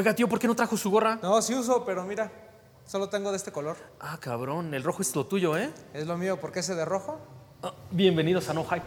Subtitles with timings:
[0.00, 1.18] Oiga, tío, ¿por qué no trajo su gorra?
[1.20, 2.32] No, sí uso, pero mira,
[2.86, 3.76] solo tengo de este color.
[4.00, 5.70] Ah, cabrón, el rojo es lo tuyo, ¿eh?
[5.92, 7.20] Es lo mío, ¿por qué ese de rojo?
[7.62, 8.82] Ah, bienvenidos a No Hype.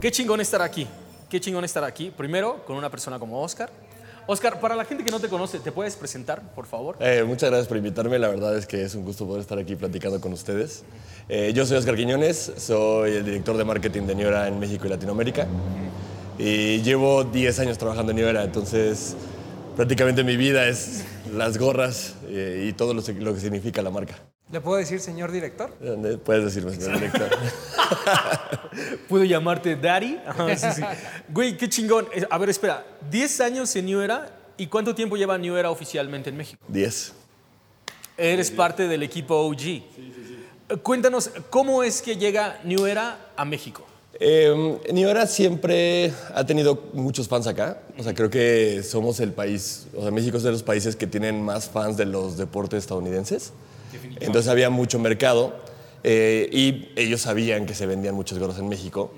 [0.00, 0.86] Qué chingón estar aquí.
[1.28, 2.12] Qué chingón estar aquí.
[2.12, 3.68] Primero, con una persona como Oscar.
[4.28, 6.96] Oscar, para la gente que no te conoce, ¿te puedes presentar, por favor?
[6.98, 8.18] Eh, muchas gracias por invitarme.
[8.18, 10.82] La verdad es que es un gusto poder estar aquí platicando con ustedes.
[11.28, 14.88] Eh, yo soy Oscar Quiñones, soy el director de marketing de Niora en México y
[14.88, 15.46] Latinoamérica.
[16.38, 19.16] Y llevo 10 años trabajando en Niora, entonces
[19.76, 24.16] prácticamente mi vida es las gorras eh, y todo lo, lo que significa la marca.
[24.50, 25.74] ¿Le puedo decir señor director?
[25.80, 26.18] ¿Dónde?
[26.18, 27.28] Puedes decirme, señor director.
[29.08, 30.18] ¿Puedo llamarte Daddy?
[30.24, 30.82] Ajá, sí, sí.
[31.28, 32.06] Güey, qué chingón.
[32.14, 32.86] Eh, A ver, espera.
[33.10, 34.30] 10 años en New Era.
[34.56, 36.62] ¿Y cuánto tiempo lleva New Era oficialmente en México?
[36.68, 37.12] 10.
[38.18, 39.58] Eres parte del equipo OG.
[39.58, 40.12] Sí, sí,
[40.68, 40.76] sí.
[40.78, 43.84] Cuéntanos, ¿cómo es que llega New Era a México?
[44.18, 47.82] Eh, Niora siempre ha tenido muchos fans acá.
[47.98, 51.06] O sea, creo que somos el país, o sea, México es de los países que
[51.06, 53.52] tienen más fans de los deportes estadounidenses.
[54.20, 55.54] Entonces había mucho mercado
[56.04, 59.12] eh, y ellos sabían que se vendían muchos gorros en México.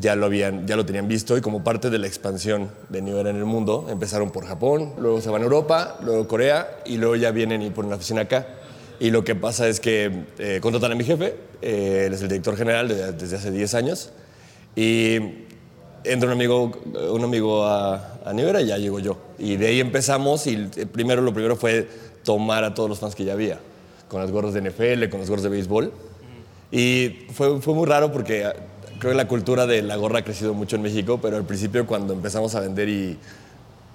[0.00, 3.16] Ya lo, habían, ya lo tenían visto y como parte de la expansión de New
[3.18, 6.98] Era en el mundo, empezaron por Japón, luego se van a Europa, luego Corea y
[6.98, 8.46] luego ya vienen y ponen la oficina acá.
[9.00, 12.28] Y lo que pasa es que eh, contratan a mi jefe, eh, él es el
[12.28, 14.10] director general de- desde hace 10 años,
[14.76, 15.16] y
[16.04, 16.70] entra un amigo,
[17.10, 19.18] un amigo a, a New Era y ya llego yo.
[19.38, 21.88] Y de ahí empezamos y eh, primero lo primero fue
[22.22, 23.58] tomar a todos los fans que ya había,
[24.08, 25.92] con las gorras de NFL, con las gorras de béisbol.
[26.70, 28.54] Y fue, fue muy raro porque ah,
[28.98, 31.86] creo que la cultura de la gorra ha crecido mucho en México, pero al principio
[31.86, 33.16] cuando empezamos a vender y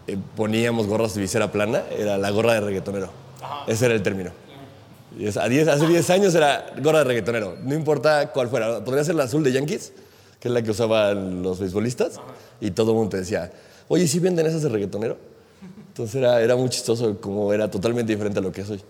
[0.08, 3.10] eh, poníamos gorras de visera plana, era la gorra de reggaetonero.
[3.68, 4.32] Ese era el término.
[5.20, 8.84] Y es- a 10 hace 10 años era gorra de reggaetonero, no importa cuál fuera.
[8.84, 9.94] Podría ser la azul de Yankees,
[10.40, 12.20] que es la que usaban los beisbolistas,
[12.60, 13.52] y todo el mundo te decía,
[13.88, 15.18] oye, ¿sí venden esas de reggaetonero?
[15.90, 18.82] Entonces era, era muy chistoso, como era totalmente diferente a lo que es hoy.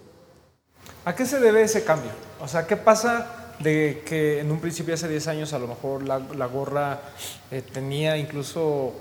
[1.05, 2.11] ¿A qué se debe ese cambio?
[2.39, 6.03] O sea, ¿qué pasa de que en un principio hace 10 años a lo mejor
[6.03, 7.01] la, la gorra
[7.51, 8.93] eh, tenía incluso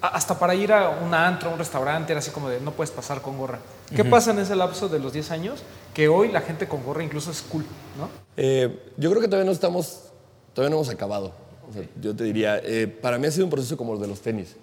[0.00, 2.90] hasta para ir a un antro, a un restaurante, era así como de no puedes
[2.90, 3.58] pasar con gorra.
[3.94, 5.62] ¿Qué pasa en ese lapso de los 10 años?
[5.94, 7.64] Que hoy la gente con gorra incluso es cool,
[7.98, 8.10] ¿no?
[8.36, 10.10] Eh, yo creo que todavía no estamos,
[10.52, 11.32] todavía no hemos acabado.
[11.70, 14.08] O sea, yo te diría, eh, para mí ha sido un proceso como el de
[14.08, 14.56] los tenis.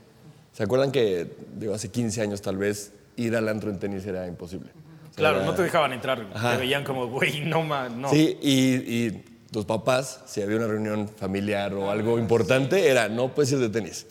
[0.54, 4.28] ¿Se acuerdan que digo, hace 15 años tal vez ir al antro en tenis era
[4.28, 4.70] imposible?
[5.16, 6.28] Claro, era- no te dejaban entrar.
[6.34, 6.52] Ajá.
[6.54, 8.10] Te veían como, güey, no, man, no.
[8.10, 8.76] Sí, y,
[9.08, 13.60] y tus papás, si había una reunión familiar o algo importante, era no puedes ir
[13.60, 14.08] de tenis.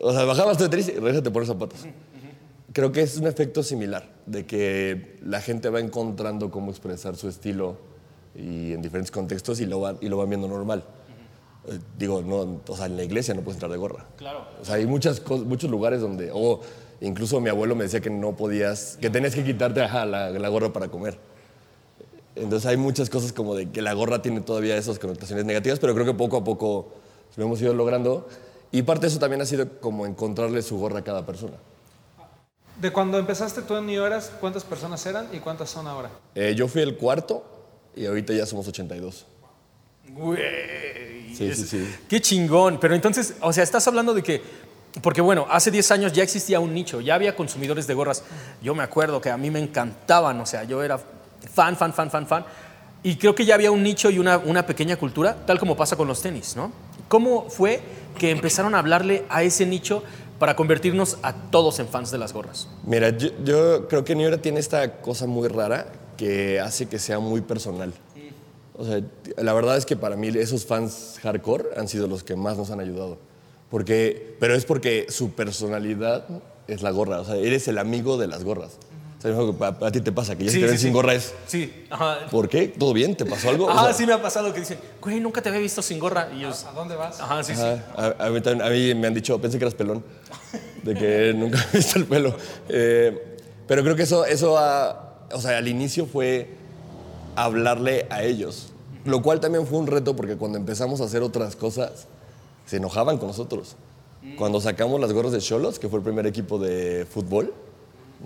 [0.00, 1.80] O sea, bajabas de tenis y regresate por los zapatos.
[2.72, 7.28] Creo que es un efecto similar, de que la gente va encontrando cómo expresar su
[7.28, 7.76] estilo
[8.34, 10.82] y en diferentes contextos y lo van, y lo van viendo normal.
[11.68, 14.04] Eh, digo, no, o sea, en la iglesia no puedes entrar de gorra.
[14.16, 14.44] Claro.
[14.60, 16.60] O sea, hay muchas muchos lugares donde, o
[17.00, 20.48] incluso mi abuelo me decía que no podías, que tenías que quitarte ajá, la, la
[20.48, 21.18] gorra para comer.
[22.36, 25.94] Entonces hay muchas cosas como de que la gorra tiene todavía esas connotaciones negativas, pero
[25.94, 26.92] creo que poco a poco
[27.36, 28.28] lo hemos ido logrando.
[28.72, 31.54] Y parte de eso también ha sido como encontrarle su gorra a cada persona.
[32.80, 36.10] De cuando empezaste tú en New Eras, ¿cuántas personas eran y cuántas son ahora?
[36.34, 37.44] Eh, yo fui el cuarto
[37.94, 39.26] y ahorita ya somos 82.
[40.08, 41.34] Güey.
[41.36, 41.94] Sí, es- sí, sí.
[42.08, 42.78] Qué chingón.
[42.80, 44.42] Pero entonces, o sea, estás hablando de que.
[45.02, 48.22] Porque bueno, hace 10 años ya existía un nicho, ya había consumidores de gorras.
[48.62, 52.10] Yo me acuerdo que a mí me encantaban, o sea, yo era fan, fan, fan,
[52.10, 52.44] fan, fan.
[53.02, 55.96] Y creo que ya había un nicho y una, una pequeña cultura, tal como pasa
[55.96, 56.72] con los tenis, ¿no?
[57.08, 57.80] ¿Cómo fue
[58.18, 60.02] que empezaron a hablarle a ese nicho
[60.38, 62.68] para convertirnos a todos en fans de las gorras?
[62.84, 66.98] Mira, yo, yo creo que New Era tiene esta cosa muy rara que hace que
[66.98, 67.92] sea muy personal.
[68.76, 69.00] O sea,
[69.36, 72.70] la verdad es que para mí esos fans hardcore han sido los que más nos
[72.70, 73.18] han ayudado.
[73.74, 76.26] Porque, pero es porque su personalidad
[76.68, 77.18] es la gorra.
[77.20, 78.78] O sea, eres el amigo de las gorras.
[79.18, 80.78] O sea, yo creo que a, a ti te pasa que ya si te ven
[80.78, 81.34] sin gorra es...
[81.48, 82.18] Sí, ajá.
[82.30, 82.68] ¿Por qué?
[82.68, 83.16] ¿Todo bien?
[83.16, 83.66] ¿Te pasó algo?
[83.66, 85.98] O Ah, sea, sí me ha pasado que dicen, güey, nunca te había visto sin
[85.98, 86.28] gorra.
[86.32, 87.20] Y yo, ¿A dónde vas?
[87.20, 87.62] ajá, sí, sí.
[87.62, 90.04] A, a mí también- a mí me han dicho, pensé que eras pelón,
[90.84, 92.36] de que nunca he visto el pelo.
[92.68, 96.48] Eh, pero creo que eso, eso o sea, al inicio fue
[97.34, 98.72] hablarle a ellos,
[99.04, 102.06] lo cual también fue un reto porque cuando empezamos a hacer otras cosas,
[102.66, 103.76] se enojaban con nosotros.
[104.38, 107.52] Cuando sacamos las gorras de Cholos, que fue el primer equipo de fútbol,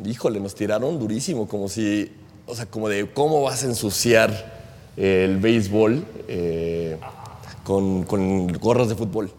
[0.04, 2.12] híjole, nos tiraron durísimo, como si,
[2.46, 4.58] o sea, como de cómo vas a ensuciar
[4.96, 6.98] el béisbol eh,
[7.64, 9.30] con, con gorras de fútbol.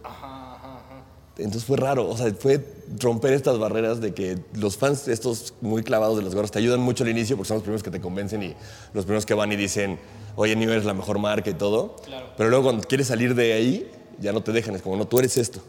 [1.38, 2.62] Entonces fue raro, o sea, fue
[3.00, 6.82] romper estas barreras de que los fans, estos muy clavados de las gorras, te ayudan
[6.82, 8.56] mucho al inicio porque son los primeros que te convencen y
[8.94, 10.00] los primeros que van y dicen,
[10.36, 11.96] oye, New es la mejor marca y todo.
[12.36, 13.90] Pero luego cuando quieres salir de ahí,
[14.22, 15.62] ya no te dejan, es como, no, tú eres esto.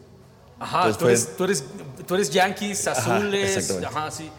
[0.58, 1.64] Ajá, Entonces tú, fue- eres, tú, eres,
[2.06, 3.56] tú eres Yankees, Ajá, azules.
[3.56, 3.86] exactamente.
[3.98, 4.30] Ajá, sí.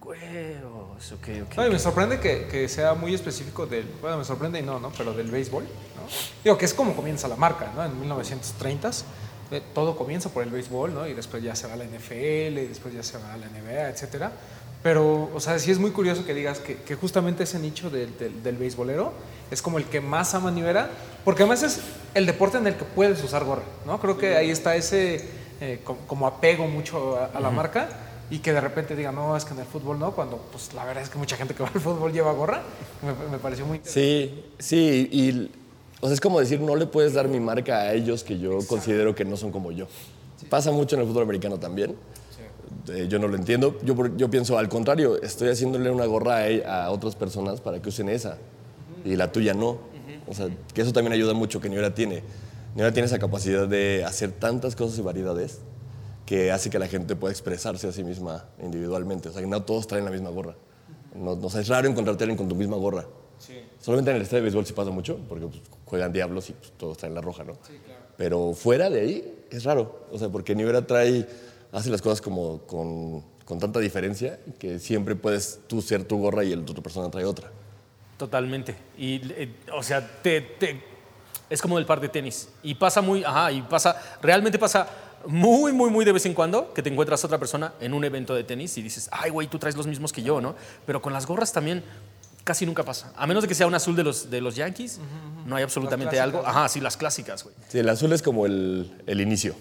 [0.00, 1.56] Güeros, ok, ok.
[1.56, 3.86] No, y me sorprende que, que sea muy específico del.
[4.00, 4.90] Bueno, me sorprende y no, ¿no?
[4.96, 5.70] Pero del béisbol, ¿no?
[6.42, 7.84] Digo, que es como comienza la marca, ¿no?
[7.84, 9.02] En 1930s.
[9.50, 11.06] eh, Todo comienza por el béisbol, ¿no?
[11.06, 13.46] Y después ya se va a la NFL, y después ya se va a la
[13.48, 14.32] NBA, etcétera.
[14.82, 18.16] Pero, o sea, sí es muy curioso que digas que, que justamente ese nicho del,
[18.16, 19.12] del, del beisbolero
[19.50, 20.90] es como el que más ama New Era,
[21.24, 21.80] porque además es
[22.14, 24.00] el deporte en el que puedes usar gorra, ¿no?
[24.00, 25.24] Creo que ahí está ese
[25.60, 27.88] eh, co- como apego mucho a, a la marca
[28.30, 30.84] y que de repente diga, no, es que en el fútbol no, cuando pues la
[30.84, 32.62] verdad es que mucha gente que va al fútbol lleva gorra,
[33.02, 33.80] me, me pareció muy...
[33.84, 35.50] Sí, sí, y
[36.00, 38.58] o sea, es como decir, no le puedes dar mi marca a ellos que yo
[38.68, 39.86] considero que no son como yo.
[40.48, 41.94] Pasa mucho en el fútbol americano también.
[42.88, 43.78] Eh, yo no lo entiendo.
[43.82, 47.82] Yo, yo pienso, al contrario, estoy haciéndole una gorra a, e- a otras personas para
[47.82, 48.38] que usen esa
[49.04, 49.78] y la tuya no.
[50.26, 52.22] O sea, que eso también ayuda mucho que Niora tiene.
[52.74, 55.60] Niora tiene esa capacidad de hacer tantas cosas y variedades
[56.26, 59.28] que hace que la gente pueda expresarse a sí misma individualmente.
[59.28, 60.54] O sea, que no todos traen la misma gorra.
[61.14, 63.04] No, no, o sea, es raro encontrarte a alguien con tu misma gorra.
[63.80, 66.72] Solamente en el estadio de béisbol sí pasa mucho, porque pues, juegan diablos y pues,
[66.76, 67.54] todos traen la roja, ¿no?
[68.16, 70.06] Pero fuera de ahí es raro.
[70.12, 71.26] O sea, porque Nivera trae,
[71.72, 76.44] hace las cosas como con, con tanta diferencia que siempre puedes tú ser tu gorra
[76.44, 77.50] y el otra persona trae otra.
[78.20, 78.76] Totalmente.
[78.98, 80.82] Y, eh, o sea, te, te-
[81.48, 82.50] es como el par de tenis.
[82.62, 84.86] Y pasa muy, ajá, y pasa, realmente pasa
[85.26, 88.34] muy, muy, muy de vez en cuando que te encuentras otra persona en un evento
[88.34, 90.54] de tenis y dices, ay, güey, tú traes los mismos que yo, ¿no?
[90.84, 91.82] Pero con las gorras también
[92.44, 93.10] casi nunca pasa.
[93.16, 95.00] A menos de que sea un azul de los, de los Yankees,
[95.46, 96.46] no hay absolutamente algo.
[96.46, 97.54] Ajá, sí, las clásicas, güey.
[97.68, 99.54] Sí, el azul es como el, el inicio.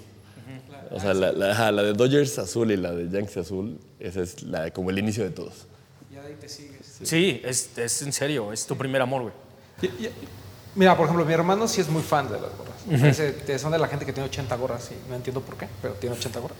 [0.92, 4.42] O sea, la, la- la de Dodgers azul y la de Yankees azul, esa es
[4.44, 5.68] la, como el inicio de todos.
[6.12, 6.79] De ahí te sigues.
[7.04, 9.34] Sí, es, es en serio, es tu primer amor, güey.
[9.82, 10.14] Y- y-
[10.76, 13.04] Mira, por ejemplo, mi hermano sí es muy fan de las gorras.
[13.04, 15.68] Ese- te- son de la gente que tiene 80 gorras y no entiendo por qué,
[15.82, 16.60] pero tiene 80 gorras.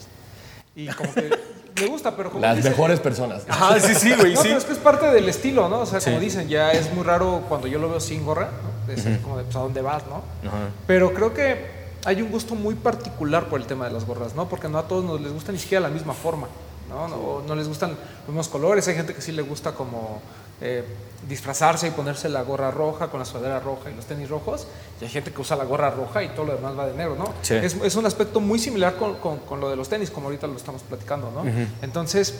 [0.74, 1.30] Y como que
[1.80, 3.44] le gusta, pero como Las dice- mejores personas.
[3.48, 4.48] Ajá, sí, sí, güey, No, sí.
[4.48, 5.80] pero es que es parte del estilo, ¿no?
[5.80, 6.24] O sea, como Sí.
[6.24, 8.92] dicen, ya es muy raro cuando yo lo veo sin gorra, ¿no?
[8.92, 10.22] De ser como de, pues, ¿a dónde vas, no?
[10.48, 10.68] Ajá.
[10.86, 11.66] Pero creo que
[12.04, 14.48] hay un gusto muy particular por el tema de las gorras, ¿no?
[14.48, 16.48] Porque no a todos nos les gusta ni siquiera la misma forma,
[16.90, 17.08] ¿no?
[17.08, 18.86] No, no les gustan los mismos colores.
[18.88, 20.20] Hay gente que sí le gusta como
[20.60, 20.84] eh,
[21.28, 24.66] disfrazarse y ponerse la gorra roja con la sudadera roja y los tenis rojos.
[25.00, 27.14] Y hay gente que usa la gorra roja y todo lo demás va de negro,
[27.16, 27.32] ¿no?
[27.42, 27.54] Sí.
[27.54, 30.46] Es, es un aspecto muy similar con, con- con lo de los tenis, como ahorita
[30.46, 31.42] lo estamos platicando, ¿no?
[31.80, 32.34] Entonces,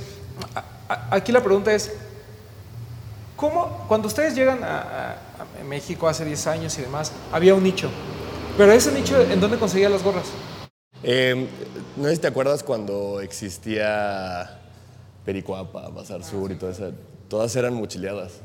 [0.55, 1.93] a- a- aquí la pregunta es,
[3.37, 5.13] ¿Cómo, cuando ustedes llegan a, a-
[5.61, 7.89] a México hace 10 años y demás, había un nicho?
[8.59, 10.27] Pero ese nicho, ¿en dónde conseguían las gorras?
[11.03, 11.47] Eh,
[11.97, 14.59] no sé si te acuerdas cuando existía
[15.25, 16.93] Pericuapa, Bazar Sur y todo eso.
[17.29, 18.41] Todas eran mochileadas.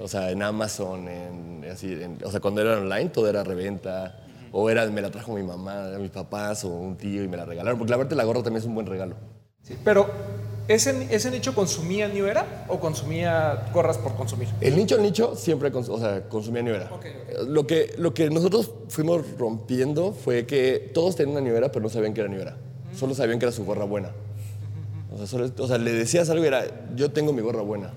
[0.00, 4.16] O sea, en Amazon, en, así, en- o sea, cuando era online todo era reventa.
[4.50, 7.44] O era, me la trajo mi mamá, mis papás o un tío y me la
[7.44, 7.78] regalaron.
[7.78, 9.14] Porque la verdad la gorra también es un buen regalo.
[9.62, 10.08] Sí, Pero,
[10.68, 14.48] ¿ese, ¿ese nicho consumía New Era o consumía gorras por consumir?
[14.60, 16.90] El nicho al nicho siempre cons- o sea, consumía Nivera.
[16.92, 17.06] Ok,
[17.48, 21.88] Lo, que, lo que nosotros fuimos rompiendo fue que todos tenían una Nivera, pero no
[21.88, 22.56] sabían que era Nivera.
[22.96, 24.10] Solo sabían que era su gorra buena.
[25.12, 27.92] O sea, solo- o sea, le decías algo y era, yo tengo mi gorra buena.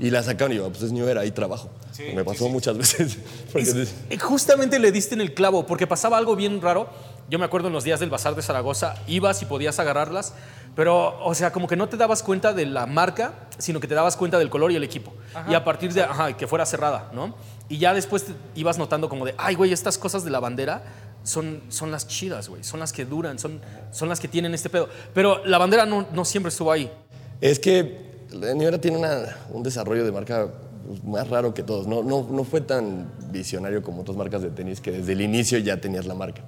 [0.00, 1.70] Y la sacaron y yo, pues es Nivera, ahí trabajo.
[2.14, 3.18] Me pasó muchas veces.
[3.52, 6.88] Porque Es- eh, justamente le diste en el clavo, porque pasaba algo bien raro.
[7.32, 10.34] Yo me acuerdo en los días del Bazar de Zaragoza, ibas y podías agarrarlas,
[10.76, 13.94] pero, o sea, como que no te dabas cuenta de la marca, sino que te
[13.94, 15.14] dabas cuenta del color y el equipo.
[15.48, 17.34] Y a partir de, ajá, que fuera cerrada, ¿no?
[17.70, 20.82] Y ya después te ibas notando como de, ay, güey, estas cosas de la bandera
[21.22, 23.62] son, son las chidas, güey, son las que duran, son,
[23.92, 24.90] son las que tienen este pedo.
[25.14, 26.92] Pero la bandera no, no siempre estuvo ahí.
[27.40, 30.48] Es que Nivera tiene una- un desarrollo de marca
[30.86, 31.86] pues, más raro que todos.
[31.86, 35.56] No, no, no fue tan visionario como otras marcas de tenis que desde el inicio
[35.60, 36.42] ya tenías la marca.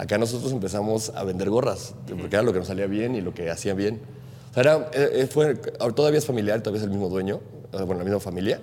[0.00, 3.34] Acá nosotros empezamos a vender gorras, porque era lo que nos salía bien y lo
[3.34, 4.00] que hacía bien.
[4.50, 7.40] O sea, era, eh, fue, ahora todavía es familiar, todavía es el mismo dueño,
[7.74, 8.60] eh, bueno, la misma familia,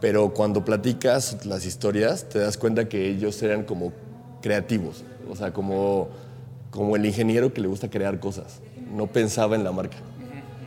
[0.00, 3.92] pero cuando platicas las historias te das cuenta que ellos eran como
[4.40, 6.10] creativos, o sea, como,
[6.70, 8.60] como el ingeniero que le gusta crear cosas,
[8.94, 9.96] no pensaba en la marca.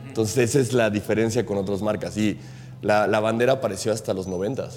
[0.08, 2.18] Entonces esa es la diferencia con otras marcas.
[2.18, 2.36] Y
[2.82, 4.68] la, la bandera apareció hasta los 90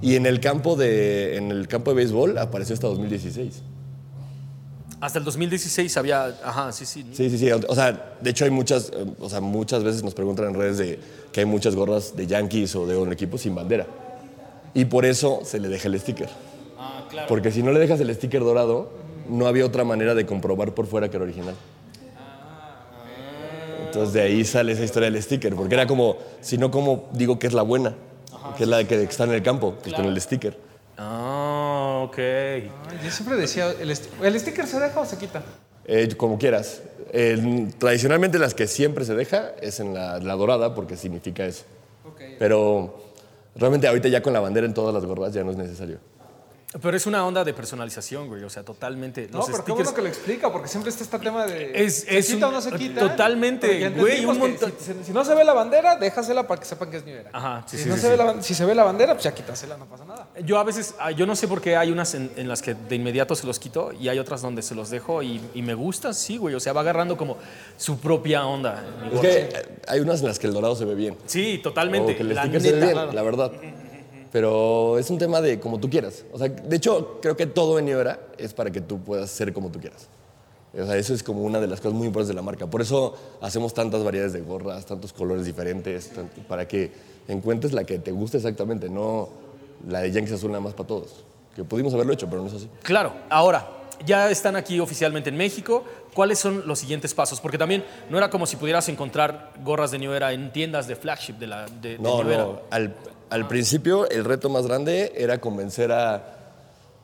[0.00, 3.64] Y en el campo de, en el campo de béisbol apareció hasta 2016.
[5.00, 7.06] Hasta el 2016 había, ajá, sí, sí.
[7.12, 7.50] Sí, sí, sí.
[7.50, 10.76] O sea, de hecho hay muchas, eh, o sea, muchas veces nos preguntan en redes
[10.78, 11.00] de
[11.32, 13.86] que hay muchas gorras de Yankees o de un equipo sin bandera.
[14.74, 16.28] Y por eso se le deja el sticker.
[16.78, 17.28] Ah, claro.
[17.28, 18.90] Porque si no le dejas el sticker dorado,
[19.28, 21.54] no había otra manera de comprobar por fuera que era original.
[23.86, 27.38] Entonces de ahí sale esa historia del sticker, porque era como, si no, como digo
[27.38, 27.94] que es la buena,
[28.56, 30.56] que es la que está en el campo, pues con el sticker.
[30.96, 31.39] Ah,
[32.10, 32.18] ok.
[32.18, 32.70] Ay,
[33.04, 35.42] Yo siempre decía, ¿el, sti- ¿el sticker se deja o se quita?
[35.86, 36.82] Eh, como quieras.
[37.78, 41.64] Tradicionalmente las que siempre se deja es en la, la dorada, porque significa eso.
[42.38, 42.94] Pero
[43.56, 45.98] realmente ahorita ya con la bandera en todas las gorras ya no es necesario.
[46.80, 48.44] Pero es una onda de personalización, güey.
[48.44, 49.28] O sea, totalmente.
[49.32, 51.72] No, Los pero qué stickers- bueno que lo explica, porque siempre está este tema de.
[51.84, 53.00] Es- ¿se es quita un- o no se quita?
[53.00, 56.66] totalmente, güey, un montón- Si, si- si no se ve la bandera, déjasela para que
[56.68, 57.30] sepan que es New Era.
[57.32, 58.10] Ajá, sí, si, sí, no sí, se sí.
[58.12, 60.28] Ve la, ban- si se ve la bandera, pues ya quítasela, no pasa nada.
[60.44, 62.74] Yo a veces, ah, yo no sé por qué hay unas en, en las que
[62.74, 65.74] de inmediato se los quito y hay otras donde se los dejo y, y me
[65.74, 66.54] gusta, sí, güey.
[66.54, 67.36] O sea, va agarrando como
[67.76, 68.84] su propia onda.
[69.12, 69.48] Es que
[69.88, 71.16] hay unas en las que el dorado se ve bien.
[71.26, 72.12] Sí, totalmente.
[72.12, 73.06] O que el la sticker se ve neta.
[73.06, 73.50] la verdad.
[74.32, 76.24] Pero es un tema de como tú quieras.
[76.32, 79.30] O sea, de hecho, creo que todo en New Era es para que tú puedas
[79.30, 80.08] ser como tú quieras.
[80.72, 82.68] O sea, eso es como una de las cosas muy importantes de la marca.
[82.68, 86.12] Por eso hacemos tantas variedades de gorras, tantos colores diferentes,
[86.46, 86.92] para que
[87.26, 89.28] encuentres la que te guste exactamente, no
[89.88, 91.24] la de Yankees Azul nada más para todos.
[91.56, 92.68] Que pudimos haberlo hecho, pero no es así.
[92.82, 93.68] Claro, ahora,
[94.06, 95.84] ya están aquí oficialmente en México.
[96.14, 97.40] ¿Cuáles son los siguientes pasos?
[97.40, 100.96] Porque también no era como si pudieras encontrar gorras de New Era en tiendas de
[100.96, 102.44] flagship de, la, de, de No, New Era.
[102.44, 102.60] no.
[102.70, 102.94] Al,
[103.30, 106.36] al principio el reto más grande era convencer a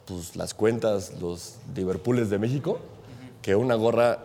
[0.06, 2.80] pues, las cuentas, los Liverpooles de México,
[3.42, 4.18] que una gorra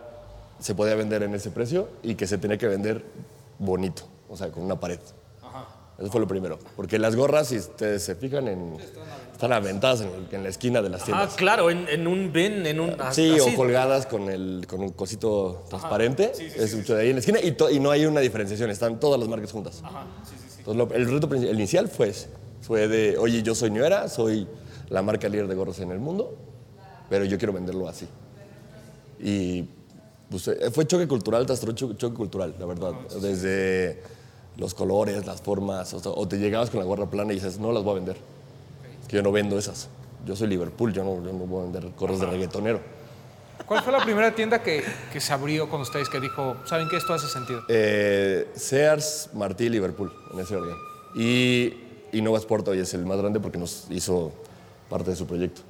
[0.58, 3.04] se podía vender en ese precio y que se tenía que vender
[3.58, 4.98] bonito, o sea, con una pared.
[6.02, 6.58] Eso fue lo primero.
[6.76, 8.76] Porque las gorras, si ustedes se fijan, en,
[9.32, 11.34] están aventadas en, en la esquina de las Ah, tiendas.
[11.34, 12.90] claro, en, en un bin, en un...
[13.12, 13.40] Sí, así.
[13.40, 16.32] o colgadas con, el, con un cosito transparente.
[16.38, 18.98] es mucho de ahí en la esquina y, to- y no hay una diferenciación, están
[18.98, 19.80] todas las marcas juntas.
[20.58, 22.28] Entonces, lo- el reto el inicial fue ese.
[22.62, 24.46] Fue de, oye, yo soy New Era, soy
[24.88, 26.36] la marca líder de gorros en el mundo,
[27.08, 28.06] pero yo quiero venderlo así.
[29.20, 29.64] Y
[30.30, 32.92] pues, eh, fue choque cultural tras cho- choque, cultural, la verdad.
[33.20, 34.02] Desde
[34.56, 37.82] los colores, las formas, o, te llegabas con la gorra plana y dices, no las
[37.82, 38.16] voy a vender.
[39.02, 39.88] Es que yo no vendo esas.
[40.26, 42.80] Yo soy Liverpool, yo no, yo no voy a vender gorros de reggaetonero.
[43.66, 46.96] ¿Cuál fue la primera tienda que, que se abrió con ustedes que dijo, ¿saben qué?
[46.96, 47.62] Esto hace sentido?
[47.68, 50.74] Eh, Sears, Martí Liverpool, en ese orden.
[51.14, 51.74] Y,
[52.12, 54.32] y Nova Sport hoy es el más grande porque nos hizo
[54.90, 55.62] parte de su proyecto.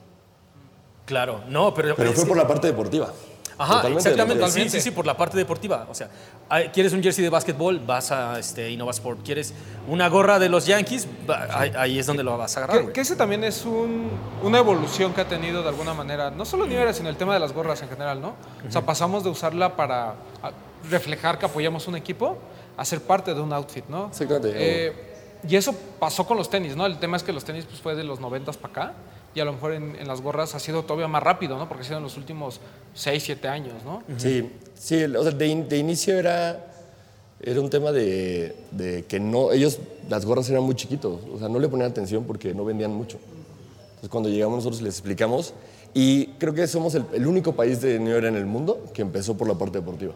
[1.04, 1.94] Claro, no, pero...
[1.94, 3.12] Pero fue que- por la parte deportiva.
[3.58, 4.50] Ajá, Totalmente exactamente.
[4.50, 5.86] Sí, sí, sí, por la parte deportiva.
[5.90, 6.08] O sea,
[6.48, 7.80] ah, ¿quieres un jersey de básquetbol?
[7.80, 9.20] Vas a este, Innova Sport.
[9.24, 9.52] ¿Quieres
[9.88, 11.06] una gorra de los Yankees?
[11.50, 14.10] Ahí, ahí es donde lo vas a agarrar, Que, que ese también es un-
[14.42, 17.34] una evolución que ha tenido de alguna manera, no solo New Era, sino el tema
[17.34, 18.34] de las gorras en general, ¿no?
[18.66, 20.10] O sea, pasamos de usarla para
[20.42, 20.52] a,
[20.90, 22.38] reflejar que apoyamos un equipo
[22.76, 24.08] a ser parte de un outfit, ¿no?
[24.08, 24.52] Exactamente.
[24.54, 25.12] Eh,
[25.48, 26.86] y eso pasó con los tenis, ¿no?
[26.86, 28.94] El tema es que los tenis pues, fue de los 90 para acá
[29.34, 31.68] y a lo mejor en, en las gorras ha sido todavía más rápido, ¿no?
[31.68, 32.60] Porque ha sido en los últimos
[32.94, 34.02] 6, 7 años, ¿no?
[34.18, 36.66] Sí, sí, o sea, de, in- de inicio era,
[37.40, 41.48] era un tema de, de que no, ellos, las gorras eran muy chiquitos, o sea,
[41.48, 43.18] no le ponían atención porque no vendían mucho.
[43.90, 45.54] Entonces cuando llegamos nosotros les explicamos
[45.94, 49.02] y creo que somos el, el único país de New Era en el mundo que
[49.02, 50.12] empezó por la parte deportiva.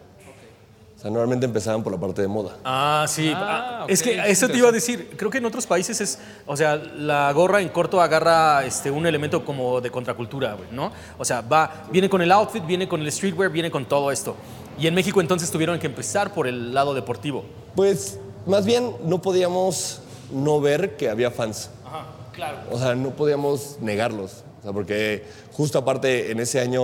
[0.97, 2.57] O sea, normalmente empezaban por la parte de moda.
[2.65, 3.31] Ah, sí.
[3.35, 5.11] Ah, Ah, Es que es eso te iba a decir.
[5.15, 9.05] Creo que en otros países es, o sea, la gorra en corto agarra este, un
[9.05, 10.91] elemento como de contracultura, güey, ¿no?
[11.19, 14.35] O sea, va, viene con el outfit, viene con el streetwear, viene con todo esto.
[14.79, 17.45] Y en México entonces tuvieron que empezar por el lado deportivo.
[17.75, 20.01] Pues más bien no podíamos
[20.31, 21.69] no ver que había fans.
[21.85, 22.57] Ajá, claro.
[22.71, 24.43] O sea, no podíamos negarlos.
[24.59, 26.81] O sea, porque justo aparte en ese año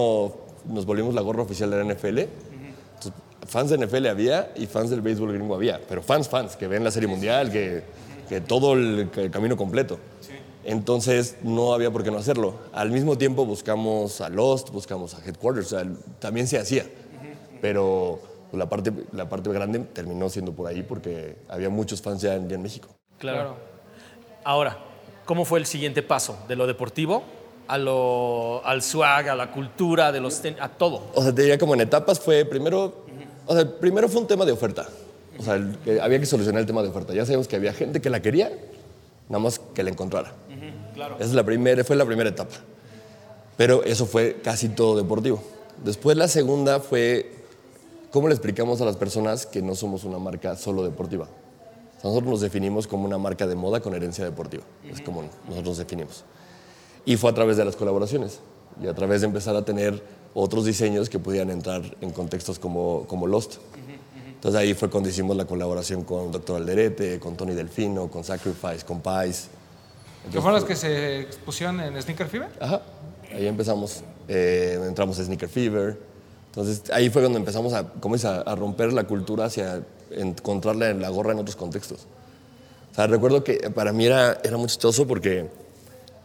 [0.65, 2.20] nos volvimos la gorra oficial de la NFL.
[3.45, 5.79] Fans de NFL había y fans del béisbol gringo había.
[5.88, 7.83] Pero fans, fans, que ven la Serie Mundial, que,
[8.29, 10.00] que todo el, el camino completo.
[10.65, 12.55] Entonces no había por qué no hacerlo.
[12.71, 15.67] Al mismo tiempo buscamos a Lost, buscamos a Headquarters.
[15.73, 15.88] O sea,
[16.19, 16.85] también se hacía.
[17.62, 18.19] Pero
[18.50, 22.35] pues, la, parte, la parte grande terminó siendo por ahí porque había muchos fans ya
[22.35, 22.89] en- ya en México.
[23.17, 23.55] Claro.
[24.45, 24.77] Ahora,
[25.25, 26.38] ¿cómo fue el siguiente paso?
[26.47, 27.23] De lo deportivo
[27.67, 31.03] a lo, al swag, a la cultura, de los ten- a todo.
[31.13, 33.02] O sea, te diría como en etapas fue primero,
[33.45, 34.88] o sea, primero fue un tema de oferta.
[35.39, 37.13] O sea, el- que había que solucionar el tema de oferta.
[37.13, 38.51] Ya sabemos que había gente que la quería,
[39.29, 40.33] nada más que la encontrara.
[40.93, 41.15] claro.
[41.15, 42.53] Esa es la primera, fue la primera etapa.
[43.57, 45.41] Pero eso fue casi todo deportivo.
[45.83, 47.31] Después la segunda fue
[48.12, 51.25] cómo le explicamos a las personas que no somos una marca solo deportiva.
[51.25, 54.63] O sea, nosotros nos definimos como una marca de moda con herencia deportiva.
[54.88, 56.23] Es como nosotros nos definimos.
[57.05, 58.39] Y fue a través de las colaboraciones
[58.81, 60.01] y a través de empezar a tener
[60.33, 63.55] otros diseños que pudieran entrar en contextos como, como Lost.
[64.35, 68.85] Entonces ahí fue cuando hicimos la colaboración con Doctor Alderete, con Tony Delfino, con Sacrifice,
[68.85, 69.47] con Pies.
[70.31, 72.49] Que fueron las que se expusieron en Sneaker Fever.
[72.59, 72.81] Ajá,
[73.33, 74.03] ahí empezamos.
[74.27, 75.97] Eh, entramos a Sneaker Fever,
[76.47, 80.93] Entonces ahí fue cuando empezamos a, como dices, a, a romper la cultura hacia encontrarle
[80.93, 82.05] la gorra en otros contextos.
[82.91, 85.49] O sea, recuerdo que para mí era, era muy chistoso porque,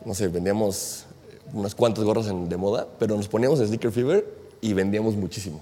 [0.04, 1.06] no sé, vendíamos
[1.52, 4.26] unas cuantas gorras en- de moda, pero nos poníamos en Sneaker Fever
[4.60, 5.60] y vendíamos muchísimo.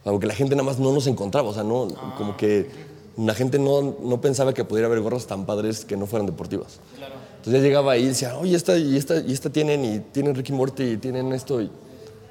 [0.00, 2.68] O sea, porque la gente nada más no nos encontraba, o sea, no, como que
[3.16, 6.78] la gente no, no pensaba que pudiera haber gorras tan padres que no fueran deportivas.
[7.38, 10.34] Entonces ya llegaba ahí y decía, oye, esta, y esta, y esta tienen, y tienen
[10.34, 11.70] Ricky Morty, y tienen esto, y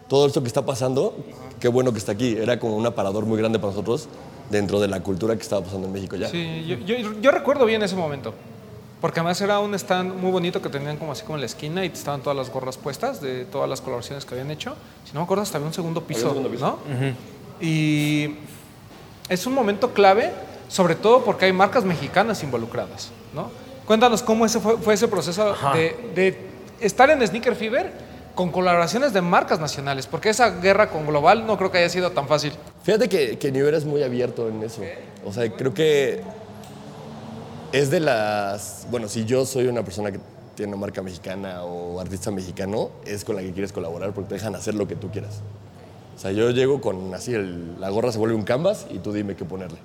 [0.09, 1.15] todo esto que está pasando,
[1.59, 2.35] qué bueno que está aquí.
[2.35, 4.07] Era como un aparador muy grande para nosotros
[4.51, 6.29] dentro de la cultura que estaba pasando en México ya.
[6.29, 8.33] Sí, yo, yo- yo recuerdo bien ese momento.
[9.01, 11.83] Porque además era un stand muy bonito que tenían como así como en la esquina
[11.83, 14.75] y estaban todas las gorras puestas de todas las colaboraciones que habían hecho.
[15.03, 16.79] Si no me acuerdo, hasta había un segundo piso, un segundo piso.
[16.87, 17.15] ¿no?
[17.59, 18.35] Y
[19.29, 20.31] es un momento clave,
[20.67, 23.51] sobre todo porque hay marcas mexicanas involucradas, ¿no?
[23.85, 26.37] Cuéntanos cómo ese fue, fue ese proceso de, de
[26.79, 27.91] estar en Sneaker Fever
[28.33, 32.11] con colaboraciones de marcas nacionales, porque esa guerra con Global no creo que haya sido
[32.11, 32.53] tan fácil.
[32.83, 34.81] Fíjate que, que New Era es muy abierto en eso.
[35.25, 36.21] O sea, creo que
[37.71, 38.87] es de las...
[38.89, 40.19] Bueno, si yo soy una persona que
[40.55, 44.35] tiene una marca mexicana o artista mexicano, es con la que quieres colaborar porque te
[44.35, 45.41] dejan hacer lo que tú quieras.
[46.15, 49.11] O sea, yo llego con así, el- la gorra se vuelve un canvas y tú
[49.11, 49.77] dime qué ponerle.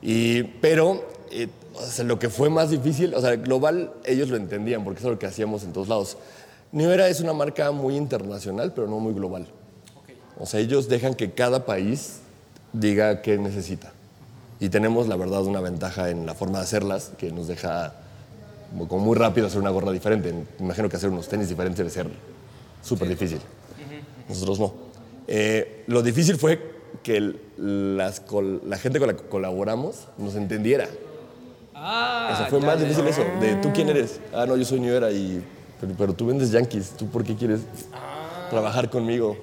[0.00, 4.36] Y, pero eh, o sea, lo que fue más difícil, o sea, global ellos lo
[4.36, 6.16] entendían porque eso es lo que hacíamos en todos lados.
[6.72, 9.46] New Era es una marca muy internacional, pero no muy global.
[10.38, 12.20] O sea, ellos dejan que cada país
[12.72, 13.92] diga qué necesita.
[14.64, 17.92] Y tenemos, la verdad, una ventaja en la forma de hacerlas, que nos deja
[18.70, 20.32] como, como muy rápido hacer una gorra diferente.
[20.32, 22.06] Me imagino que hacer unos tenis diferentes debe ser
[22.82, 23.40] súper difícil.
[24.26, 24.72] Nosotros no.
[25.28, 27.40] Eh, lo difícil fue que el-
[27.98, 30.88] las col- la gente con la que colaboramos nos entendiera.
[31.74, 34.18] Ah, o sea, fue más difícil eso, de tú quién eres.
[34.32, 35.44] Ah, no, yo soy New Era, y,
[35.78, 37.60] pero, pero tú vendes Yankees, ¿tú por qué quieres
[38.48, 39.36] trabajar conmigo?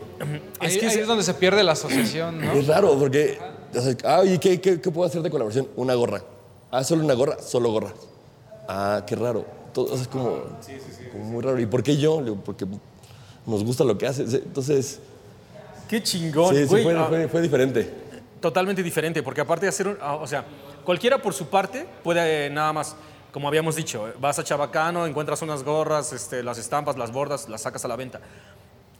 [0.62, 2.54] Es que ahí es donde se pierde la asociación, ¿no?
[2.54, 5.68] Es raro, porque, o sea, ah, ¿y qué, qué, qué puedo hacer de colaboración?
[5.76, 6.22] Una gorra.
[6.72, 7.94] Ah, solo una gorra, solo gorra.
[8.68, 9.46] Ah, qué raro.
[9.74, 10.42] Todo, es como,
[11.12, 11.60] como muy raro.
[11.60, 12.22] ¿Y por qué yo?
[12.44, 12.66] Porque
[13.46, 14.34] nos gusta lo que haces.
[14.34, 15.00] Entonces,
[15.88, 16.84] Qué chingón, sí, sí, güey.
[16.84, 17.94] fue, Ah, fue- fue diferente.
[18.40, 20.44] Totalmente diferente, porque aparte de hacer, un- ah, o sea,
[20.86, 22.96] cualquiera por su parte puede eh, nada más,
[23.32, 27.48] como habíamos dicho, eh, vas a Chabacano, encuentras unas gorras, este, las estampas, las bordas,
[27.50, 28.20] las sacas a la venta.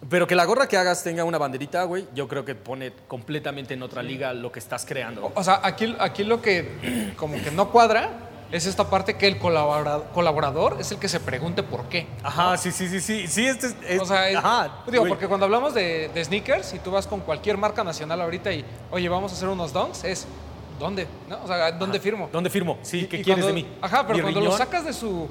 [0.10, 3.74] Pero que la gorra que hagas tenga una banderita, güey, yo creo que pone completamente
[3.76, 5.32] en otra liga lo que estás creando.
[5.36, 8.10] O sea, aquí, aquí lo que como que no cuadra
[8.52, 12.08] es esta parte que el colabora- colaborador es el que se pregunte por qué.
[12.24, 15.10] Ajá, sí, sí, sí, sí, sí, este es, es- O sea, es- ajá, digo, güey.
[15.12, 18.66] porque cuando hablamos de, de sneakers y tú vas con cualquier marca nacional ahorita y,
[18.90, 20.26] oye, vamos a hacer unos dunks, es,
[20.80, 21.08] ¿dónde?
[21.30, 21.42] ¿No?
[21.44, 22.28] O sea, ¿dónde firmo?
[22.34, 22.80] ¿Dónde firmo?
[22.82, 23.78] Sí, ¿qué Y quieres cuando- de mí?
[23.82, 24.58] Ajá, pero ¿Mi cuando lo riñón?
[24.58, 25.30] sacas de su...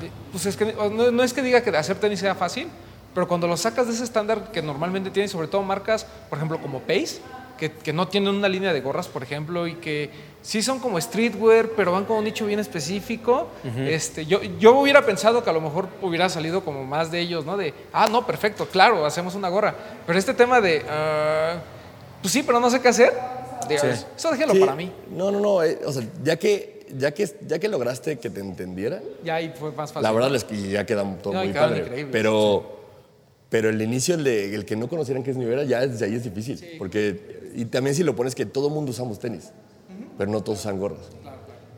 [0.00, 2.68] de- pues es que no, no es que diga que hacer tenis sea fácil,
[3.14, 6.58] pero cuando lo sacas de ese estándar que normalmente tienen, sobre todo marcas, por ejemplo,
[6.60, 7.20] como Pace,
[7.58, 10.10] que, que no tienen una línea de gorras, por ejemplo, y que
[10.42, 13.48] sí son como streetwear, pero van con un nicho bien específico.
[13.76, 17.44] este, yo, yo hubiera pensado que a lo mejor hubiera salido como más de ellos,
[17.46, 17.56] ¿no?
[17.56, 19.74] De, ah, no, perfecto, claro, hacemos una gorra.
[20.06, 21.54] Pero este tema de, ah,
[22.20, 23.12] pues sí, pero no sé qué hacer,
[23.68, 23.76] Sí.
[24.16, 24.92] eso déjelo Sí, para mí.
[25.12, 25.62] No, no, no.
[25.62, 29.52] eh, o sea, ya que, ya, que, ya que lograste que te entendieran, Ya ahí
[29.56, 30.02] fue más fácil.
[30.02, 31.78] la verdad es que ya queda todo No, muy padre.
[31.82, 32.81] increíbles, Pero,
[33.52, 36.06] pero el inicio, el, de, el que no conocieran que es New Era, ya desde
[36.06, 36.58] ahí es difícil.
[36.78, 39.50] Porque, y también si lo pones que todo mundo usamos tenis,
[40.16, 41.10] pero no todos usan gorras.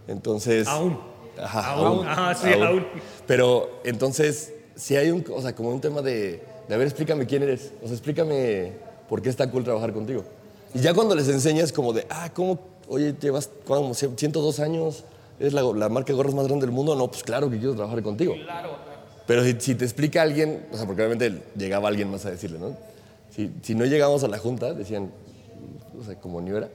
[0.07, 0.69] Entonces...
[0.69, 1.01] Aún.
[1.37, 2.07] Ajá, Aún.
[2.07, 2.87] Ajá, sí, aún.
[3.27, 7.27] Pero entonces, si hay un, o sea, como un tema de, de, a ver, explícame
[7.27, 7.73] quién eres.
[7.83, 8.71] O sea, explícame
[9.09, 10.23] por qué está cool trabajar contigo.
[10.75, 12.61] Y ya cuando les enseñas como de, ah, ¿cómo?
[12.87, 15.03] Oye, llevas como 102 años,
[15.41, 16.95] es la, la marca de gorras más grande del mundo.
[16.95, 18.37] No, pues claro que quiero trabajar contigo.
[19.27, 22.59] Pero si, si te explica alguien, o sea, porque obviamente llegaba alguien más a decirle,
[22.59, 22.77] ¿no?
[23.35, 25.11] Si, si no llegamos a la junta, decían,
[25.99, 26.69] o sea, como ni era.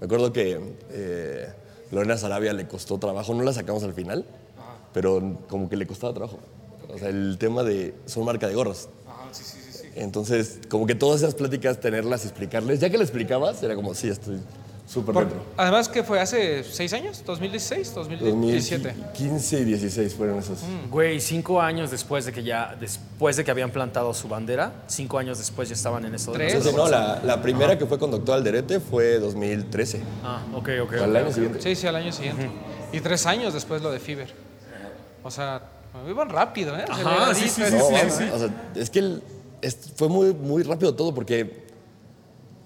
[0.00, 0.58] Me acuerdo que
[0.90, 1.48] eh,
[1.90, 4.24] Lorena Sarabia le costó trabajo, no la sacamos al final,
[4.92, 6.38] pero como que le costaba trabajo.
[6.92, 8.88] O sea, el tema de, son marca de gorras.
[9.94, 13.94] Entonces, como que todas esas pláticas, tenerlas y explicarles, ya que le explicabas, era como,
[13.94, 14.38] sí, estoy
[14.90, 15.42] súper dentro.
[15.56, 17.22] además, que fue hace seis años?
[17.24, 17.94] ¿2016?
[17.94, 18.82] ¿2017?
[18.82, 20.58] 2015 y 16 fueron esos.
[20.90, 25.18] Güey, cinco años después de que ya, después de que habían plantado su bandera, cinco
[25.18, 26.32] años después ya estaban en eso.
[26.32, 26.54] Tres.
[26.54, 30.00] Entonces, no, la, la primera que fue con Doctor Alderete fue 2013.
[30.24, 30.92] Ah, ok, ok.
[30.94, 31.32] Al ok, año ok.
[31.34, 31.62] siguiente.
[31.62, 32.50] Sí, sí, al año siguiente.
[32.92, 34.30] Y tres años después lo de Fiverr.
[35.22, 35.62] O sea,
[36.08, 36.84] iban rápido, ¿eh?
[36.88, 37.62] Ajá, sí, sí.
[37.62, 39.22] O sea, es que el-
[39.62, 41.66] es- fue muy, muy rápido todo porque,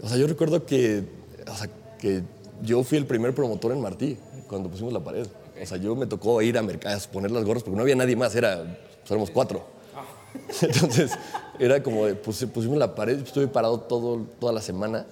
[0.00, 1.04] o sea, yo recuerdo que,
[1.50, 1.68] o sea,
[2.04, 2.22] que
[2.62, 5.26] yo fui el primer promotor en Martí cuando pusimos la pared.
[5.60, 8.14] O sea, yo me tocó ir a mercados, poner las gorras porque no había nadie
[8.14, 8.58] más, era,
[9.00, 9.64] pues, éramos cuatro.
[10.60, 11.12] Entonces,
[11.58, 15.06] era como de, puse- pusimos la pared, estuve parado todo, toda la semana.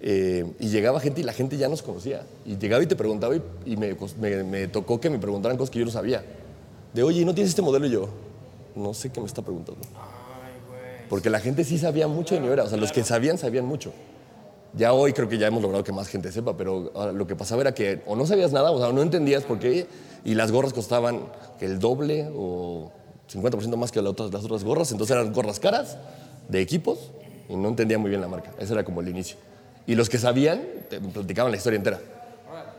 [0.00, 2.22] eh, y llegaba gente y la gente ya nos conocía.
[2.46, 5.58] Y llegaba y te preguntaba y, y me, cos- me- me tocó que me preguntaran
[5.58, 6.24] cosas que yo no sabía.
[6.94, 7.86] De, oye, ¿no tienes este modelo?
[7.86, 8.08] Y yo,
[8.76, 9.80] no sé qué me está preguntando.
[11.10, 12.64] Porque la gente sí sabía mucho de New Era.
[12.64, 13.92] O sea, los que sabían, sabían mucho.
[14.76, 17.36] Ya hoy creo que ya hemos logrado que más gente sepa, pero ahora lo que
[17.36, 19.86] pasaba era que o no sabías nada, o sea, no entendías por qué,
[20.24, 21.20] y las gorras costaban
[21.60, 22.90] el doble o
[23.32, 25.96] 50% más que las otras, las otras gorras, entonces eran gorras caras
[26.48, 27.12] de equipos
[27.48, 28.50] y no entendía muy bien la marca.
[28.58, 29.36] Ese era como el inicio.
[29.86, 32.00] Y los que sabían, te platicaban la historia entera.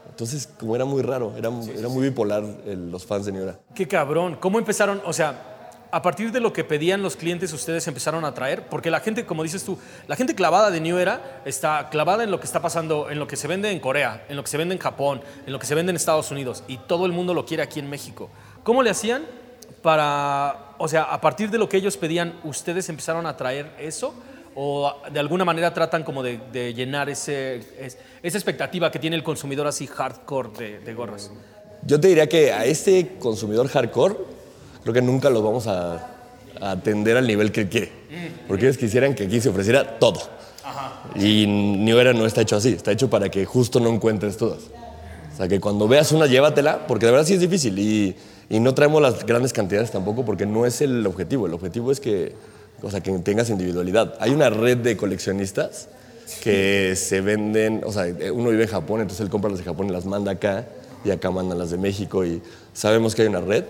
[0.10, 3.60] Entonces, como era muy raro, era, era muy bipolar el- los fans de New Era.
[3.74, 4.38] Qué cabrón.
[4.40, 5.02] ¿Cómo empezaron?
[5.06, 5.55] O sea,
[5.96, 9.26] a partir de lo que pedían los clientes, ustedes empezaron a traer, porque la gente,
[9.26, 12.62] como dices tú, la gente clavada de New Era está clavada en lo que está
[12.62, 15.22] pasando, en lo que se vende en Corea, en lo que se vende en Japón,
[15.48, 17.80] en lo que se vende en Estados Unidos, y todo el mundo lo quiere aquí
[17.80, 18.30] en México.
[18.64, 19.24] ¿Cómo le hacían
[19.82, 24.14] para, o sea, a partir de lo que ellos pedían, ustedes empezaron a traer eso?
[24.54, 29.24] ¿O de alguna manera tratan como de, llenar ese, es- esa expectativa que tiene el
[29.24, 31.32] consumidor así hardcore de, de gorras?
[31.84, 34.16] Yo te diría que a este consumidor hardcore,
[34.86, 35.96] creo que nunca lo vamos a,
[36.62, 37.92] a atender al nivel que él quiere.
[38.48, 40.22] Porque ellos quisieran que aquí se ofreciera todo.
[41.16, 44.60] Y New Era no está hecho así, está hecho para que justo no encuentres todas.
[45.34, 47.80] O sea, que cuando veas una, llévatela, porque de verdad sí es difícil.
[47.80, 48.16] Y,
[48.48, 51.48] y no traemos las grandes cantidades tampoco, porque no es el objetivo.
[51.48, 52.34] El objetivo es que,
[52.84, 54.14] o sea, que tengas individualidad.
[54.20, 55.90] Hay una red de coleccionistas
[56.44, 59.90] que se venden, o sea, uno vive en Japón, entonces él compra las de Japón
[59.90, 60.68] y las manda acá,
[61.04, 62.42] y acá mandan las de México, y
[62.74, 63.64] sabemos que hay una red.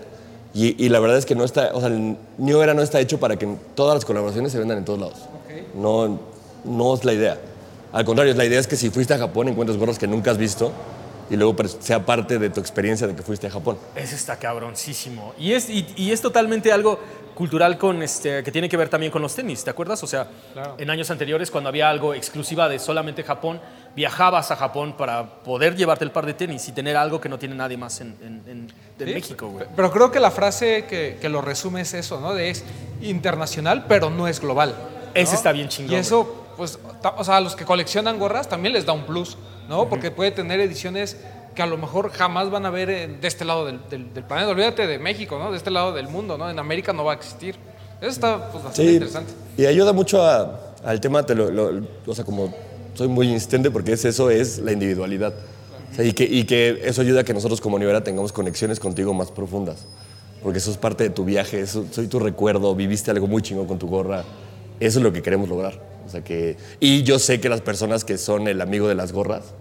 [0.56, 2.98] Y, y la verdad es que no está, o sea, el New Era no está
[2.98, 5.18] hecho para que todas las colaboraciones se vendan en todos lados.
[5.74, 6.18] No,
[6.64, 7.38] no es la idea.
[7.92, 10.38] Al contrario, la idea es que si fuiste a Japón encuentres gorras que nunca has
[10.38, 10.72] visto
[11.30, 13.78] y luego sea parte de tu experiencia de que fuiste a Japón.
[13.94, 15.34] Ese está cabroncísimo.
[15.38, 16.98] Y es, y, y es totalmente algo
[17.34, 20.02] cultural con este, que tiene que ver también con los tenis, ¿te acuerdas?
[20.02, 20.76] O sea, Claro.
[20.78, 23.60] en años anteriores, cuando había algo exclusiva de solamente Japón,
[23.94, 27.38] viajabas a Japón para poder llevarte el par de tenis y tener algo que no
[27.38, 29.66] tiene nadie más en, en- en- en Sí, México, güey.
[29.76, 32.32] Pero creo que la frase que, que lo resume es eso, ¿no?
[32.32, 32.64] De es
[33.02, 34.70] internacional, pero no es global.
[34.70, 35.10] ¿no?
[35.14, 36.78] Ese está bien chingón, Y eso, pues,
[37.16, 39.36] o sea, a los que coleccionan gorras también les da un plus,
[39.68, 39.88] ¿no?
[39.88, 41.16] Porque puede tener ediciones
[41.54, 44.24] que a lo mejor jamás van a ver eh, de este lado del, del- del
[44.24, 44.50] planeta.
[44.50, 45.50] Olvídate de México, ¿no?
[45.50, 46.50] De este lado del mundo, ¿no?
[46.50, 47.56] En América no va a existir.
[48.00, 49.32] Eso está pues, bastante interesante.
[49.56, 52.52] Y ayuda mucho a- al tema, te lo- lo- o sea, como
[52.94, 55.32] soy muy insistente porque es eso, es la individualidad.
[55.92, 58.32] O sea, y, que, y que eso ayuda a que nosotros como New Era tengamos
[58.32, 59.86] conexiones contigo más profundas.
[60.42, 63.66] Porque eso es parte de tu viaje, eso, soy tu recuerdo, viviste algo muy chingón
[63.66, 64.22] con tu gorra.
[64.78, 65.80] Eso es lo que queremos lograr.
[66.06, 69.12] O sea que, y yo sé que las personas que son el amigo de las
[69.12, 69.54] gorras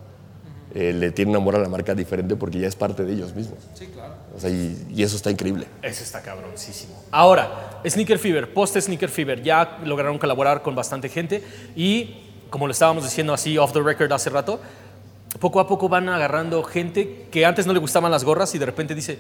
[0.76, 3.60] eh, le tienen amor a la marca diferente porque ya es parte de ellos mismos.
[3.74, 4.14] Sí, claro.
[4.36, 5.68] O sea, y, y eso está increíble.
[5.82, 7.02] Ese está cabroncísimo.
[7.12, 11.42] Ahora, Sneaker Fever, post Sneaker Fever, ya lograron colaborar con bastante gente
[11.76, 14.60] y, como lo estábamos diciendo así off the record hace rato,
[15.40, 18.66] poco a poco van agarrando gente que antes no le gustaban las gorras y de
[18.66, 19.20] repente dice,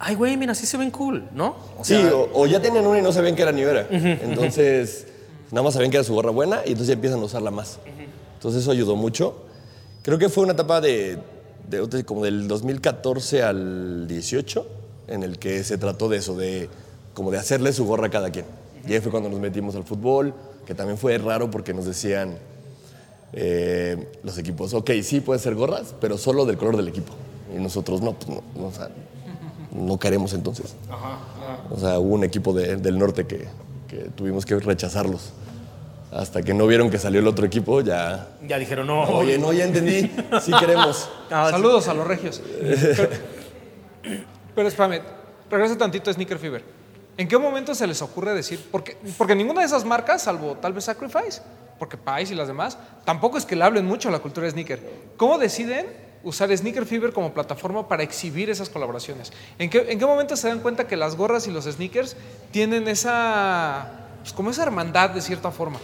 [0.00, 1.56] ay, güey, mira, así se ven cool, ¿no?
[1.78, 3.86] O Sí, o, o ya tenían una y no sabían que era New Era.
[3.90, 5.06] Entonces,
[5.52, 7.78] nada más sabían que era su gorra buena y entonces ya empiezan a usarla más.
[8.34, 9.36] Entonces, eso ayudó mucho.
[10.02, 11.18] Creo que fue una etapa de,
[12.04, 14.66] como del 2014 al 18
[15.08, 16.68] en el que se trató de eso, de
[17.14, 18.46] como de hacerle su gorra a cada quien.
[18.88, 20.34] Y ahí fue cuando nos metimos al fútbol,
[20.66, 22.36] que también fue raro porque nos decían
[23.32, 27.12] eh, los equipos, ok, sí puede ser gorras, pero solo del color del equipo.
[27.54, 28.88] Y nosotros no, pues no, no, o sea,
[29.72, 30.74] no queremos entonces.
[31.70, 33.46] O sea, hubo un equipo de- del norte que,
[33.92, 35.32] que tuvimos que rechazarlos.
[36.10, 38.28] Hasta que no vieron que salió el otro equipo, ya.
[38.46, 40.10] ya dijeron, no, Oye, no, ya entendí.
[40.40, 41.10] Sí queremos.
[41.30, 41.52] Ah, sí.
[41.52, 42.42] Saludos a los regios.
[42.60, 43.08] Pero,
[44.54, 45.00] pero espérame,
[45.50, 46.62] regresa tantito a Sneaker Fever.
[47.16, 48.62] ¿En qué momento se les ocurre decir?
[48.70, 51.40] Porque, porque ninguna de esas marcas, salvo tal vez Sacrifice,
[51.78, 52.76] porque Pice y las demás,
[53.06, 54.80] tampoco es que le hablen mucho a la cultura de sneaker.
[55.16, 55.86] ¿Cómo deciden
[56.24, 59.32] usar Sneaker Fever como plataforma para exhibir esas colaboraciones?
[59.58, 62.16] ¿En qué, en qué momento se dan cuenta que las gorras y los sneakers
[62.50, 65.78] tienen esa, pues, como esa hermandad de cierta forma?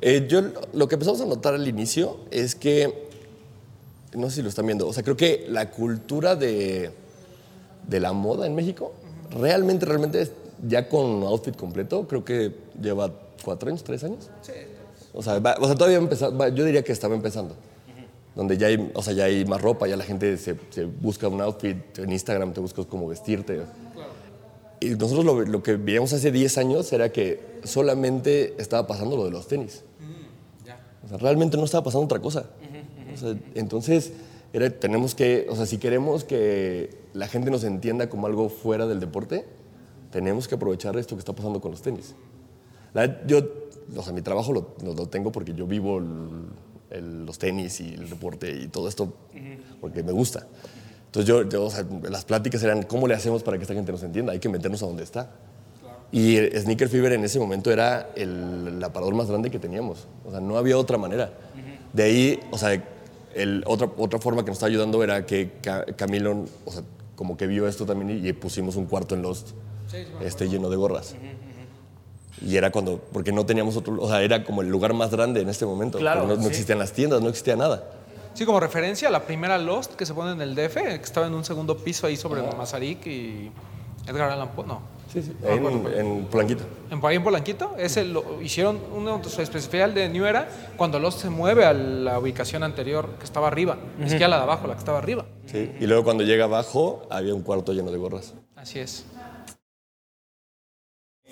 [0.00, 3.08] Eh, yo lo que empezamos a notar al inicio es que,
[4.14, 6.90] no sé si lo están viendo, o sea, creo que la cultura de,
[7.86, 8.92] de la moda en México,
[9.30, 10.30] realmente, realmente,
[10.66, 13.12] ya con outfit completo, creo que lleva
[13.44, 14.28] cuatro años, tres años.
[14.42, 14.52] Sí.
[15.14, 17.54] O sea, va- o sea todavía empezar, va- yo diría que estaba empezando.
[18.34, 21.28] Donde ya hay, o sea, ya hay más ropa, ya la gente se, se busca
[21.28, 23.60] un outfit, en Instagram te buscas cómo vestirte.
[24.80, 29.24] Y nosotros lo, lo que veíamos hace 10 años era que solamente estaba pasando lo
[29.26, 29.84] de los tenis.
[31.04, 32.46] O sea, realmente no estaba pasando otra cosa.
[33.14, 34.12] O sea, entonces,
[34.52, 38.86] era, tenemos que, o sea, si queremos que la gente nos entienda como algo fuera
[38.86, 39.44] del deporte,
[40.10, 42.14] tenemos que aprovechar esto que está pasando con los tenis.
[42.94, 43.40] La- yo,
[43.96, 46.46] o sea, mi trabajo lo, lo- lo tengo porque yo vivo el-
[46.92, 49.12] el- los tenis y el deporte y todo esto
[49.80, 50.46] porque me gusta.
[51.06, 53.92] Entonces yo, yo, o sea, las pláticas eran, ¿cómo le hacemos para que esta gente
[53.92, 54.32] nos entienda?
[54.32, 55.30] Hay que meternos a donde está.
[56.10, 60.06] Y el Sneaker Fever en ese momento era el, el aparador más grande que teníamos.
[60.26, 61.32] O sea, no había otra manera.
[61.92, 62.82] De ahí, o sea,
[63.34, 66.82] el, otra, otra forma que nos estaba ayudando era que Ca- Camilo, o sea,
[67.16, 69.50] como que vio esto también y, y pusimos un cuarto en Lost
[70.22, 71.14] este, lleno de gorras.
[72.44, 75.40] Y era cuando, porque no teníamos otro, o sea, era como el lugar más grande
[75.40, 75.98] en este momento.
[75.98, 76.48] Claro, no, no sí.
[76.48, 77.84] existían las tiendas, no existía nada.
[78.34, 81.34] Sí, como referencia, la primera Lost que se pone en el DF, que estaba en
[81.34, 83.50] un segundo piso ahí sobre Mazarik y
[84.06, 84.80] Edgar Allan Poe, no.
[85.12, 85.36] Sí, sí.
[85.44, 86.64] En, en Polanquito.
[86.90, 89.06] En, ahí en Polanquito, ese lo, hicieron un
[89.38, 93.76] especial de New Era cuando Lost se mueve a la ubicación anterior que estaba arriba,
[93.98, 95.26] ni siquiera la de abajo, la que estaba arriba.
[95.44, 95.70] Sí.
[95.78, 98.32] Y luego cuando llega abajo, había un cuarto lleno de gorras.
[98.56, 99.04] Así es.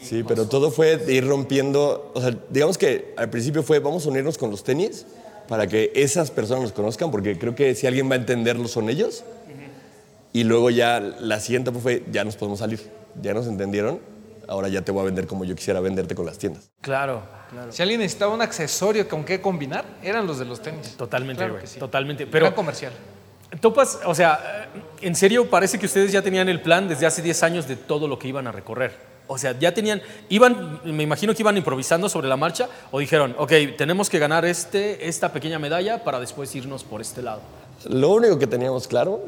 [0.03, 4.07] Sí, pero todo fue de ir rompiendo, o sea, digamos que al principio fue vamos
[4.07, 5.07] a unirnos con los tenis
[5.49, 8.89] para que esas personas nos conozcan, porque creo que si alguien va a entenderlo son
[8.89, 9.25] ellos.
[10.33, 12.81] Y luego ya la siguiente fue, ya nos podemos salir,
[13.21, 13.99] ya nos entendieron,
[14.47, 16.71] ahora ya te voy a vender como yo quisiera venderte con las tiendas.
[16.81, 17.73] Claro, claro.
[17.73, 20.95] Si alguien necesitaba un accesorio con qué combinar, eran los de los tenis.
[20.97, 21.81] Totalmente, Claro sí.
[21.81, 22.27] Totalmente.
[22.27, 22.93] Pero Pero comercial.
[23.61, 24.69] Topas, o sea,
[25.01, 28.07] en serio parece que ustedes ya tenían el plan desde hace 10 años de todo
[28.07, 28.93] lo que iban a recorrer.
[29.33, 33.37] O sea, ya tenían, iban, me imagino que iban improvisando sobre la marcha o dijeron,
[33.39, 37.41] ok, tenemos que ganar este, esta pequeña medalla para después irnos por este lado.
[37.89, 39.25] Lo único que teníamos claro,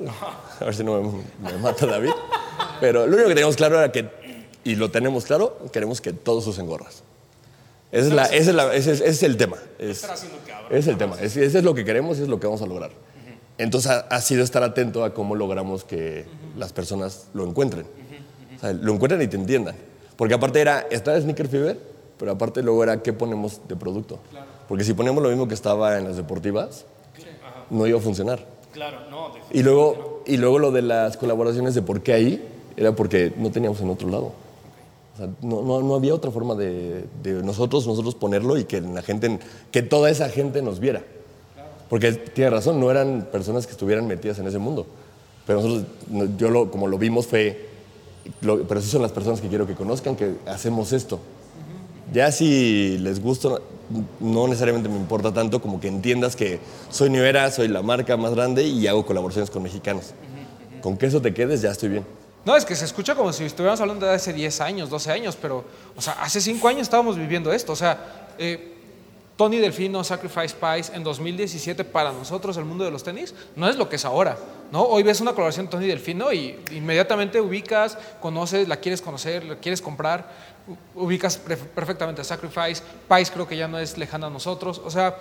[0.60, 2.10] a ver si no me, me mata David,
[2.80, 4.10] pero lo único que teníamos claro era que,
[4.64, 7.04] y lo tenemos claro, queremos que todos usen gorras.
[7.92, 9.56] Ese es, la- ese es, la- ese es- ese es el tema.
[9.78, 10.02] Es,
[10.70, 11.14] es el tema.
[11.20, 12.90] Es- ese es lo que queremos y es lo que vamos a lograr.
[13.56, 16.24] Entonces ha, ha sido estar atento a cómo logramos que
[16.56, 17.86] las personas lo encuentren.
[18.56, 19.76] O sea, lo encuentren y te entiendan.
[20.22, 21.80] Porque aparte era, está Sneaker Fever,
[22.16, 24.20] pero aparte luego era qué ponemos de producto.
[24.68, 26.84] Porque si ponemos lo mismo que estaba en las deportivas,
[27.70, 28.38] no iba a funcionar.
[28.72, 32.92] Claro, no, Y luego, y luego lo de las colaboraciones de por qué ahí, era
[32.94, 34.26] porque no teníamos en otro lado.
[34.26, 38.80] O sea, no, no, no había otra forma de, de nosotros, nosotros ponerlo y que
[38.80, 39.40] la gente,
[39.72, 41.02] que toda esa gente nos viera.
[41.88, 44.86] Porque tiene razón, no eran personas que estuvieran metidas en ese mundo.
[45.48, 47.71] Pero nosotros, no- yo lo, como lo vimos fue,
[48.40, 51.20] pero sí son las personas que quiero que conozcan que hacemos esto.
[52.12, 53.48] Ya si les gusta,
[54.20, 58.16] no necesariamente me importa tanto como que entiendas que soy New Era, soy la marca
[58.16, 60.12] más grande y hago colaboraciones con mexicanos.
[60.82, 62.04] Con que eso te quedes, ya estoy bien.
[62.44, 65.38] No, es que se escucha como si estuviéramos hablando de hace 10 años, 12 años,
[65.40, 65.64] pero,
[65.96, 67.72] o sea, hace 5 años estábamos viviendo esto.
[67.72, 68.71] O sea, eh,
[69.36, 73.76] Tony Delfino, Sacrifice Pies, en 2017 para nosotros el mundo de los tenis no es
[73.76, 74.36] lo que es ahora.
[74.70, 74.82] ¿no?
[74.82, 79.80] Hoy ves una colaboración Tony Delfino y inmediatamente ubicas, conoces, la quieres conocer, la quieres
[79.82, 80.30] comprar,
[80.94, 82.82] ubicas perfectamente Sacrifice.
[83.08, 84.80] Pies creo que ya no es lejana a nosotros.
[84.84, 85.16] O sea,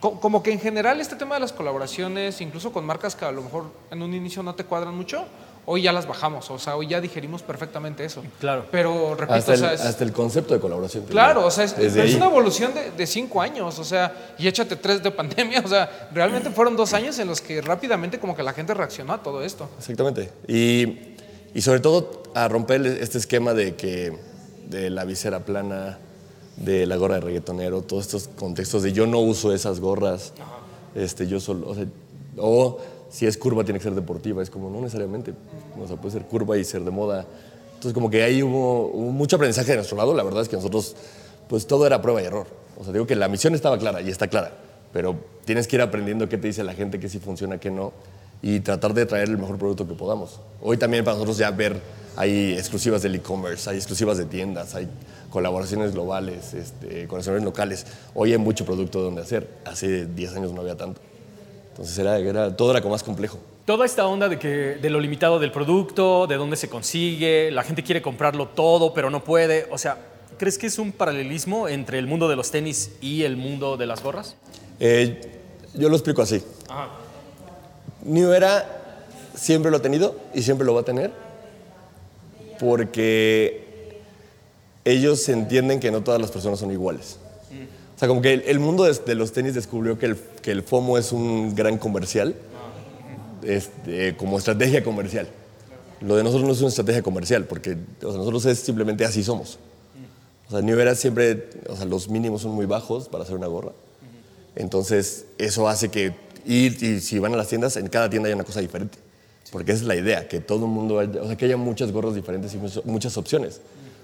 [0.00, 3.32] co- como que en general este tema de las colaboraciones, incluso con marcas que a
[3.32, 5.26] lo mejor en un inicio no te cuadran mucho,
[5.66, 8.22] hoy ya las bajamos, o sea, hoy ya digerimos perfectamente eso.
[8.40, 8.66] Claro.
[8.70, 11.04] Pero repito, Hasta o el, sea, es- hasta el concepto de colaboración.
[11.06, 14.76] claro, o sea, es, es una evolución de, de cinco años, o sea, y échate
[14.76, 18.42] tres de pandemia, o sea, realmente fueron dos años en los que rápidamente como que
[18.42, 19.68] la gente reaccionó a todo esto.
[19.78, 20.30] Exactamente.
[20.48, 21.14] Y,
[21.54, 24.16] y sobre todo a romper este esquema de que
[24.68, 25.98] de la visera plana,
[26.56, 30.32] de la gorra de reggaetonero, todos estos contextos de yo no uso esas gorras,
[30.94, 31.84] este, yo solo, o sea,
[32.36, 32.78] o
[33.14, 35.32] si es curva tiene que ser deportiva, es como no necesariamente,
[35.80, 37.24] o sea, puede ser curva y ser de moda.
[37.68, 40.56] Entonces como que ahí hubo, hubo mucho aprendizaje de nuestro lado, la verdad es que
[40.56, 40.96] nosotros,
[41.48, 42.48] pues todo era prueba y error.
[42.76, 44.50] O sea, digo que la misión estaba clara y está clara,
[44.92, 47.92] pero tienes que ir aprendiendo qué te dice la gente, qué sí funciona, qué no,
[48.42, 50.40] y tratar de traer el mejor producto que podamos.
[50.60, 51.80] Hoy también para nosotros ya ver,
[52.16, 54.88] hay exclusivas del e-commerce, hay exclusivas de tiendas, hay
[55.30, 57.86] colaboraciones globales, este, colaboraciones locales.
[58.12, 59.48] Hoy hay mucho producto donde hacer.
[59.64, 61.00] Hace 10 años no había tanto.
[61.74, 63.36] Entonces era, era, todo era como más complejo.
[63.64, 67.64] Toda esta onda de, que, de lo limitado del producto, de dónde se consigue, la
[67.64, 69.66] gente quiere comprarlo todo, pero no puede.
[69.72, 69.98] O sea,
[70.38, 73.86] ¿crees que es un paralelismo entre el mundo de los tenis y el mundo de
[73.86, 74.36] las gorras?
[74.78, 75.40] Eh,
[75.74, 76.44] yo lo explico así.
[78.04, 79.00] New Era
[79.34, 81.10] siempre lo ha tenido y siempre lo va a tener
[82.60, 83.98] porque
[84.84, 87.18] ellos entienden que no todas las personas son iguales.
[88.04, 90.62] Sea, como que el, el mundo de, de los tenis descubrió que el, que el
[90.62, 92.34] FOMO es un gran comercial,
[93.42, 95.26] este, como estrategia comercial.
[96.02, 99.24] Lo de nosotros no es una estrategia comercial, porque o sea, nosotros es simplemente así
[99.24, 99.58] somos.
[100.48, 103.46] O sea, New Era siempre, o sea, los mínimos son muy bajos para hacer una
[103.46, 103.72] gorra.
[104.54, 106.12] Entonces, eso hace que,
[106.44, 108.98] y, y si van a las tiendas, en cada tienda hay una cosa diferente.
[109.50, 112.14] Porque esa es la idea, que todo el mundo, o sea, que haya muchas gorras
[112.14, 113.62] diferentes y muchas opciones.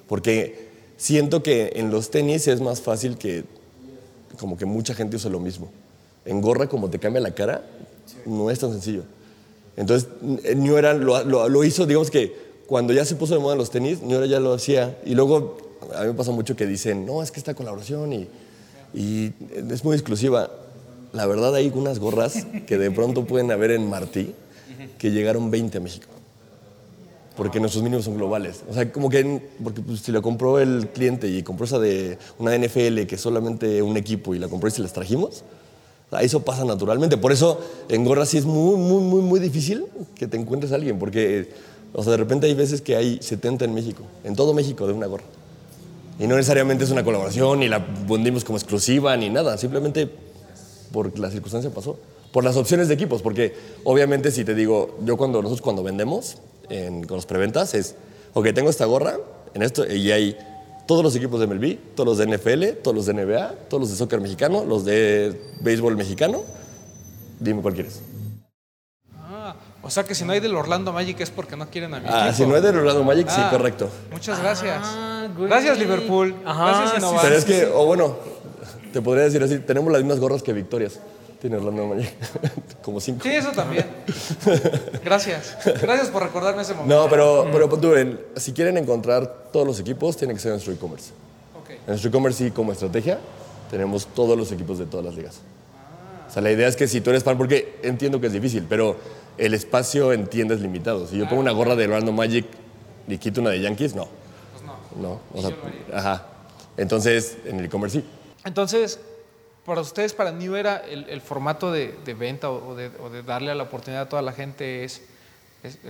[0.09, 3.45] Porque siento que en los tenis es más fácil que
[4.41, 5.71] como que mucha gente use lo mismo.
[6.25, 7.63] En gorra, como te cambia la cara,
[8.27, 9.03] no es tan sencillo.
[9.77, 10.09] Entonces,
[10.45, 12.35] eh, New Era lo, lo- lo hizo, digamos que
[12.67, 14.99] cuando ya se puso de moda los tenis, New Era ya lo hacía.
[15.05, 15.59] Y luego,
[15.95, 18.29] a mí me pasa mucho que dicen, no, es que esta colaboración y,
[18.95, 19.33] y
[19.71, 20.51] es muy exclusiva.
[21.13, 24.35] La verdad, hay unas gorras que de pronto pueden haber en Martí
[24.99, 26.07] que llegaron 20 a México.
[27.41, 28.65] Porque nuestros mínimos son globales.
[28.69, 32.19] O sea, como que porque pues, si la compró el cliente y compró esa de
[32.39, 35.43] una NFL que es solamente un equipo y la compró y se las trajimos,
[36.21, 37.17] eso pasa naturalmente.
[37.17, 40.75] Por eso en gorras sí es muy, muy, muy, muy difícil que te encuentres a
[40.75, 40.99] alguien.
[40.99, 41.49] Porque,
[41.95, 44.93] o sea, de repente hay veces que hay 70 en México, en todo México, de
[44.93, 45.25] una gorra.
[46.19, 49.57] Y no necesariamente es una colaboración, ni la vendimos como exclusiva, ni nada.
[49.57, 50.11] Simplemente
[50.93, 51.97] por la circunstancia pasó.
[52.33, 56.37] Por las opciones de equipos, porque obviamente si te digo, yo cuando nosotros cuando vendemos
[56.71, 57.95] en- con los preventas es,
[58.35, 59.17] ok, tengo esta gorra,
[59.55, 60.37] en esto, y hay
[60.87, 63.91] todos los equipos de MLB, todos los de NFL, todos los de NBA, todos los
[63.91, 66.43] de soccer mexicano, los de béisbol mexicano,
[67.39, 68.01] dime cuál quieres.
[69.17, 72.01] Ah, o sea que si no hay del Orlando Magic es porque no quieren a
[72.01, 72.37] mi Ah, equipo.
[72.45, 73.89] si no es de Orlando Magic, sí, Ah, correcto.
[74.13, 74.79] Muchas gracias.
[74.83, 76.35] Ah, gracias, Liverpool.
[76.45, 77.23] Ajá, gracias, sí, Innova.
[77.23, 78.17] Pero es que, o bueno,
[78.93, 80.99] te podría decir así, tenemos las mismas gorras que victorias.
[81.41, 82.13] Tiene Orlando Magic,
[82.83, 83.21] como cinco.
[83.23, 83.87] Sí, eso también.
[85.03, 85.57] Gracias.
[85.81, 86.95] Gracias por recordarme ese momento.
[86.95, 87.95] No, pero, pero pon tú,
[88.37, 91.13] si quieren encontrar todos los equipos, tiene que ser en nuestro e-commerce.
[91.59, 91.71] Ok.
[91.71, 93.19] En nuestro e-commerce sí, como estrategia,
[93.71, 95.41] tenemos todos los equipos de todas las ligas.
[96.29, 98.67] O sea, la idea es que si tú eres fan, porque entiendo que es difícil,
[98.69, 98.97] pero
[99.39, 101.07] el espacio en tiendas es limitado.
[101.07, 102.45] Si yo pongo una gorra de Orlando Magic
[103.09, 104.09] y quito una de Yankees, no.
[104.53, 104.77] Pues no.
[105.01, 105.57] No, o sea,
[105.95, 106.27] ajá.
[106.77, 108.07] Entonces, en el e-commerce sí.
[108.45, 109.01] Entonces,
[109.71, 113.63] para ustedes, para New Era, el, formato de, venta o de, o de darle la
[113.63, 115.01] oportunidad a toda la gente es,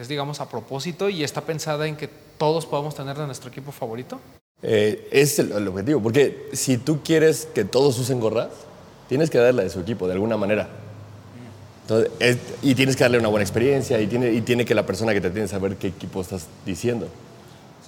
[0.06, 4.20] digamos, a propósito y está pensada en que todos podamos tener de nuestro equipo favorito.
[4.62, 8.50] Eh, es el, objetivo, porque si tú quieres que todos usen gorras,
[9.08, 10.68] tienes que darle de su equipo de alguna manera.
[12.60, 15.48] Y tienes que darle una buena experiencia y tiene que la persona que te tiene
[15.48, 17.08] saber qué equipo estás diciendo.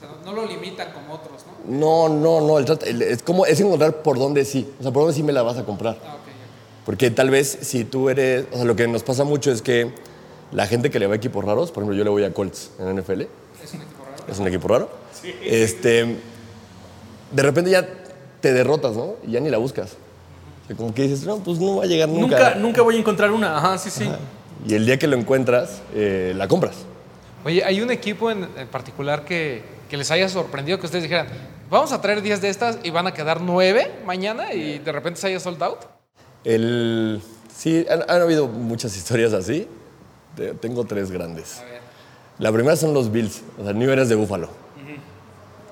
[0.02, 2.08] Sea, no lo limitan como otros, ¿no?
[2.08, 4.92] No, no, no, el trato- el- es como es encontrar por dónde sí, o sea,
[4.92, 5.96] por dónde sí me la vas a comprar.
[6.04, 9.50] Ah, ok, Porque tal vez si tú eres, o sea, lo que nos pasa mucho
[9.52, 9.92] es que
[10.50, 12.70] la gente que le va a equipos raros, por ejemplo, yo le voy a Colts
[12.78, 13.22] en NFL,
[13.62, 14.24] ¿Es un equipo raro?
[14.32, 14.90] es un equipo raro.
[15.44, 16.16] Este,
[17.30, 17.88] de repente ya
[18.40, 19.14] te derrotas, ¿no?
[19.26, 19.92] Y ya ni la buscas.
[20.64, 22.36] O sea, como que dices, no, pues no va a llegar nunca.
[22.38, 23.56] Nunca, nunca voy a encontrar una.
[23.56, 24.10] Ajá, sí, sí.
[24.66, 26.74] Y el día que lo encuentras, eh, la compras.
[27.44, 29.62] Oye, ¿hay un equipo en, en particular que,
[29.92, 31.26] que les haya sorprendido que ustedes dijeran,
[31.68, 35.20] vamos a traer 10 de estas y van a quedar 9 mañana y de repente
[35.20, 35.80] se haya sold out?
[36.44, 37.20] El,
[37.54, 39.68] sí, han, han habido muchas historias así.
[40.34, 41.62] Te- Tengo tres grandes.
[42.38, 43.42] La primera son los Bills.
[43.60, 44.48] O sea, New Era es de Búfalo.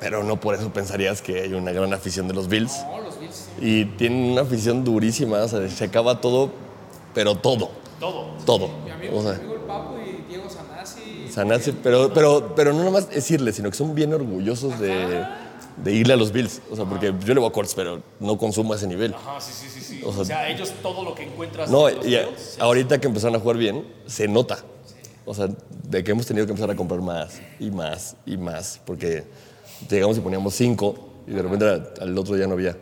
[0.01, 2.85] Pero no por eso pensarías que hay una gran afición de los Bills.
[2.91, 3.65] No, los Bills sí.
[3.67, 5.39] Y tienen una afición durísima.
[5.39, 6.51] O sea, se acaba todo,
[7.15, 7.71] pero todo.
[7.99, 8.37] Todo.
[8.45, 8.69] Todo.
[8.85, 10.45] Mi amigo, O sea, mi amigo el Papo y Diego
[11.31, 11.71] Sanasi.
[11.71, 15.25] Sanase, pero, pero, pero no nomás decirle, sino que son bien orgullosos de,
[15.77, 16.61] de irle a los Bills.
[16.71, 19.15] O sea, porque yo le voy a Colts, pero no consumo a ese nivel.
[19.15, 19.81] Ajá, sí, sí, sí.
[19.81, 20.01] sí.
[20.05, 21.71] O sea- O sea, ellos todo lo que encuentras.
[21.71, 22.17] No, en los y
[22.59, 24.59] ahorita que empezaron a jugar bien, se nota.
[25.27, 25.49] O sea,
[25.89, 29.25] de que hemos tenido que empezar a comprar más y más y más, porque
[29.89, 30.95] llegamos y poníamos cinco
[31.27, 32.77] y de repente al- al otro día no había.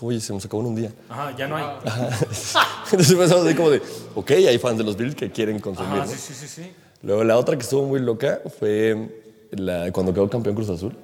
[0.00, 0.92] Oye, se nos acabó en un día.
[1.08, 1.64] Ajá, ya no hay.
[2.84, 3.82] Entonces empezamos así como de,
[4.14, 5.92] ok, hay fans de los Bills que quieren consumir.
[6.00, 6.10] Ajá, ¿no?
[6.12, 6.72] sí, sí, sí, sí.
[7.02, 9.08] Luego la otra que estuvo muy loca fue
[9.50, 10.94] la- cuando quedó campeón Cruz Azul.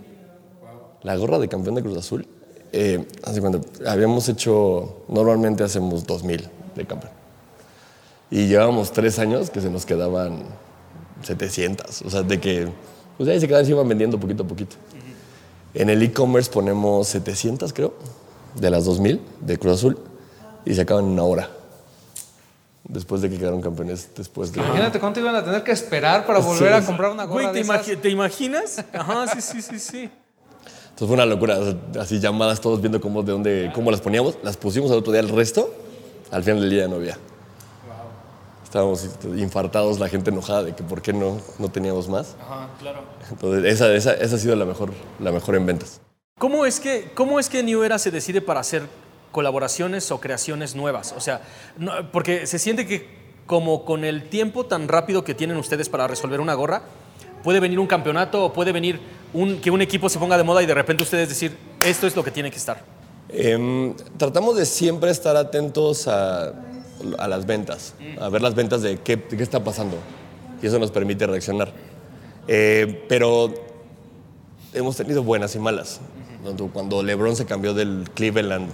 [1.03, 2.27] La gorra de campeón de Cruz Azul.
[2.73, 7.13] Eh, hace cuando habíamos hecho, normalmente hacemos 2000 de campeón.
[8.31, 10.43] Y llevábamos tres años que se nos quedaban
[11.23, 12.03] 700.
[12.03, 12.69] O sea, de que
[13.17, 14.77] pues ahí se quedaban, se iban vendiendo poquito a poquito.
[15.75, 17.95] En el e-commerce ponemos 700, creo,
[18.61, 19.99] de las 2000 de Cruz Azul.
[20.65, 21.49] Y se acaban en una hora.
[22.85, 24.61] Después de que quedaron campeones, después de...
[24.61, 27.53] Imagínate cuánto iban a tener que esperar para volver a comprar una gorra Güey, ¿te,
[27.55, 27.87] de esas.
[27.87, 28.83] imagi- ¿te imaginas?
[28.95, 29.99] Ajá, sí, sí, sí, sí.
[29.99, 31.59] Entonces fue una locura,
[32.01, 34.37] así llamadas todos viendo cómo, de dónde, cómo las poníamos.
[34.43, 35.73] Las pusimos al otro día el resto,
[36.31, 37.19] al final del día ya no había.
[38.65, 42.37] Estábamos este, infartados, la gente enojada de que por qué no, no teníamos más.
[42.41, 43.01] Ajá, claro.
[43.31, 46.01] Entonces esa, esa, esa ha sido la mejor, la mejor en ventas.
[46.39, 48.83] ¿Cómo es, que, ¿Cómo es que New Era se decide para hacer
[49.33, 51.13] colaboraciones o creaciones nuevas?
[51.17, 51.43] O sea,
[52.13, 56.41] porque se siente que como con el tiempo tan rápido que tienen ustedes para resolver
[56.41, 56.83] una gorra,
[57.43, 59.01] puede venir un campeonato o puede venir
[59.63, 62.23] que un equipo se ponga de moda y de repente ustedes decir, esto es lo
[62.23, 62.83] que tiene que estar.
[63.31, 66.55] Em, tratamos de siempre estar atentos a,
[67.29, 69.97] las ventas, a ver las ventas de qué, qué está pasando.
[70.63, 71.73] y eso nos permite reaccionar.
[72.49, 73.53] Eh, pero
[74.73, 76.01] hemos tenido buenas y malas.
[76.73, 78.71] Cuando- LeBron se cambió del Cleveland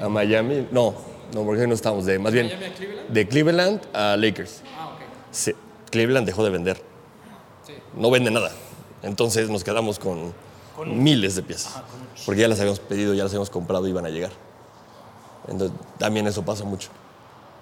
[0.00, 0.94] a Miami, no,
[1.34, 2.50] no, porque no estamos de, más bien,
[3.08, 4.62] de Cleveland a Lakers.
[5.30, 5.52] Sí,
[5.90, 6.82] Cleveland dejó de vender.
[7.96, 8.50] No vende nada.
[9.02, 10.32] Entonces nos quedamos con,
[10.86, 11.82] miles de piezas.
[12.24, 14.30] Porque ya las habíamos pedido, ya las habíamos comprado y iban a llegar.
[15.48, 16.88] Entonces también eso pasa mucho.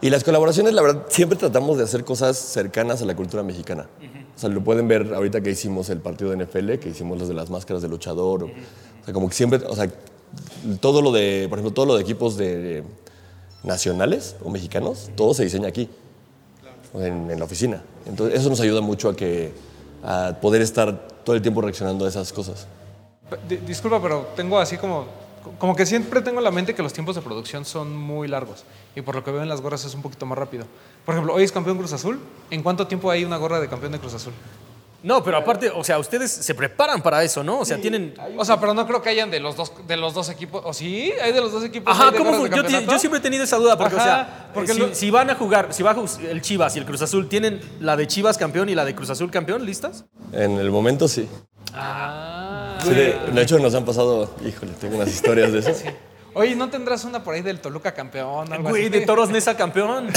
[0.01, 3.87] Y las colaboraciones, la verdad, siempre tratamos de hacer cosas cercanas a la cultura mexicana.
[4.41, 7.29] O sea, lo pueden ver ahorita que hicimos el partido de NFL, que hicimos los
[7.29, 8.45] de las máscaras de luchador.
[8.45, 9.87] o, sea, como que siempre, o sea,
[10.81, 12.83] todo lo de, por ejemplo, todo lo de equipos de
[13.63, 15.91] nacionales o mexicanos, todo se diseña aquí,
[16.95, 17.83] en, en la oficina.
[18.07, 19.53] Entonces, eso nos ayuda mucho a que
[20.03, 22.67] a poder estar todo el tiempo reaccionando a esas cosas.
[23.47, 25.05] Di- Disculpa, pero tengo así como,
[25.59, 28.65] como que siempre tengo en la mente que los tiempos de producción son muy largos
[28.95, 30.65] y por lo que veo en las gorras es un poquito más rápido.
[31.05, 32.19] Por ejemplo, hoy es campeón Cruz Azul.
[32.51, 34.33] ¿En cuánto tiempo hay una gorra de campeón de Cruz Azul?
[35.03, 37.61] No, pero aparte, o sea, ustedes se preparan para eso, ¿no?
[37.61, 38.13] O sea, tienen...
[38.37, 40.61] O sea, pero no creo que hayan de los dos, de los dos equipos.
[40.63, 41.11] ¿O sí?
[41.25, 41.91] ¿Hay de los dos equipos?
[41.91, 42.93] Ajá, ¿Hay de ¿cómo de Yo, te- campeonato?
[42.93, 45.11] yo siempre he tenido esa duda, porque, Ajá, o sea, porque eh, si, lo- si
[45.11, 45.97] van a jugar, si va
[46.29, 49.09] el Chivas y el Cruz Azul, ¿tienen la de Chivas campeón y la de Cruz
[49.09, 50.05] Azul campeón listas?
[50.33, 51.27] En el momento sí.
[51.73, 52.30] Ah.
[52.83, 55.73] Sí, de, de hecho, nos han pasado, híjole, tengo unas historias de eso.
[56.33, 58.53] Oye, ¿no tendrás una por ahí del Toluca campeón?
[58.53, 58.91] algo Güey, así?
[58.91, 60.09] de Toros Nesa campeón.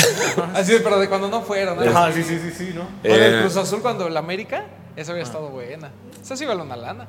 [0.53, 1.75] Así, pero de cuando no fueron.
[1.77, 1.83] ¿no?
[1.83, 2.81] Ajá, sí, sí, sí, sí, ¿no?
[2.83, 3.41] O del Eh.
[3.41, 5.89] Cruz Azul cuando el América, esa había estado buena.
[6.21, 7.07] Esa sí vale una lana.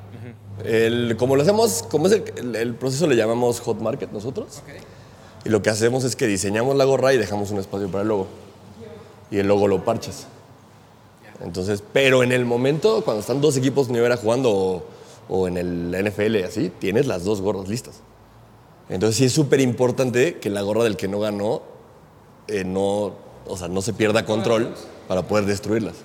[0.63, 4.63] El- como lo hacemos, como es el, el- el proceso le llamamos hot market nosotros.
[5.45, 8.07] Y lo que hacemos es que diseñamos la gorra y dejamos un espacio para el
[8.07, 8.27] logo.
[9.29, 10.25] Y el logo lo parchas.
[11.43, 14.87] Entonces, pero en el momento, cuando están dos equipos Era jugando
[15.29, 18.01] o, en el NFL así, tienes las dos gorras listas.
[18.89, 21.63] Entonces sí es súper importante que la gorra del que no ganó
[22.47, 23.13] eh, no,
[23.47, 24.73] o sea, no se pierda control
[25.07, 25.95] para poder destruirlas.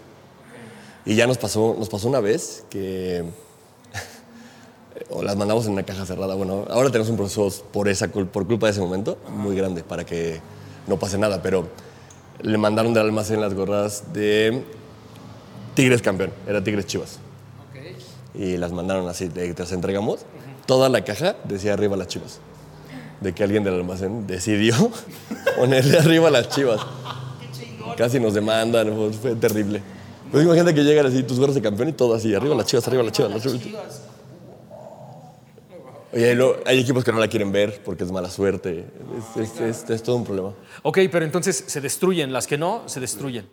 [1.05, 3.25] Y ya nos pasó, nos pasó una vez que
[5.11, 6.35] o las mandamos en una caja cerrada.
[6.35, 10.05] Bueno, ahora tenemos un proceso por, esa, por culpa de ese momento muy grande para
[10.05, 10.41] que
[10.87, 11.69] no pase nada, pero
[12.43, 14.63] le mandaron del almacén las gorras de
[15.75, 17.19] Tigres campeón, era Tigres Chivas.
[18.35, 20.21] Y las mandaron así, que las entregamos.
[20.67, 22.41] Toda la caja decía arriba las Chivas.
[23.21, 24.75] De que alguien del almacén decidió
[25.57, 26.81] ponerle arriba las Chivas.
[27.97, 29.83] Casi nos demandan, fue, fue terrible.
[30.31, 32.87] Pues imagínate que llegan así tus gorras de campeón y todo así, arriba las Chivas,
[32.87, 34.03] arriba las Chivas, las Chivas.
[36.13, 38.85] Oye, hay equipos que no la quieren ver porque es mala suerte.
[39.37, 40.53] Es, es- es- es todo un problema.
[40.83, 42.33] Ok, pero entonces se destruyen.
[42.33, 43.49] Las que no, se destruyen.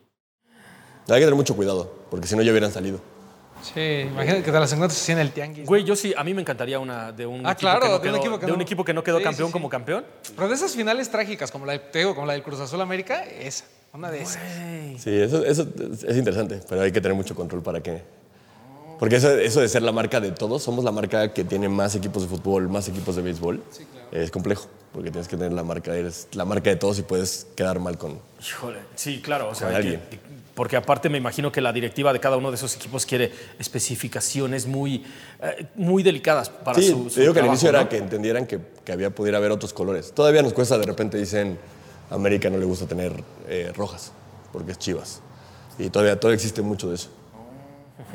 [1.09, 2.99] Hay que tener mucho cuidado porque si no ya hubieran salido.
[3.61, 3.79] Sí,
[4.09, 5.65] imagínate que te las encuentras así en el tianguis.
[5.67, 7.91] Güey, yo sí, a mí me encantaría una de un, Ah, equipo, claro, que no
[7.91, 9.51] de un quedó, equipo que de un no- equipo que no quedó Sí, campeón sí,
[9.51, 9.53] sí.
[9.53, 10.05] como campeón.
[10.35, 12.79] Pero de esas finales trágicas, como la, de- te digo, como la del Cruz Azul
[12.81, 13.65] América, esa.
[13.93, 14.41] Una de esas.
[15.01, 18.01] Sí, eso, eso es- es interesante, pero hay que tener mucho control para que...
[18.99, 21.93] Porque eso, eso de ser la marca de todos, somos la marca que tiene más
[21.95, 23.63] equipos de fútbol, más equipos de béisbol,
[24.11, 27.45] es complejo, porque tienes que tener la marca, eres la marca de todos y puedes
[27.55, 28.19] quedar mal con...
[28.41, 29.49] Híjole, sí, claro.
[29.49, 30.01] O sea, que- alguien.
[30.57, 34.65] Porque aparte me imagino que la directiva de cada uno de esos equipos quiere especificaciones
[34.65, 35.05] muy,
[35.39, 37.77] eh, muy delicadas para sí, su, su te digo que al inicio ¿no?
[37.77, 40.11] era que entendieran que, que había pudiera haber otros colores.
[40.15, 41.59] Todavía nos cuesta, de repente dicen,
[42.09, 44.11] a América no le gusta tener eh, rojas,
[44.51, 45.21] porque es chivas.
[45.77, 47.11] Y todavía, todavía existe mucho de eso.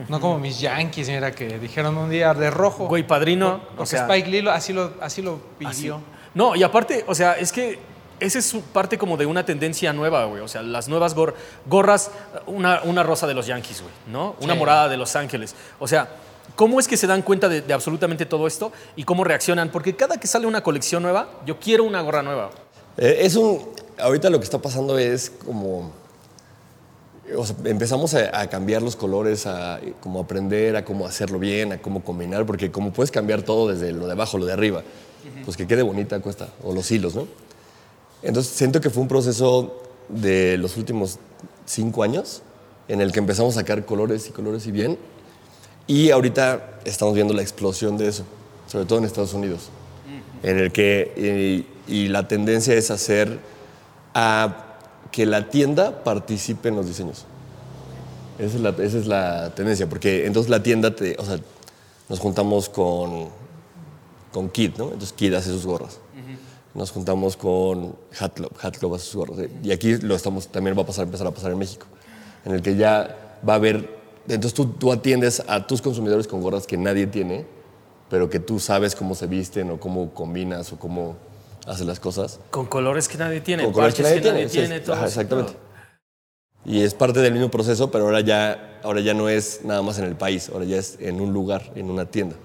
[0.09, 2.89] No como mis Yankees, mira, que dijeron un día de rojo.
[2.89, 5.83] Güey, padrino, Porque o sea, Spike Lee así lo, así lo así.
[5.83, 6.01] pidió.
[6.35, 7.79] No, y aparte, o sea, es que
[8.23, 10.41] esa es parte como de una tendencia nueva, güey.
[10.43, 11.35] O sea, las nuevas gor-
[11.67, 12.11] gorras,
[12.47, 14.37] una, una rosa de los Yankees, güey, ¿no?
[14.41, 14.59] Una Sí.
[14.59, 15.55] morada de Los Ángeles.
[15.79, 16.09] O sea,
[16.57, 19.71] ¿cómo es que se dan cuenta de, de absolutamente todo esto y cómo reaccionan?
[19.71, 22.51] Porque cada que sale una colección nueva, yo quiero una gorra nueva.
[22.97, 23.61] Eh, es un.
[23.99, 25.93] Ahorita lo que está pasando es como.
[27.37, 31.73] o sea, empezamos a, a cambiar los colores, a como aprender a cómo hacerlo bien,
[31.73, 34.83] a cómo combinar, porque como puedes cambiar todo desde lo de abajo, lo de arriba,
[35.45, 37.27] pues que quede bonita cuesta, o los hilos, ¿no?
[38.23, 41.19] Entonces siento que fue un proceso de los últimos
[41.67, 42.43] cinco años
[42.89, 44.99] en el que empezamos a sacar colores y colores y bien,
[45.87, 48.25] y ahorita estamos viendo la explosión de eso,
[48.67, 49.71] sobre todo en Estados Unidos,
[50.43, 53.39] en el que y, y la tendencia es hacer
[54.15, 54.79] a
[55.11, 57.25] que la tienda participe en los diseños.
[58.39, 61.39] Esa es la, esa es la tendencia, porque entonces la tienda, te, o sea,
[62.09, 63.29] nos juntamos con,
[64.33, 64.85] con Kid, ¿no?
[64.87, 65.99] Entonces Kid hace sus gorras.
[66.75, 69.39] Nos juntamos con Hat Club, Hat Club hace sus gorras.
[69.41, 69.51] ¿eh?
[69.63, 71.87] Y aquí lo estamos, también va a pasar, empezar a pasar en México,
[72.45, 76.41] en el que ya va a haber, entonces tú, tú atiendes a tus consumidores con
[76.41, 77.45] gorras que nadie tiene,
[78.09, 81.17] pero que tú sabes cómo se visten o cómo combinas o cómo
[81.67, 82.41] haces las cosas.
[82.51, 85.53] Con colores que nadie tiene, Con colores que nadie tiene, sí, todo ajá, exactamente.
[86.65, 89.99] Y es parte del mismo proceso, pero ahora ya, ahora ya no es nada más
[89.99, 92.37] en el país, ahora ya es en un lugar, en una tienda.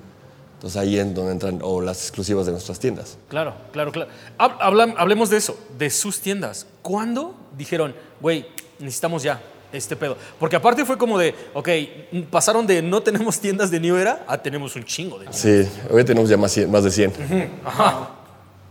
[0.58, 3.18] Entonces ahí es donde entran o las exclusivas de nuestras tiendas.
[3.30, 4.10] Claro, claro, claro.
[4.38, 6.66] Hablemos de eso, de sus tiendas.
[6.82, 8.48] ¿Cuándo dijeron, güey,
[8.80, 9.40] necesitamos ya
[9.72, 10.18] este pedo?
[10.40, 11.70] Porque aparte fue como de, ok,
[12.32, 16.04] pasaron de no tenemos tiendas de New Era a tenemos un chingo de Sí, hoy
[16.04, 17.14] tenemos ya más, cien- más de 100.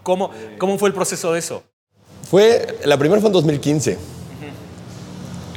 [0.03, 1.62] ¿Cómo, ¿Cómo fue el proceso de eso?
[2.28, 3.97] Fue, la primera fue en 2015.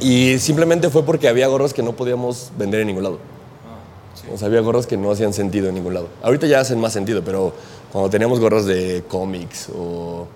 [0.00, 3.18] Y simplemente fue porque había gorras que no podíamos vender en ningún lado.
[4.32, 6.08] O sea, había gorras que no hacían sentido en ningún lado.
[6.22, 7.52] Ahorita ya hacen más sentido, pero
[7.92, 10.26] cuando teníamos gorras de cómics o,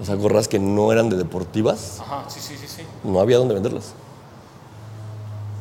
[0.00, 2.82] o sea, gorras que no eran de deportivas, Ajá, sí, sí, sí, sí.
[3.04, 3.92] no había dónde venderlas.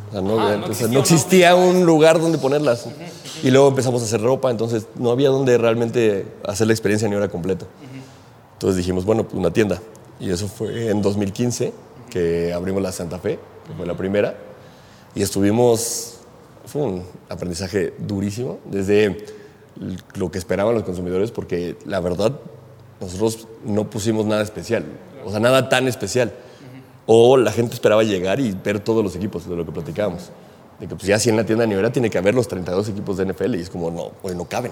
[0.10, 2.88] O sea, no, Ajá, no o sea, existía no una existía un lugar donde ponerlas.
[3.44, 7.16] Y luego empezamos a hacer ropa, entonces no había donde realmente hacer la experiencia ni
[7.16, 7.66] hora completa.
[8.54, 9.82] Entonces dijimos, bueno, pues una tienda.
[10.20, 11.72] Y eso fue en 2015
[12.10, 14.36] que abrimos la Santa Fe, que fue la primera.
[15.16, 16.19] Y estuvimos,
[16.70, 19.26] fue un aprendizaje durísimo, desde
[20.16, 22.40] lo que esperaban los consumidores, porque la verdad,
[23.02, 24.86] nosotros no pusimos nada especial,
[25.26, 26.34] o sea, nada tan especial.
[27.12, 30.30] O la gente esperaba llegar y ver todos los equipos de lo que platicábamos.
[30.80, 32.90] De que pues ya si en la tienda de Nivera tiene que haber los 32
[32.90, 34.72] equipos de NFL y es como, no, pues no caben.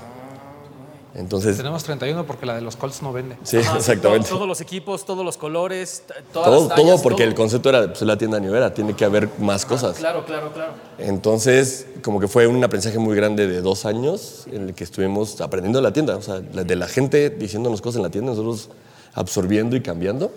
[1.18, 3.38] Entonces, Tenemos 31 porque la de los Colts no vende.
[3.44, 4.30] sí, Ajá, exactamente.
[4.30, 7.30] to- todos los equipos, todos los colores, todas Todo, las tallas, todo porque todo.
[7.30, 9.98] el concepto era pues, la tienda Nivera, tiene que haber más cosas.
[9.98, 10.74] Claro, claro, claro.
[11.00, 15.42] Entonces, como que fue un aprendizaje muy grande de dos años en el que estuvimos
[15.42, 18.70] aprendiendo de la tienda, o sea, de la gente diciéndonos cosas en la tienda, nosotros
[19.16, 20.32] absorbiendo y cambiando.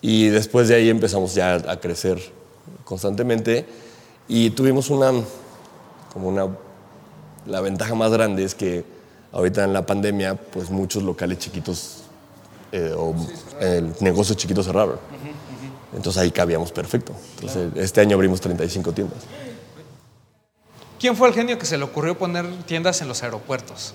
[0.00, 2.18] Y después de ahí empezamos ya a crecer
[2.84, 3.66] constantemente
[4.28, 5.10] y tuvimos una,
[6.12, 6.46] como una,
[7.46, 8.84] la ventaja más grande es que
[9.32, 12.02] ahorita en la pandemia, pues muchos locales chiquitos
[12.72, 13.14] eh, o
[13.60, 14.98] eh, negocios chiquitos cerraron.
[15.94, 17.12] Entonces ahí cabíamos perfecto.
[17.36, 19.18] Entonces este año abrimos 35 tiendas.
[20.98, 23.94] ¿Quién fue el genio que se le ocurrió poner tiendas en los aeropuertos?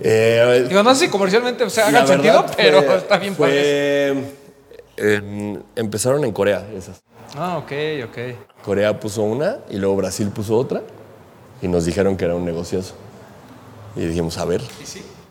[0.00, 4.12] Eh, Digo, no sé si comercialmente o la haga sentido, pero está bien fue,
[4.96, 7.00] en- empezaron en Corea esas.
[7.36, 7.72] Ah, ok,
[8.08, 8.18] ok.
[8.64, 10.82] Corea puso una y luego Brasil puso otra
[11.62, 12.94] y nos dijeron que era un negociazo.
[13.96, 14.60] Y dijimos, a ver.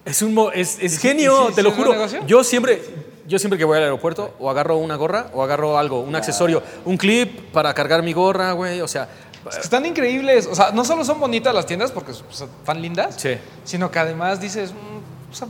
[0.05, 1.93] Es un mo- es, es genio, sí, te lo sí juro.
[2.27, 2.81] Yo siempre,
[3.27, 6.61] yo siempre que voy al aeropuerto, o agarro una gorra, o agarro algo, un accesorio,
[6.85, 8.81] un clip para cargar mi gorra, güey.
[8.81, 9.07] O sea,
[9.49, 10.47] Es que están increíbles.
[10.47, 13.31] O sea, no solo son bonitas las tiendas porque están lindas, Sí.
[13.63, 15.47] sino que además dices, mm, o, sea,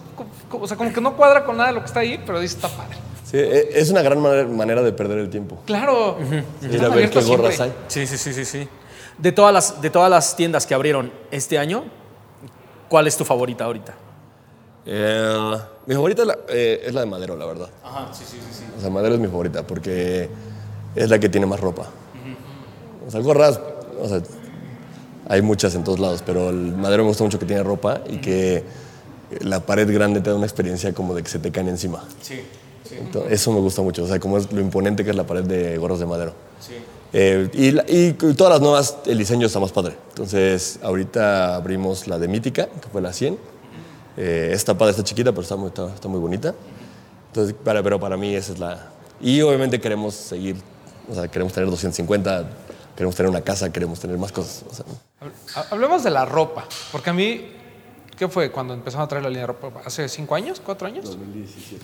[0.51, 2.69] o como que no cuadra con nada de lo que está ahí, pero dices, está
[2.69, 2.97] padre.
[3.23, 4.19] Sí, e- es una gran
[4.55, 5.57] manera, de perder el tiempo.
[5.65, 6.17] Claro.
[6.17, 7.63] A ver qué gorras siempre.
[7.63, 7.73] hay.
[7.87, 8.67] sí, sí, sí, sí, sí.
[9.17, 11.85] De todas las, de todas las tiendas que abrieron este año,
[12.89, 13.93] ¿cuál es tu favorita ahorita?
[14.85, 15.57] Eh,
[15.87, 17.69] mi favorita es la, eh, es la de Madero, la verdad.
[17.83, 18.63] Ajá, sí, sí, sí.
[18.77, 20.29] O sea, Madero es mi favorita porque
[20.95, 21.87] es la que tiene más ropa.
[23.07, 23.59] O sea, gorras,
[24.01, 24.21] o sea,
[25.27, 28.17] hay muchas en todos lados, pero el Madero me gusta mucho que tiene ropa y
[28.17, 28.63] que
[29.41, 32.03] la pared grande te da una experiencia como de que se te caen encima.
[32.21, 32.41] Sí,
[32.83, 35.25] sí, Entonces, eso me gusta mucho, o sea, como es lo imponente que es la
[35.25, 36.33] pared de gorros de Madero.
[36.59, 36.73] sí.
[37.17, 39.95] Eh, y, y todas las nuevas, el diseño está más padre.
[40.09, 43.37] Entonces, ahorita abrimos la de Mítica, que fue la 100.
[44.17, 46.53] Eh, esta padre está chiquita, pero está muy, está, está muy bonita.
[47.27, 48.89] Entonces, para, pero para mí esa es la...
[49.21, 50.57] Y obviamente queremos seguir,
[51.09, 52.49] o sea, queremos tener 250,
[52.97, 54.65] queremos tener una casa, queremos tener más cosas.
[54.69, 54.85] o sea,
[55.55, 57.45] Ha- Hablemos de la ropa, porque a mí,
[58.17, 59.81] ¿qué fue cuando empezaron a traer la línea de ropa?
[59.85, 60.61] ¿Hace cinco años?
[60.63, 61.05] ¿Cuatro años?
[61.05, 61.81] 2017.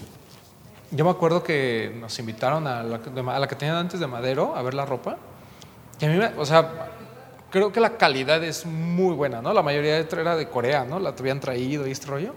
[0.91, 2.99] Yo me acuerdo que nos invitaron a la,
[3.35, 5.17] a la que tenían antes de Madero a ver la ropa.
[5.99, 6.89] Y a mí, me- o sea,
[7.49, 9.53] creo que la calidad es muy buena, ¿no?
[9.53, 10.99] La mayoría era de Corea, ¿no?
[10.99, 12.33] La habían traído y este rollo.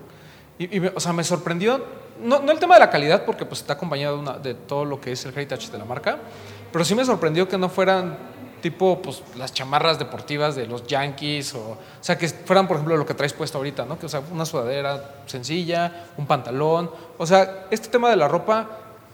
[0.59, 1.85] Y, y me- o sea, me sorprendió,
[2.23, 5.01] no, no el tema de la calidad, porque pues está acompañado una- de todo lo
[5.01, 6.19] que es el heritage de la marca,
[6.73, 8.17] pero sí me sorprendió que no fueran
[8.65, 12.97] tipo pues las chamarras deportivas de los Yankees o, o sea que fueran por ejemplo
[12.97, 16.91] lo que traes puesto ahorita no que o sea una sudadera sencilla un pantalón.
[17.19, 18.71] O sea este tema de la ropa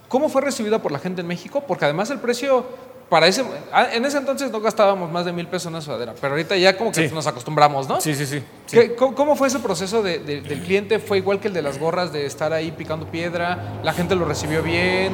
[0.06, 2.64] cómo fue recibida por la gente en México porque además el precio
[3.10, 6.14] para ese ah, en ese entonces no gastábamos más de mil pesos en una sudadera
[6.20, 7.14] pero ahorita ya como que Sí.
[7.14, 8.38] nos acostumbramos no Sí, sí, sí.
[8.66, 8.76] sí.
[8.76, 10.98] ¿Qué- cómo, cómo fue ese proceso de- de- del cliente?
[11.00, 13.80] ¿Fue igual que el de las gorras de estar ahí picando piedra?
[13.82, 15.12] ¿La gente lo recibió bien?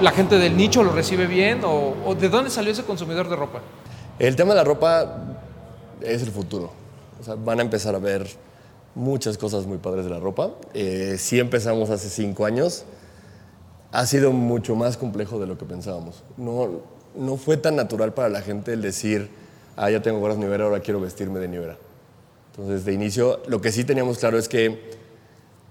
[0.00, 1.62] ¿La gente del nicho lo recibe bien?
[1.64, 3.60] ¿O, o de dónde salió ese consumidor de ropa?
[4.18, 5.18] El tema de la ropa
[6.00, 6.72] es el futuro.
[7.20, 8.26] O sea, van a empezar a ver
[8.94, 10.52] muchas cosas muy padres de la ropa.
[10.72, 12.84] Eh, sí empezamos hace cinco años.
[13.92, 16.22] Ha sido mucho más complejo de lo que pensábamos.
[16.36, 16.80] No,
[17.16, 19.28] no fue tan natural para la gente el decir,
[19.76, 21.76] ah, ya tengo gorras New Era, ahora quiero vestirme de New Era.
[22.52, 24.96] Entonces, de inicio, lo que sí teníamos claro es que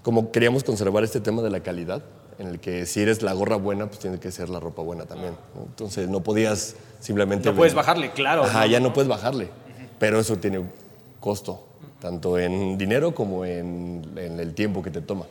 [0.02, 2.02] como queríamos conservar este tema de la calidad,
[2.38, 5.04] en el que si eres la gorra buena, pues tiene que ser la ropa buena
[5.04, 5.34] también.
[5.54, 5.62] ¿no?
[5.62, 7.48] Entonces no podías simplemente...
[7.48, 8.44] No puedes bajarle, claro.
[8.44, 8.66] Ajá, ¿no?
[8.66, 9.48] ya no puedes bajarle.
[9.98, 10.70] Pero eso tiene un
[11.18, 11.64] costo,
[12.00, 15.26] tanto en dinero como en, en el tiempo que te toma.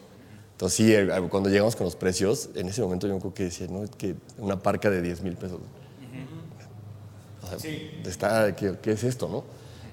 [0.55, 3.67] Entonces sí, eh, cuando llegamos con los precios, en ese momento yo creo que decía,
[3.69, 5.59] no, es que una parca de 10 mil pesos.
[7.53, 7.71] O sea,
[8.05, 9.43] está, ¿qué, qué es esto, no?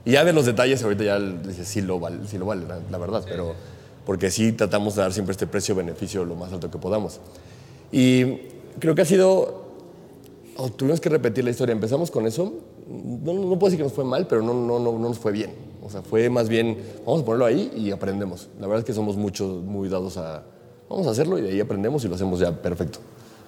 [0.04, 2.80] Y ya ves los detalles, ahorita ya dices, sí lo vale, sí lo vale la,
[2.90, 3.54] la verdad, pero
[4.04, 7.20] porque sí tratamos de dar siempre este precio-beneficio lo más alto que podamos.
[7.92, 8.24] Y
[8.78, 9.62] creo que ha sido,
[10.56, 12.52] oh, tuvimos que repetir la historia, empezamos con eso,
[12.88, 15.32] no, no puedo decir que nos fue mal, pero no, no, no, no nos fue
[15.32, 15.52] bien.
[15.84, 18.48] O sea, fue más bien, vamos a ponerlo ahí y aprendemos.
[18.60, 20.42] La verdad es que somos muchos, muy dados a,
[20.88, 22.98] vamos a hacerlo y de ahí aprendemos y lo hacemos ya perfecto.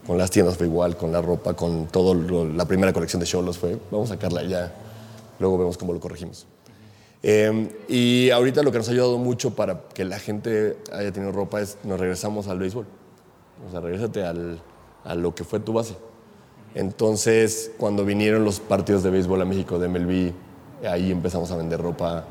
[0.07, 3.27] Con las tiendas fue igual, con la ropa, con todo, lo- la primera colección de
[3.27, 4.75] Cholos fue, vamos a sacarla ya,
[5.39, 6.47] luego vemos cómo lo corregimos.
[7.23, 11.33] Eh, y ahorita lo que nos ha ayudado mucho para que la gente haya tenido
[11.33, 12.85] ropa es nos regresamos al béisbol.
[13.67, 14.61] O sea, regrésate al,
[15.05, 15.95] a lo que fue tu base.
[16.75, 20.33] Entonces, cuando vinieron los partidos de béisbol a México de MLB,
[20.87, 22.25] ahí empezamos a vender ropa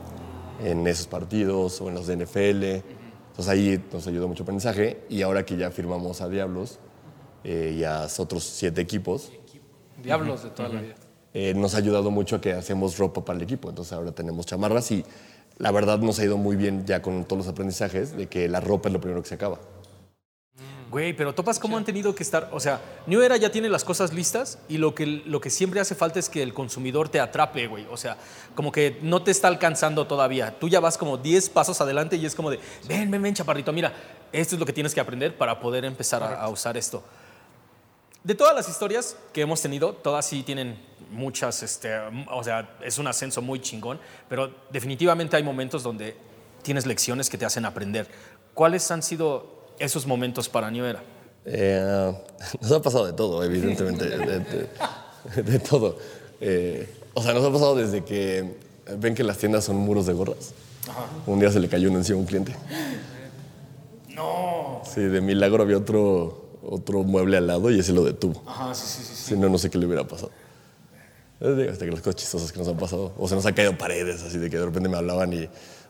[0.63, 2.63] en esos partidos o en los de NFL.
[3.31, 4.99] Entonces ahí nos ayudó mucho aprendizaje.
[5.09, 6.77] Y ahora que ya firmamos a Diablos
[7.43, 9.31] eh, y a otros siete equipos,
[10.01, 10.95] Diablos de toda la vida.
[11.33, 13.69] eh, nos ha ayudado mucho a que hacemos ropa para el equipo.
[13.69, 15.05] Entonces ahora tenemos chamarras y
[15.57, 18.59] la verdad nos ha ido muy bien ya con todos los aprendizajes de que la
[18.59, 19.59] ropa es lo primero que se acaba.
[20.91, 23.83] Güey, pero topas cómo han tenido que estar, o sea, New Era ya tiene las
[23.83, 27.19] cosas listas y lo que, lo que siempre hace falta es que el consumidor te
[27.19, 27.87] atrape, güey.
[27.89, 28.15] O sea,
[28.53, 30.59] como que no te está alcanzando todavía.
[30.59, 33.73] Tú ya vas como 10 pasos adelante y es como de, ven, ven, ven, chaparrito,
[33.73, 33.91] mira,
[34.31, 37.03] esto es lo que tienes que aprender para poder empezar a, a usar esto.
[38.23, 40.77] De todas las historias que hemos tenido, todas sí tienen
[41.11, 41.89] muchas, este,
[42.31, 43.99] o sea, es un ascenso muy chingón,
[44.29, 46.15] pero definitivamente hay momentos donde
[46.61, 48.07] tienes lecciones que te hacen aprender.
[48.53, 51.03] ¿Cuáles han sido esos momentos para New Era?
[51.45, 52.13] Eh,
[52.61, 55.97] nos ha pasado de todo, evidentemente, de, de- de todo.
[56.41, 58.57] Eh, o sea, nos ha pasado desde que
[58.97, 60.53] ven que las tiendas son muros de gorras.
[61.27, 62.55] Un día se le cayó uno encima a un cliente.
[64.09, 64.81] No.
[64.85, 68.41] Sí, de milagro había otro, otro mueble al lado y ese lo detuvo.
[68.47, 69.15] Ajá, sí, sí, sí.
[69.15, 70.31] Si no, no sé qué le hubiera pasado.
[71.39, 73.11] De- Hasta que las cosas chistosas que nos han pasado.
[73.17, 75.49] O se nos han caído paredes, así de que de repente me hablaban y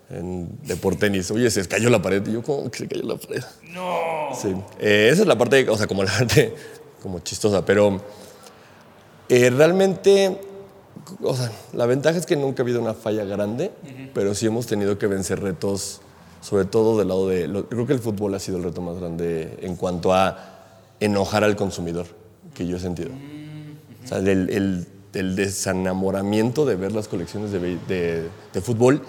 [0.09, 2.25] en, de por tenis, oye, se cayó la pared.
[2.27, 3.43] Y yo, ¿cómo que se cayó la pared?
[3.71, 4.29] No.
[4.39, 4.55] Sí.
[4.79, 6.55] Eh, esa es la parte, o sea, como la parte
[7.03, 8.01] como chistosa, pero
[9.29, 10.39] eh, realmente,
[11.21, 13.71] o sea, la ventaja es que nunca ha habido una falla grande,
[14.13, 16.01] pero sí hemos tenido que vencer retos,
[16.41, 18.97] sobre todo del lado de, lo- creo que el fútbol ha sido el reto más
[18.99, 20.52] grande en cuanto a
[21.05, 22.05] enojar al consumidor
[22.53, 23.09] que yo he sentido.
[24.03, 29.01] O sea, el, el- el desenamoramiento de ver las colecciones de, de- de fútbol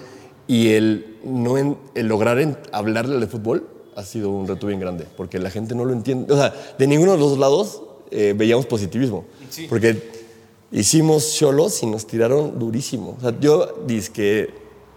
[0.47, 3.67] y el, no en- el lograr en- hablarle de fútbol
[3.97, 6.33] ha sido un reto bien grande, porque la gente no lo entiende.
[6.33, 9.25] O sea, de ninguno de los dos lados eh, veíamos positivismo.
[9.69, 10.11] Porque
[10.73, 13.17] hicimos solos y nos tiraron durísimo.
[13.19, 14.51] O sea, yo que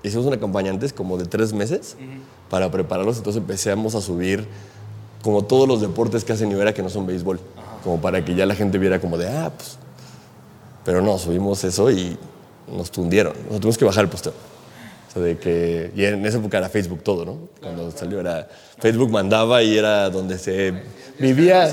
[0.03, 1.95] hicimos una campaña antes como de tres meses
[2.49, 4.45] para prepararlos, entonces empezamos a subir
[5.27, 7.37] como todos los deportes que hacen Ibera que no son béisbol,
[7.83, 9.77] como para que ya la gente viera como de, ah, pues...
[10.85, 12.17] Pero no, subimos eso y
[12.71, 13.33] nos tundieron.
[13.33, 14.31] Sea, tuvimos que bajar el posteo.
[14.31, 17.49] O sea, de que, y en esa época era Facebook todo, ¿no?
[17.61, 18.47] Cuando salió era,
[18.79, 20.81] Facebook mandaba y era donde se
[21.19, 21.67] vivía...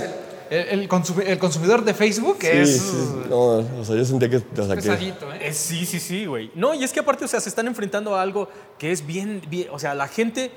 [0.51, 2.97] El, el consumi- el consumidor de Facebook Sí, es sí,
[3.31, 4.39] no, o sea, yo sentía que...
[4.39, 5.39] O sea, que pesadito, ¿eh?
[5.43, 6.51] Eh, sí, sí, sí, güey.
[6.57, 8.49] No, y es que aparte, o sea, se están enfrentando a algo
[8.81, 10.51] que es bien, bien o sea, la gente,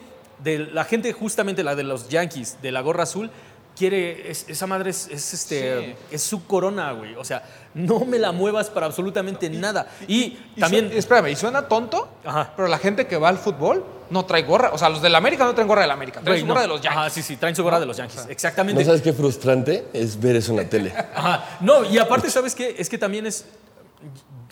[0.43, 3.29] de, la gente justamente la de los Yankees, de la gorra azul,
[3.75, 5.95] quiere, es- esa madre es, es, este, Sí.
[6.11, 7.15] es su corona, güey.
[7.15, 7.43] O sea,
[7.75, 9.87] no me la muevas para absolutamente nada.
[10.07, 10.91] Y, Y también...
[10.93, 12.53] espérame, y suena tonto, Ajá.
[12.55, 14.71] pero la gente que va al fútbol no trae gorra.
[14.73, 16.53] O sea, los del América no traen gorra del América, traen güey, su no.
[16.53, 16.99] gorra de los Yankees.
[16.99, 18.25] Ajá, sí, sí, traen su gorra de los Yankees.
[18.29, 18.81] Exactamente.
[18.81, 20.91] ¿No sabes qué frustrante es ver eso en la tele?
[21.15, 21.57] Ajá.
[21.59, 22.75] No, y aparte, ¿sabes qué?
[22.79, 23.45] Es que también es.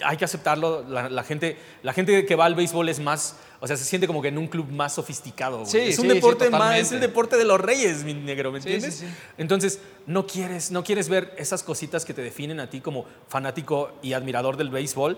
[0.04, 0.84] Hay que aceptarlo.
[0.88, 3.38] La, la gente, la gente que va al béisbol es más.
[3.62, 5.66] O sea, se siente como que en un club más sofisticado.
[5.66, 6.60] Sí, es un sí, sí, deporte más.
[6.60, 6.82] totalmente.
[6.82, 9.00] Es el deporte de los reyes, mi negro, ¿me Sí, entiendes?
[9.00, 9.14] sí, sí.
[9.38, 13.94] Entonces, no quieres, no quieres ver esas cositas que te definen a ti como fanático
[14.04, 15.18] y admirador del béisbol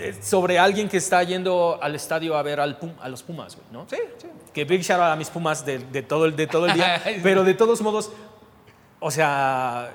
[0.00, 3.54] eh, sobre alguien que está yendo al estadio a ver al Pum- a los Pumas,
[3.56, 3.86] güey, ¿no?
[3.88, 4.26] Sí, sí.
[4.52, 7.00] Que big shout out a mis Pumas de, de todo, el, de todo el día.
[7.22, 8.10] pero de todos modos,
[9.00, 9.94] o sea,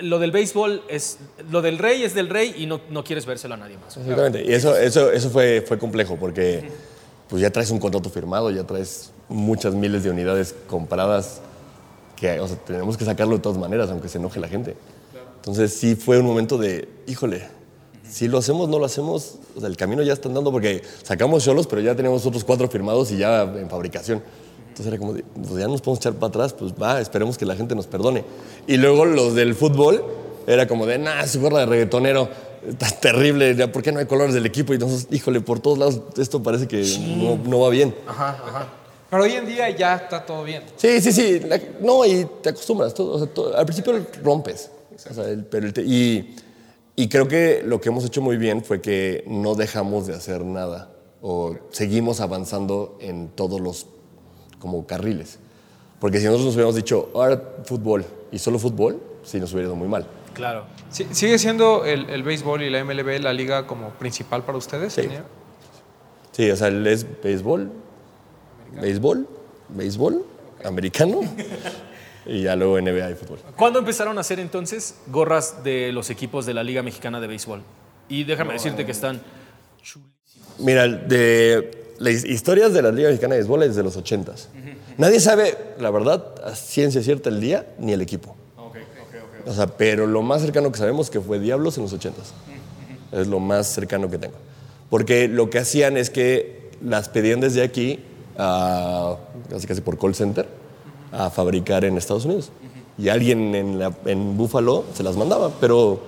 [0.00, 1.18] lo del béisbol es.
[1.50, 3.96] Lo del rey es del rey y no, no quieres vérselo a nadie más.
[3.96, 4.44] Exactamente.
[4.44, 6.70] Y eso, eso, eso fue, fue complejo porque
[7.28, 11.40] pues ya traes un contrato firmado, ya traes muchas miles de unidades compradas
[12.14, 14.76] que o sea, tenemos que sacarlo de todas maneras, aunque se enoje la gente.
[15.36, 17.46] Entonces sí fue un momento de, híjole,
[18.08, 21.42] si lo hacemos, no lo hacemos, o sea, el camino ya está andando porque sacamos
[21.42, 24.22] solos, pero ya tenemos otros cuatro firmados y ya en fabricación.
[24.76, 27.46] Entonces era como, de, pues ya nos podemos echar para atrás, pues va, esperemos que
[27.46, 28.24] la gente nos perdone.
[28.66, 30.04] Y luego los del fútbol,
[30.46, 32.28] era como de, nah, su gorra de reggaetonero,
[32.68, 34.74] está terrible, ya, ¿por qué no hay colores del equipo?
[34.74, 36.84] Y entonces, híjole, por todos lados esto parece que
[37.16, 37.94] no, no va bien.
[38.06, 38.68] Ajá, ajá.
[39.08, 40.62] Pero hoy en día ya está todo bien.
[40.76, 41.40] Sí, sí, sí.
[41.40, 42.92] la- no, y te acostumbras.
[42.92, 44.70] Todo, o sea, todo- al principio rompes.
[45.10, 46.36] O sea, el- pero el te- y,
[46.96, 50.44] y creo que lo que hemos hecho muy bien fue que no dejamos de hacer
[50.44, 50.90] nada.
[51.22, 53.86] O seguimos avanzando en todos los
[54.58, 55.38] como carriles.
[56.00, 59.76] Porque si nosotros nos hubiéramos dicho, ahora fútbol y solo fútbol, sí nos hubiera ido
[59.76, 60.06] muy mal.
[60.34, 60.66] Claro.
[60.90, 64.92] Sí, ¿Sigue siendo el, el béisbol y la MLB la liga como principal para ustedes?
[64.92, 65.08] Sí.
[66.32, 67.72] Sí, o sea, es béisbol,
[68.78, 69.26] béisbol,
[69.70, 70.26] béisbol,
[70.64, 71.20] americano,
[72.26, 73.38] y ya luego NBA y fútbol.
[73.56, 77.62] ¿Cuándo empezaron a hacer entonces gorras de los equipos de la Liga Mexicana de Béisbol?
[78.10, 79.22] Y déjame decirte que están
[80.58, 84.32] Mira, de las historias de la Liga Mexicana de Béisbol es de los 80
[84.98, 88.34] Nadie sabe, la verdad, a ciencia cierta el día ni el equipo.
[89.46, 92.20] O sea, pero lo más cercano que sabemos que fue Diablos en los 80
[93.12, 94.34] Es lo más cercano que tengo.
[94.90, 98.00] Porque lo que hacían es que las pedían desde aquí,
[98.38, 99.16] a,
[99.50, 100.46] casi casi por call center,
[101.12, 102.50] a fabricar en Estados Unidos.
[102.98, 106.00] Y alguien en, la- en Buffalo se las mandaba, pero,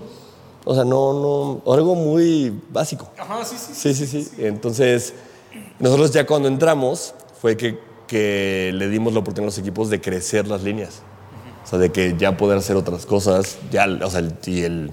[0.64, 3.10] o sea, no, no, algo muy básico.
[3.18, 3.72] Ajá, sí, sí.
[3.74, 4.30] Sí, sí, sí.
[4.38, 5.12] Entonces,
[5.78, 10.00] nosotros ya cuando entramos fue que, que le dimos la oportunidad a los equipos de
[10.00, 11.02] crecer las líneas.
[11.64, 13.58] O sea, de que ya poder hacer otras cosas.
[13.70, 14.90] Ya, o sea, el- y el,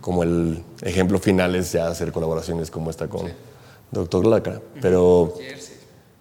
[0.00, 3.30] como el ejemplo final es ya hacer colaboraciones como esta con
[3.90, 4.60] Doctor Lacra.
[4.80, 5.34] Pero,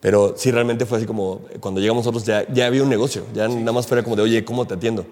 [0.02, 3.24] pero sí, realmente fue así como, cuando llegamos nosotros ya, ya había un negocio.
[3.34, 5.06] Ya nada más fuera como de, oye, ¿cómo te atiendo?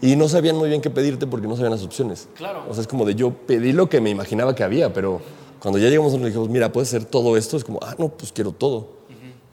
[0.00, 2.28] Y no sabían muy bien qué pedirte porque no sabían las opciones.
[2.36, 2.64] Claro.
[2.68, 5.20] O sea, es como de yo pedí lo que me imaginaba que había, pero
[5.60, 8.32] cuando ya llegamos nosotros dijimos, mira, puedes hacer todo esto, es como, ah, no, pues
[8.32, 8.96] quiero todo.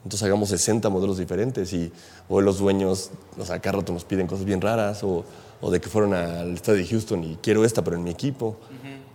[0.04, 1.90] Entonces hagamos 60 modelos diferentes y
[2.28, 5.24] o los dueños, o sea, cada rato nos piden cosas bien raras o,
[5.62, 8.58] o de que fueron al estadio de Houston y quiero esta, pero en mi equipo.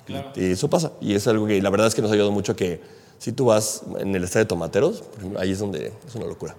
[0.07, 0.93] y, y eso pasa.
[0.99, 2.81] Y es algo que la verdad es que nos ha ayudado mucho a que
[3.19, 6.25] si tú vas en el estadio de Tomateros, por ejemplo, ahí es donde es una
[6.25, 6.55] locura.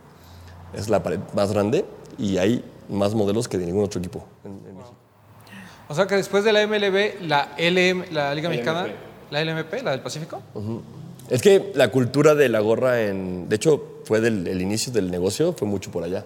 [0.74, 1.85] Es la pared más grande
[2.16, 4.95] y hay más modelos que de ningún otro equipo en, en México.
[5.89, 8.87] O sea que después de la MLB, la LM, la Liga Mexicana,
[9.31, 10.41] la LMP, la del Pacífico.
[11.28, 13.49] Es que la cultura de la gorra en...
[13.49, 16.24] De hecho, fue del el inicio del negocio, fue mucho por allá.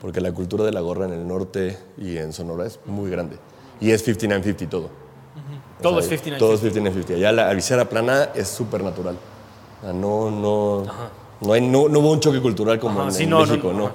[0.00, 3.36] Porque la cultura de la gorra en el norte y en Sonora es muy grande.
[3.80, 4.90] Y es 59-50 todo.
[5.78, 6.38] O Todo sea, es 59-50.
[6.38, 7.14] Todo es 59-50.
[7.14, 9.16] Allá la visera plana es súper natural.
[9.78, 10.84] O sea, no, no,
[11.40, 13.72] no, hay, no, no hubo un choque cultural como Ajá, en, sí, en no, México,
[13.72, 13.90] no.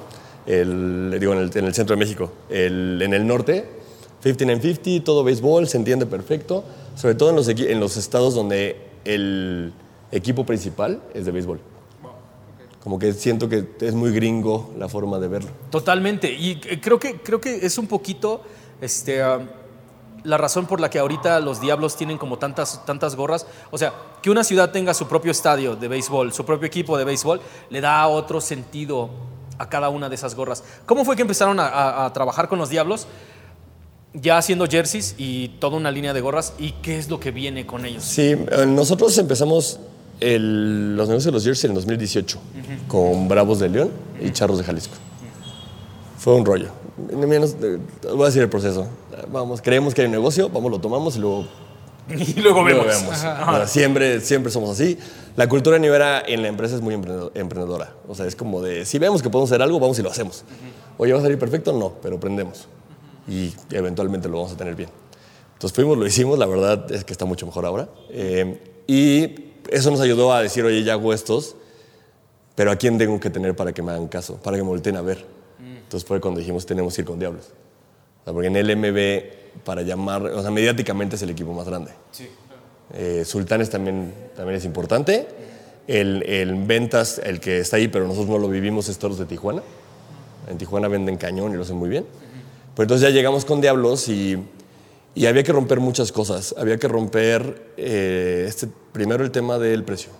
[0.45, 2.31] El, digo, en el, en el centro de México.
[2.49, 3.69] El, en el norte,
[4.23, 6.63] 59-50, todo béisbol, se entiende perfecto.
[6.95, 9.73] Sobre todo en los, en los estados donde el
[10.11, 11.59] equipo principal es de béisbol.
[12.83, 15.49] Como que siento que es muy gringo la forma de verlo.
[15.69, 16.31] Totalmente.
[16.31, 18.41] Y eh, creo que, creo que es un poquito
[18.81, 19.39] este, ah,
[20.23, 23.45] la razón por la que ahorita los Diablos tienen como tantas, tantas gorras.
[23.69, 27.03] O sea, que una ciudad tenga su propio estadio de béisbol, su propio equipo de
[27.05, 27.39] béisbol,
[27.69, 29.09] le da otro sentido
[29.59, 30.63] a cada una de esas gorras.
[30.87, 33.05] ¿Cómo fue que empezaron a, a- a trabajar con los Diablos?
[34.13, 36.53] Ya haciendo jerseys y toda una línea de gorras.
[36.59, 38.03] ¿Y qué es lo que viene con ellos?
[38.03, 39.79] Sí, eh, nosotros empezamos
[40.19, 42.39] el- los negocios de los jerseys en 2018
[42.87, 43.89] con Bravos de León
[44.21, 44.95] y Charros de Jalisco.
[46.17, 46.69] Fue un rollo.
[47.15, 47.77] Menos, eh,
[48.13, 48.85] voy a decir el proceso.
[49.31, 51.45] Vamos, creemos que hay un negocio, vamos, lo tomamos y luego
[52.09, 53.69] Y luego Luego vemos.
[53.69, 54.97] siempre, siempre somos así.
[55.37, 57.93] La cultura de Nivera en la empresa es muy emprendedor- emprendedora.
[58.09, 60.43] O sea, es como de, si vemos que podemos hacer algo, vamos y lo hacemos.
[60.97, 61.71] Oye, ¿va a salir perfecto?
[61.71, 62.67] No, pero aprendemos.
[63.27, 64.89] Y eventualmente lo vamos a tener bien.
[65.53, 67.87] Entonces fuimos, lo hicimos, la verdad es que está mucho mejor ahora.
[68.09, 69.35] Eh, y
[69.69, 71.55] eso nos ayudó a decir, oye, ya hago estos,
[72.55, 74.37] pero ¿a quién tengo que tener para que me hagan caso?
[74.37, 75.23] Para que me volteen a ver.
[75.59, 77.49] Entonces fue cuando dijimos, tenemos que ir con Diablos.
[78.21, 81.67] O sea, porque en el MB, para llamar, o sea, mediáticamente es el equipo más
[81.67, 81.91] grande.
[82.93, 85.27] Eh, Sultanes también, también es importante.
[85.87, 89.25] El, el ventas, el que está ahí, pero nosotros no lo vivimos, es Toros de
[89.25, 89.61] Tijuana.
[90.49, 92.05] En Tijuana venden cañón y lo hacen muy bien.
[92.75, 94.37] Pero entonces ya llegamos con Diablos y,
[95.15, 96.55] y había que romper muchas cosas.
[96.57, 100.11] Había que romper, eh, este, primero el tema del precio.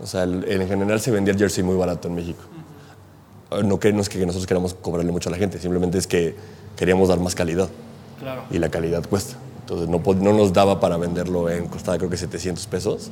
[0.00, 2.40] O sea, el- en general se vendía el jersey muy barato en México.
[3.64, 6.34] No, que, no es que nosotros queramos cobrarle mucho a la gente, simplemente es que
[6.74, 7.68] queríamos dar más calidad
[8.18, 8.44] Claro.
[8.50, 9.34] y la calidad cuesta.
[9.60, 13.10] Entonces no, no nos daba para venderlo en, costaba creo que 700 pesos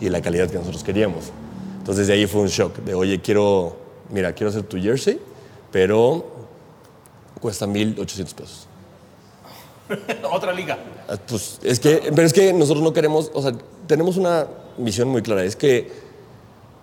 [0.00, 1.26] y la calidad que nosotros queríamos.
[1.78, 3.76] Entonces de ahí fue un shock, de oye, quiero,
[4.10, 5.20] mira, quiero hacer tu jersey,
[5.70, 6.26] pero
[7.40, 8.66] cuesta 1.800 pesos.
[10.32, 10.78] Otra liga.
[11.08, 13.52] Ah, Pues es que, pero es que nosotros no queremos, o sea,
[13.86, 15.90] tenemos una misión muy clara, es que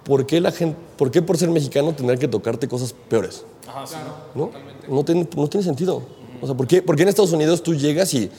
[0.03, 3.45] ¿por qué la gente, por qué por ser mexicano tendrá que tocarte cosas peores?
[4.33, 4.51] ¿no?
[4.87, 6.03] No tiene, no tiene sentido.
[6.41, 8.29] O sea, ¿por qué, porque en Estados Unidos tú llegas y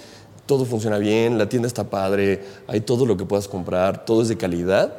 [0.47, 4.29] todo funciona bien, la tienda está padre, hay todo lo que puedas comprar, todo es
[4.29, 4.95] de calidad?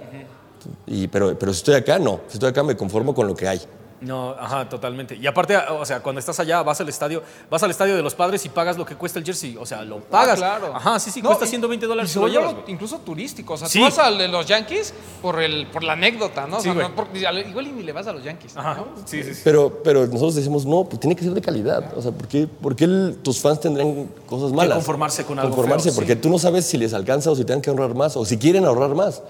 [0.86, 2.20] y, pero, pero si estoy acá, no.
[2.28, 3.62] Si estoy acá me conformo con lo que hay.
[4.00, 5.16] No, ajá, totalmente.
[5.16, 8.14] Y aparte, o sea, cuando estás allá, vas al estadio, vas al estadio de los
[8.14, 9.58] padres y pagas lo que cuesta el jersey.
[9.60, 10.38] O sea, lo pagas.
[10.38, 10.76] claro.
[10.76, 12.16] Ajá, sí, sí, No, cuesta y- 120 dólares.
[12.16, 13.56] y lo llevas, incluso turístico.
[13.56, 13.80] O sea, Sí.
[13.80, 16.58] tú vas al de los Yankees por, el, por la anécdota, ¿no?
[16.58, 16.88] O Sí, sea, güey.
[16.88, 18.56] no por- igual y ni le vas a los Yankees.
[18.56, 18.88] Ajá, ¿no?
[19.06, 19.42] sí, sí, sí.
[19.44, 21.92] Pero, pero nosotros decimos, no, pues tiene que ser de calidad.
[21.98, 24.76] O sea, ¿por qué, por qué el- tus fans tendrán cosas malas?
[24.78, 26.20] conformarse con algo Conformarse, feo, porque sí.
[26.20, 28.64] tú no sabes si les alcanza o si tienen que ahorrar más o si quieren
[28.66, 29.24] ahorrar más.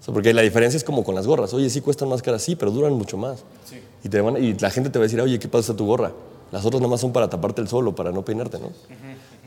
[0.00, 1.52] O sea, porque la diferencia es como con las gorras.
[1.54, 3.40] Oye, sí cuestan más caras, sí, pero duran mucho más.
[4.04, 6.12] Y, te van- y la gente te va a decir, oye, ¿qué pasa tu gorra?
[6.52, 8.70] Las otras nada más son para taparte el sol o para no peinarte, ¿no?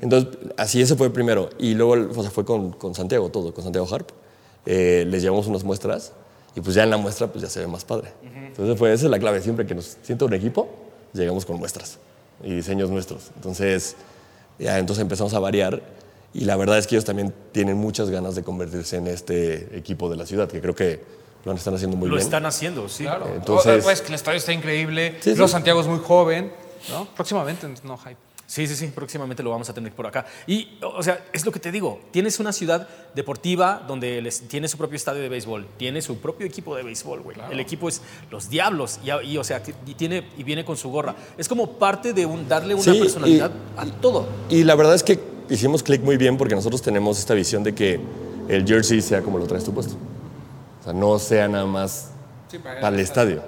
[0.01, 1.49] Entonces, así ese fue el primero.
[1.59, 4.09] Y luego, o sea, fue con, con Santiago todo, con Santiago Harp.
[4.65, 6.11] Eh, les llevamos unas muestras
[6.55, 8.11] y pues ya en la muestra pues ya se ve más padre.
[8.47, 9.41] Entonces, fue, esa es la clave.
[9.41, 10.67] Siempre que nos sienta un equipo,
[11.13, 11.99] llegamos con muestras
[12.43, 13.31] y diseños nuestros.
[13.35, 13.95] Entonces,
[14.57, 15.81] ya entonces empezamos a variar
[16.33, 20.09] y la verdad es que ellos también tienen muchas ganas de convertirse en este equipo
[20.09, 21.01] de la ciudad, que creo que
[21.45, 22.25] lo están haciendo muy Lo bien.
[22.25, 23.03] están haciendo, sí.
[23.03, 23.27] Claro.
[23.33, 25.15] Entonces- O- pues que el estadio está increíble.
[25.21, 25.37] Sí, sí.
[25.39, 26.51] Los Santiago es muy joven,
[26.91, 27.05] ¿no?
[27.15, 28.17] Próximamente, no hype.
[28.45, 30.25] Sí, sí, sí, próximamente lo vamos a tener por acá.
[30.47, 34.67] Y, o sea, es lo que te digo, tienes una ciudad deportiva donde les- tiene
[34.67, 37.37] su propio estadio de béisbol, tiene su propio equipo de béisbol, güey.
[37.51, 38.01] El equipo es
[38.31, 41.15] los Diablos y, y, o sea, y tiene, y viene con su gorra.
[41.37, 44.27] Es como parte de un, darle una Sí, y- personalidad a todo.
[44.49, 45.19] Y la verdad es que
[45.49, 47.99] hicimos clic muy bien porque nosotros tenemos esta visión de que
[48.47, 49.95] el jersey sea como lo traes tú puesto.
[50.81, 52.09] O sea, no sea nada más
[52.81, 53.41] para el estadio.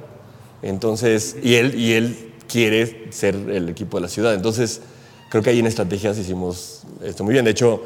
[0.61, 4.33] Entonces, y él, y él quiere ser el equipo de la ciudad.
[4.33, 4.81] Entonces,
[5.29, 7.45] creo que ahí en estrategias hicimos esto muy bien.
[7.45, 7.83] De hecho,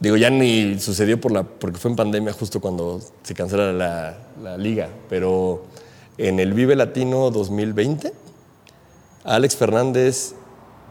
[0.00, 4.18] digo, ya ni sucedió por la, porque fue en pandemia justo cuando se cancela la,
[4.42, 5.62] la liga, pero
[6.18, 8.12] en el Vive Latino 2020,
[9.24, 10.34] Alex Fernández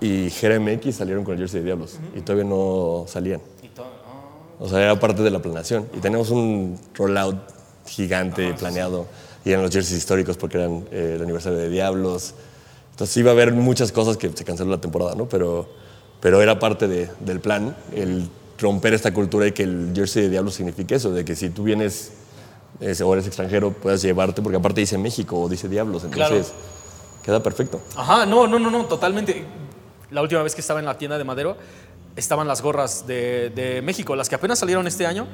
[0.02, 3.42] y Jeremy X salieron con el jersey de Diablos y todavía no salían.
[4.62, 5.88] O sea, era parte de la planeación.
[5.96, 7.38] Y tenemos un rollout
[7.86, 9.06] gigante planeado.
[9.46, 12.34] Y eran los jerseys históricos porque eran eh, el aniversario de Diablos.
[12.92, 15.30] Entonces iba a haber muchas cosas que se canceló la temporada, ¿no?
[15.30, 15.68] Pero,
[16.20, 18.30] pero era parte de- del plan, el
[18.60, 21.64] romper esta cultura y que el jersey de Diablos signifique eso, de que si tú
[21.64, 22.12] vienes
[22.82, 26.36] eh, o eres extranjero puedas llevarte, porque aparte dice México o dice Diablos, Claro.
[26.36, 26.54] entonces
[27.24, 27.80] queda perfecto.
[27.96, 29.46] Ajá, no, no, no, no, totalmente.
[30.12, 31.58] La última vez que estaba en la tienda de Madero,
[32.16, 35.28] estaban las gorras de, de México, las que apenas salieron este año,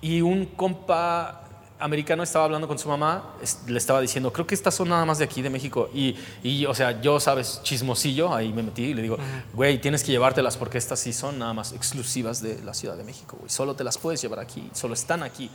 [0.00, 1.42] y un compa
[1.82, 3.34] americano estaba hablando con su mamá,
[3.66, 5.90] le estaba diciendo, creo que estas son nada más de aquí, de México.
[5.92, 9.18] Y, y, o sea, yo, sabes, chismosillo, ahí me metí y le digo,
[9.52, 13.04] güey, tienes que llevártelas porque estas sí son nada más exclusivas de la Ciudad de
[13.04, 13.50] México, güey.
[13.50, 15.50] Solo te las puedes llevar aquí, solo están aquí.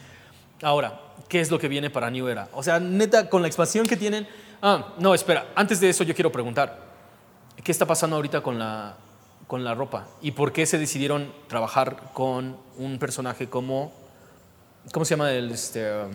[0.61, 2.49] Ahora, ¿qué es lo que viene para New Era?
[2.53, 4.27] O sea, neta, con la expansión que tienen...
[4.61, 6.86] Ah, no, espera, antes de eso yo quiero preguntar,
[7.63, 8.95] ¿qué está pasando ahorita con la,
[9.47, 10.07] con la ropa?
[10.21, 13.91] ¿Y por qué se decidieron trabajar con un personaje como...
[14.91, 15.51] ¿Cómo se llama el...
[15.51, 16.11] Este, um,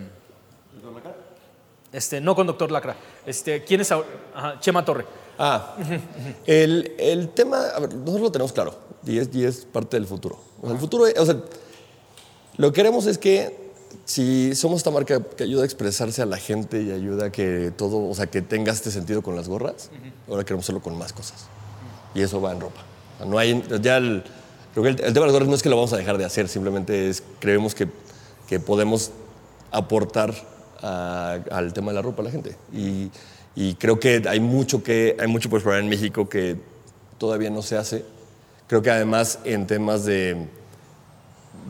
[1.93, 2.97] este, no con Doctor Lacra.
[3.27, 4.09] Este, ¿Quién es ahora?
[4.35, 5.05] Ajá, Chema Torre.
[5.39, 5.77] Ah,
[6.47, 8.75] el, el tema, a ver, nosotros lo tenemos claro
[9.05, 10.39] y es, y es parte del futuro.
[10.61, 11.37] O sea, el futuro, o sea,
[12.57, 13.62] lo que queremos es que
[14.05, 17.73] si somos esta marca que ayuda a expresarse a la gente y ayuda a que
[17.77, 19.91] todo, o sea, que tenga este sentido con las gorras,
[20.29, 21.47] ahora queremos hacerlo con más cosas.
[22.15, 22.81] Y eso va en ropa.
[23.15, 24.23] O sea, no hay, ya el,
[24.73, 26.19] creo que el, el tema de las gorras no es que lo vamos a dejar
[26.19, 27.89] de hacer, simplemente es, creemos que,
[28.49, 29.11] que podemos
[29.71, 30.35] aportar
[30.83, 32.57] a- al tema de la ropa a la gente.
[32.73, 33.11] Y,
[33.55, 36.57] y creo que hay mucho que hay mucho por explorar en México que
[37.19, 38.05] todavía no se hace.
[38.67, 40.47] Creo que además en temas de,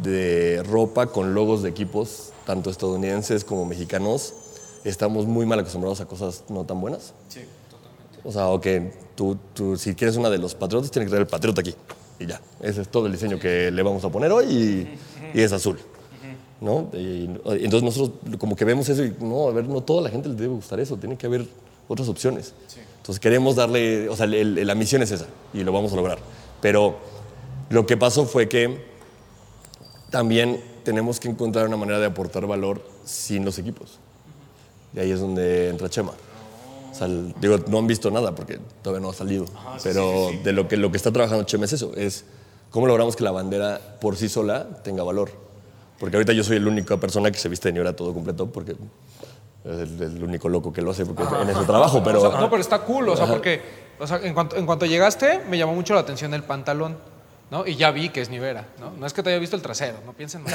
[0.03, 4.35] de ropa con logos de equipos, tanto estadounidenses como mexicanos,
[4.85, 7.13] estamos muy mal acostumbrados a cosas no tan buenas.
[7.29, 7.41] Sí,
[7.71, 8.21] totalmente.
[8.25, 11.23] O sea, o que tú, tú, si quieres una de los patriotas, tienes que traer
[11.23, 11.75] el patriota aquí.
[12.19, 12.41] Y ya.
[12.61, 14.99] Ese es todo el diseño que le vamos a poner hoy y,
[15.39, 15.79] y es azul.
[16.61, 16.89] ¿No?
[16.93, 20.29] Y, entonces nosotros como que vemos eso y no, a ver, no toda la gente
[20.29, 21.45] le debe gustar eso, tiene que haber
[21.89, 22.55] otras opciones.
[22.99, 25.97] Entonces queremos darle, o sea, el- el- la misión es esa y lo vamos a
[25.97, 26.19] lograr.
[26.61, 26.95] Pero
[27.69, 28.92] lo que pasó fue que
[30.13, 33.99] también tenemos que encontrar una manera de aportar valor sin los equipos.
[34.95, 36.13] Y ahí es donde entra Chema.
[36.93, 37.09] O sea,
[37.41, 39.47] digo, no han visto nada porque todavía no ha salido.
[39.83, 42.27] pero de lo que, lo que está trabajando Chema es eso, es
[42.71, 45.31] cómo logramos que la bandera por sí sola tenga valor.
[45.99, 48.73] Porque ahorita yo soy la única persona que se viste de Niora todo completo porque
[49.65, 52.23] es el, el único loco que lo hace porque en ese trabajo, pero...
[52.23, 53.63] O sea, no, pero está cool, o sea, porque
[53.99, 56.99] o sea, en, cuanto, en cuanto llegaste, me llamó mucho la atención el pantalón,
[57.53, 57.65] ¿no?
[57.67, 58.91] Y ya vi que es Nivera, ¿no?
[58.91, 60.55] No es que te haya visto el trasero, no piensen mal.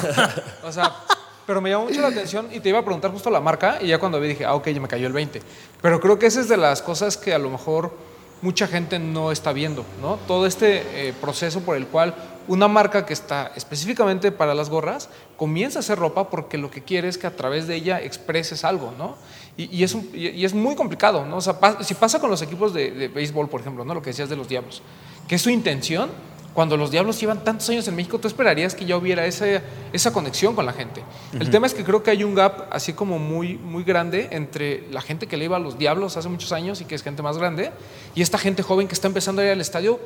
[0.63, 0.93] O sea,
[1.47, 3.87] Pero me llamó mucho la atención y te iba a preguntar justo la marca y
[3.87, 5.41] ya cuando vi dije, ah, ok, ya me cayó el 20.
[5.81, 7.93] Pero creo que esa es de las cosas que a lo mejor
[8.41, 10.17] mucha gente no está viendo, ¿no?
[10.27, 12.13] Todo este eh, proceso por el cual
[12.49, 16.83] una marca que está específicamente para las gorras comienza a hacer ropa porque lo que
[16.83, 19.15] quiere es que a través de ella expreses algo, ¿no?
[19.55, 21.37] Y, y es, un- y- y es muy complicado, ¿no?
[21.37, 23.93] O sea, pa- si pasa con los equipos de, de béisbol, por ejemplo, ¿no?
[23.93, 24.81] Lo que decías de los Diablos,
[25.29, 26.09] que es su intención,
[26.57, 29.61] cuando los Diablos llevan tantos años en México, tú esperarías que ya hubiera ese-
[29.93, 31.03] esa conexión con la gente.
[31.39, 34.87] El tema es que creo que hay un gap así como muy, muy grande entre
[34.89, 37.21] la gente que le iba a los Diablos hace muchos años y que es gente
[37.21, 37.69] más grande,
[38.15, 39.99] y esta gente joven que está empezando a ir al estadio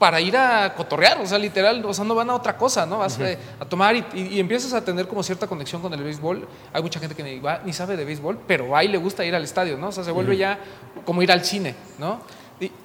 [0.00, 2.98] para ir a cotorrear, o sea, literal, o sea, no van a otra cosa, ¿no?
[2.98, 6.02] Vas eh, a tomar y, y- y empiezas a tener como cierta conexión con el
[6.02, 6.48] béisbol.
[6.72, 9.24] Hay mucha gente que ni, va- ni sabe de béisbol, pero va y le gusta
[9.24, 9.90] ir al estadio, ¿no?
[9.90, 10.58] O sea, se vuelve ya
[11.04, 12.20] como ir al cine, ¿no?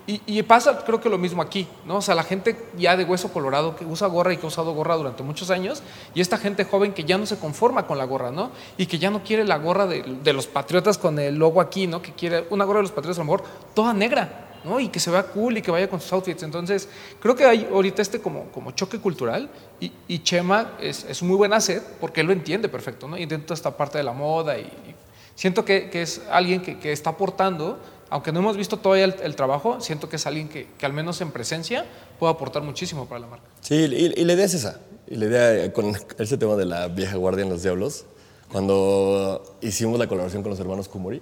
[0.08, 1.98] Y, pasa, creo que lo mismo aquí, ¿no?
[1.98, 4.74] O sea, la gente ya de hueso colorado que usa gorra y que ha usado
[4.74, 5.84] gorra durante muchos años,
[6.16, 8.52] y esta gente joven que ya no se conforma con la gorra, ¿no?
[8.78, 11.86] Y que ya no quiere la gorra de, de los patriotas con el logo aquí,
[11.86, 12.02] ¿no?
[12.02, 13.44] Que quiere una gorra de los patriotas a lo mejor
[13.76, 14.80] toda negra, ¿no?
[14.80, 16.44] Y que se vea cool y que vaya con sus outfits.
[16.44, 16.90] Entonces,
[17.20, 19.50] creo que hay ahorita este como, como choque cultural
[19.80, 23.18] y, y Chema es, es muy buen asset porque él lo entiende perfecto, ¿no?
[23.18, 24.96] Y entiende toda esta parte de la moda y, y
[25.36, 27.80] siento que, que es alguien que, que está aportando,
[28.10, 30.94] aunque no hemos visto todavía el, el trabajo, siento que es alguien que, que al
[30.94, 31.86] menos en presencia
[32.20, 33.46] puede aportar muchísimo para la marca.
[33.62, 34.80] Sí, y, y la idea es esa.
[35.10, 38.06] Y la idea eh, con ese tema de la vieja guardia en los diablos,
[38.52, 41.22] cuando hicimos la colaboración con los hermanos Kumori,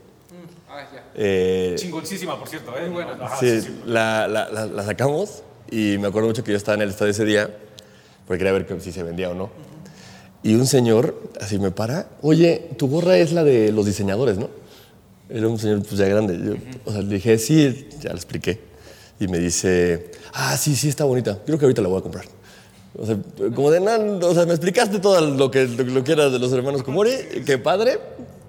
[1.15, 2.81] eh, Chingoncísima, por cierto, ¿eh?
[2.89, 3.29] Muy buena.
[3.39, 6.89] sí, la, la- la- la sacamos y me acuerdo mucho que yo estaba en el
[6.89, 7.49] estadio ese día,
[8.27, 9.49] porque quería ver que- si se vendía o no.
[10.43, 14.49] Y un señor así me para, oye, tu gorra es la de los diseñadores, ¿no?
[15.29, 16.37] Era un señor pues ya grande.
[16.43, 16.53] Yo,
[16.85, 18.59] O sea, le dije, sí, ya le expliqué.
[19.19, 21.39] Y me dice, ah, sí, sí, está bonita.
[21.45, 22.25] Creo que ahorita la voy a comprar.
[22.97, 23.17] O sea,
[23.53, 26.39] como de, no, o sea, me explicaste todo lo que, lo, lo que era de
[26.39, 27.11] los hermanos Kumori,
[27.45, 27.99] qué padre,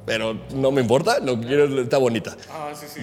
[0.04, 2.36] pero no me importa, lo que quiero es- está bonita.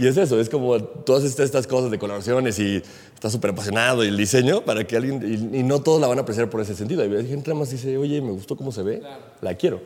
[0.02, 2.82] Y es eso, es como todas estas, cosas de colaboraciones y
[3.14, 6.18] está súper apasionado y el diseño para que alguien, y, y no todos la van
[6.20, 7.02] a apreciar por ese sentido.
[7.02, 9.02] Hay gente más dice, oye, me gustó cómo se ve,
[9.42, 9.82] la quiero.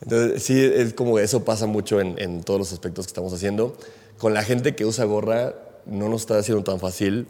[0.00, 3.76] Entonces, sí, es como eso pasa mucho en, en todos los aspectos que estamos haciendo.
[4.18, 5.54] Con la gente que usa gorra,
[5.86, 7.26] no nos está haciendo tan fácil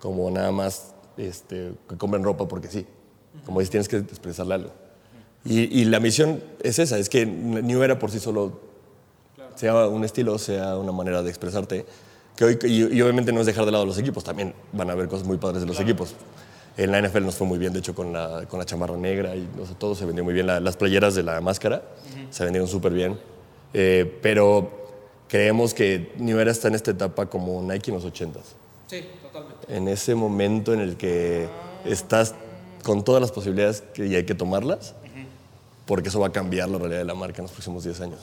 [0.00, 2.86] como nada más este, que compren ropa porque sí.
[3.46, 4.70] Como dices, tienes que expresarle algo.
[5.44, 8.60] Y, y la misión es esa, es que New Era por sí solo
[9.54, 11.84] sea un estilo, sea una manera de expresarte.
[12.36, 14.92] Que hoy, y, y obviamente no es dejar de lado los equipos, también van a
[14.92, 16.14] haber cosas muy padres de los equipos.
[16.76, 19.36] En la NFL nos fue muy bien, de hecho, con la, con la chamarra negra
[19.36, 20.46] y o sea, todo se vendió muy bien.
[20.46, 21.82] La- las playeras de la máscara
[22.30, 23.18] se vendieron súper bien.
[23.72, 24.70] Eh, pero
[25.28, 28.40] creemos que New Era está en esta etapa como Nike en los 80s.
[28.88, 29.76] Sí, totalmente.
[29.76, 31.48] En ese momento en el que
[31.84, 32.34] estás
[32.82, 34.94] con todas las posibilidades que, y hay que tomarlas,
[35.86, 38.20] porque eso va a cambiar la realidad de la marca en los próximos 10 años.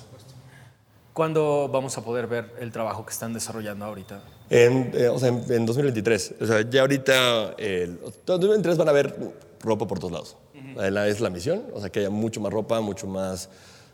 [1.13, 4.21] ¿Cuándo vamos a poder ver el trabajo que están desarrollando ahorita?
[4.51, 6.35] En, eh, o sea, en, en 2023.
[6.41, 9.15] O sea, ya ahorita, en 2023 van a ver
[9.61, 10.37] ropa por todos lados.
[10.75, 13.49] La- Es la misión, o sea, que haya mucho más ropa, mucho más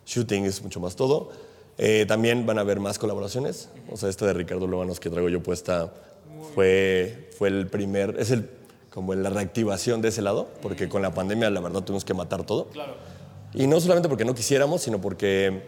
[0.05, 1.29] shootings, mucho más todo.
[1.77, 3.69] Eh, también van a haber más colaboraciones.
[3.91, 5.93] O sea, esta de Ricardo Lobanos que traigo yo puesta
[6.55, 8.49] fue, fue el primer, es el,
[8.89, 12.43] como la reactivación de ese lado, porque con la pandemia la verdad tuvimos que matar
[12.45, 12.67] todo.
[13.53, 15.61] Y no solamente porque no quisiéramos, sino porque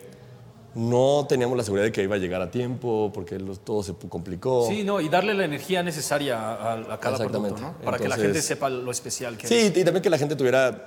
[0.76, 3.94] no teníamos la seguridad de que iba a llegar a tiempo, porque los- todo se
[4.08, 4.68] complicó.
[4.68, 7.56] Sí, no, y darle la energía necesaria a, a cada Exactamente.
[7.60, 7.74] producto, ¿no?
[7.86, 9.78] Para que la Entonces- gente sepa lo especial que Sí, es.
[9.78, 10.86] y también que la gente tuviera,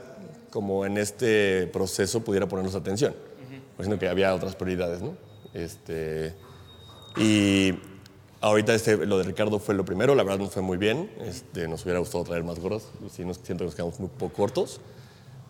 [0.51, 3.15] como en este proceso, pudiera ponernos atención.
[3.81, 5.15] Sino que había otras prioridades, ¿no?
[5.55, 6.35] Este,
[7.17, 7.75] y
[8.41, 11.11] ahorita este, lo de Ricardo fue lo primero, la verdad nos fue muy bien.
[11.21, 14.35] Este, nos hubiera gustado traer más gorras, sí, nos, siento que nos quedamos muy poco
[14.35, 14.81] cortos.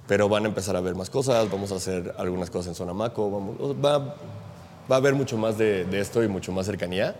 [0.06, 2.92] Pero van a empezar a ver más cosas, vamos a hacer algunas cosas en Zona
[2.92, 7.14] Maco, vamos, va, va a haber mucho más de, de esto y mucho más cercanía,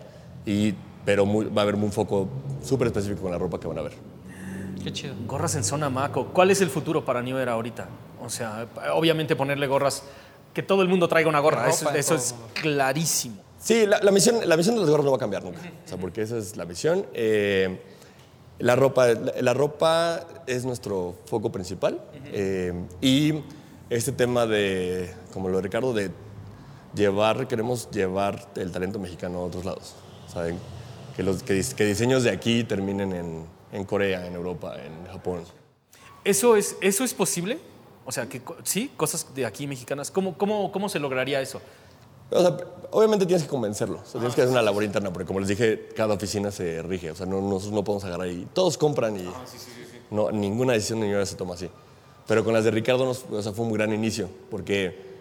[0.45, 0.73] y,
[1.05, 2.27] pero muy- va a haber un foco
[2.63, 3.93] súper específico con la ropa que van a ver.
[4.83, 5.13] Qué chido.
[5.25, 6.27] Gorras en zona Maco.
[6.33, 7.87] ¿Cuál es el futuro para New Era ahorita?
[8.21, 10.03] O sea, obviamente ponerle gorras,
[10.53, 13.37] que todo el mundo traiga una gorra, Ropa eso, eso es clarísimo.
[13.59, 15.59] Sí, la, la misión, la misión de las gorras no va a cambiar nunca.
[15.85, 17.05] O sea, porque esa es la misión.
[17.13, 17.81] Eh,
[18.63, 21.99] la, ropa, la, la ropa es nuestro foco principal.
[22.25, 23.43] eh, y
[23.89, 26.09] este tema de, como lo de Ricardo, de
[26.95, 29.93] llevar, queremos llevar el talento mexicano a otros lados.
[30.31, 30.57] ¿Saben?
[31.15, 35.05] Que, los, que, dis- que diseños de aquí terminen en, en Corea, en Europa, en
[35.11, 35.43] Japón.
[36.23, 37.59] ¿Eso es, ¿Eso es posible?
[38.05, 40.09] O sea, que sí, cosas de aquí mexicanas.
[40.09, 41.61] ¿Cómo, cómo, cómo se lograría eso?
[42.31, 42.57] O sea,
[42.91, 43.97] obviamente tienes que convencerlo.
[43.97, 46.81] O sea, tienes que hacer una labor interna, porque como les dije, cada oficina se
[46.81, 47.11] rige.
[47.11, 49.29] O sea, no, nosotros no podemos agarrar y todos compran y
[50.11, 51.69] no, ninguna decisión de se toma así.
[52.27, 55.11] Pero con las de Ricardo nos, o sea, fue un gran inicio, porque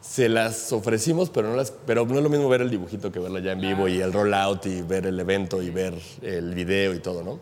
[0.00, 3.18] Se las ofrecimos, pero no, las, pero no es lo mismo ver el dibujito que
[3.18, 6.94] verlo ya en vivo y el rollout y ver el evento y ver el video
[6.94, 7.40] y todo, ¿no?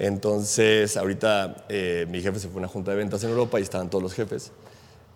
[0.00, 3.62] Entonces, ahorita eh, mi jefe se fue a una junta de ventas en Europa y
[3.62, 4.50] estaban todos los jefes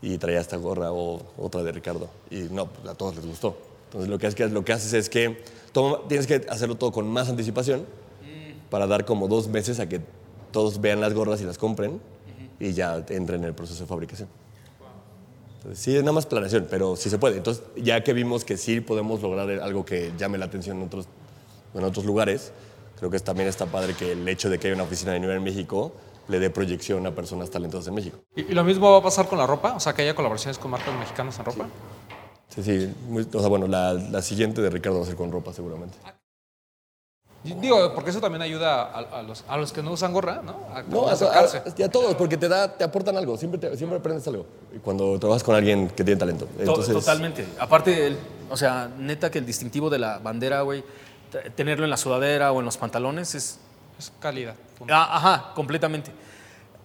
[0.03, 2.09] y traía esta gorra o otra de Ricardo.
[2.31, 3.57] Y no, pues, a todos les gustó.
[3.87, 5.43] Entonces, lo que, es que, lo que haces es que
[5.73, 7.87] toma- tienes que hacerlo todo con más anticipación
[8.71, 10.01] para dar como dos meses a que
[10.51, 12.01] todos vean las gorras y las compren
[12.59, 14.29] y ya entren en el proceso de fabricación.
[15.59, 17.37] Entonces, sí, es nada más planeación, pero sí se puede.
[17.37, 21.07] Entonces, ya que vimos que sí podemos lograr algo que llame la atención en otros,
[21.75, 22.53] en otros lugares,
[22.99, 25.37] creo que también está padre que el hecho de que haya una oficina de nivel
[25.37, 25.93] en México
[26.29, 28.19] le dé proyección a personas talentosas en México.
[28.37, 29.75] ¿Y, y lo mismo va a pasar con la ropa?
[29.75, 31.67] O sea, que haya colaboraciones con marcas mexicanas en ropa.
[32.49, 32.95] Sí, sí.
[33.09, 35.97] muy- o sea, bueno, la, la siguiente de Ricardo va a ser con ropa seguramente.
[37.45, 40.61] Digo, porque eso también ayuda a, a los, a los que no usan gorra, ¿no?
[40.73, 41.57] A, No, a a, acercarse.
[41.59, 44.47] a- y a todos, porque te, da, te aportan algo, siempre, te- siempre aprendes algo.
[44.73, 46.45] Y cuando trabajas con alguien que tiene talento.
[46.47, 47.45] To- Entonces, Totalmente.
[47.59, 48.19] Aparte, el-
[48.49, 50.85] o sea, neta que el distintivo de la bandera, güey,
[51.57, 53.59] tenerlo en la sudadera o en los pantalones es...
[53.99, 54.55] Es calidad.
[54.89, 56.11] Ah, ajá, completamente.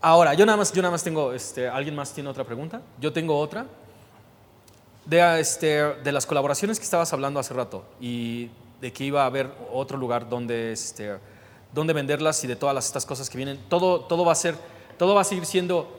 [0.01, 2.81] Ahora, yo nada más, yo nada más tengo, este, ¿alguien más tiene otra pregunta?
[2.99, 3.65] Yo tengo otra.
[5.05, 8.49] De, este, de las colaboraciones que estabas hablando hace rato y
[8.81, 11.17] de que iba a haber otro lugar donde, este,
[11.73, 14.55] donde venderlas y de todas estas cosas que vienen, todo, todo va a ser,
[14.97, 15.97] todo va a seguir siendo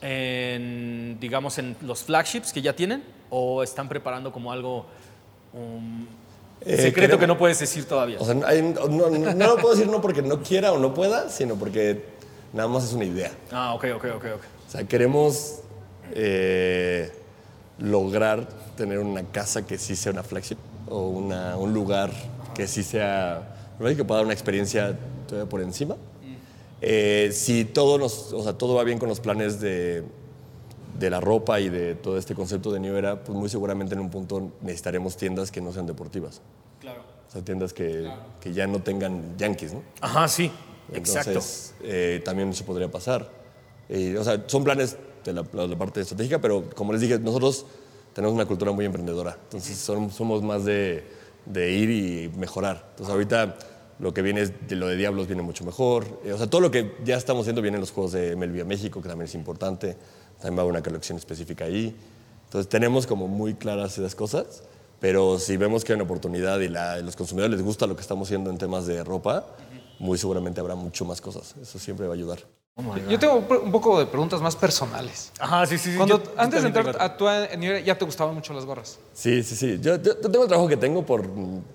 [0.00, 4.86] en, digamos, en los flagships que ya tienen o están preparando como algo
[5.52, 6.06] um,
[6.62, 8.18] Eh, secreto que no puedes decir todavía.
[8.20, 10.94] O sea, hay- no, no, no lo puedo decir no porque no quiera o no
[10.94, 12.02] pueda, sino porque
[12.52, 13.30] nada más es una idea.
[13.52, 14.42] ah, ok, ok, ok, ok.
[14.66, 15.60] O sea, queremos
[16.12, 17.10] eh,
[17.78, 20.56] lograr tener una casa que sí sea una flagship
[20.88, 22.10] o una- un lugar
[22.54, 24.96] que sí sea, que pueda dar una experiencia
[25.28, 25.96] todavía por encima.
[26.80, 30.02] Eh, si todo, nos, o sea, todo va bien con los planes de,
[30.98, 34.00] de la ropa y de todo este concepto de New Era, pues muy seguramente en
[34.00, 36.40] un punto necesitaremos tiendas que no sean deportivas.
[36.80, 37.02] Claro.
[37.28, 39.82] O sea, tiendas que, que ya no tengan yankees, ¿no?
[40.00, 40.50] Ajá, sí,
[40.92, 41.30] exacto.
[41.30, 43.28] Entonces, eh, también eso podría pasar.
[43.88, 47.66] Y, o sea, son planes de la, la parte estratégica, pero como les dije, nosotros
[48.14, 49.36] tenemos una cultura muy emprendedora.
[49.44, 51.04] Entonces, son- somos más de,
[51.44, 52.86] de ir y mejorar.
[52.90, 53.56] Entonces, ahorita
[53.98, 56.04] lo que viene es de lo de Diablos viene mucho mejor.
[56.24, 58.60] Eh, o sea, todo lo que ya estamos haciendo viene en los juegos de MLB
[58.60, 59.96] a México, que también es importante.
[60.40, 61.94] También va a haber una colección específica ahí.
[62.44, 64.62] Entonces, tenemos como muy claras esas cosas.
[65.00, 67.94] Pero si vemos que hay una oportunidad y la- a los consumidores les gusta lo
[67.94, 69.44] que estamos haciendo en temas de ropa,
[69.98, 71.54] muy seguramente habrá mucho más cosas.
[71.60, 72.38] Eso siempre va a ayudar.
[73.08, 75.32] Yo tengo un- poco de preguntas más personales.
[75.38, 75.90] Ajá, sí, sí.
[75.92, 75.96] sí.
[75.96, 78.64] Cuando, Yo- antes de entrar a tu en New Era, ya te gustaban mucho las
[78.66, 78.98] gorras.
[79.14, 79.78] Sí, sí, sí.
[79.80, 81.26] Yo, yo- yo tengo el trabajo que tengo por,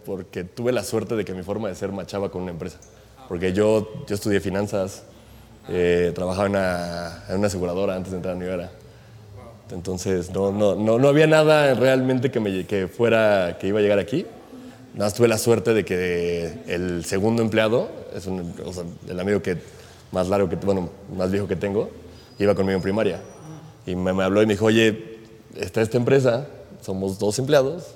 [0.05, 2.77] porque tuve la suerte de que mi forma de ser machaba con una empresa.
[3.27, 5.03] Porque yo, yo estudié finanzas,
[5.69, 8.71] eh, trabajaba en una, en una aseguradora antes de entrar a New Era.
[9.71, 13.81] Entonces, no, no, no, no había nada realmente que, me, que fuera, que iba a
[13.81, 14.25] llegar aquí.
[14.93, 19.17] Nada más tuve la suerte de que el segundo empleado, es un, o sea, el
[19.19, 19.57] amigo que
[20.11, 21.89] más largo que, bueno, más viejo que tengo,
[22.37, 23.21] iba conmigo en primaria.
[23.85, 25.19] Y me, me habló y me dijo, oye,
[25.55, 26.47] está esta empresa,
[26.81, 27.95] somos dos empleados,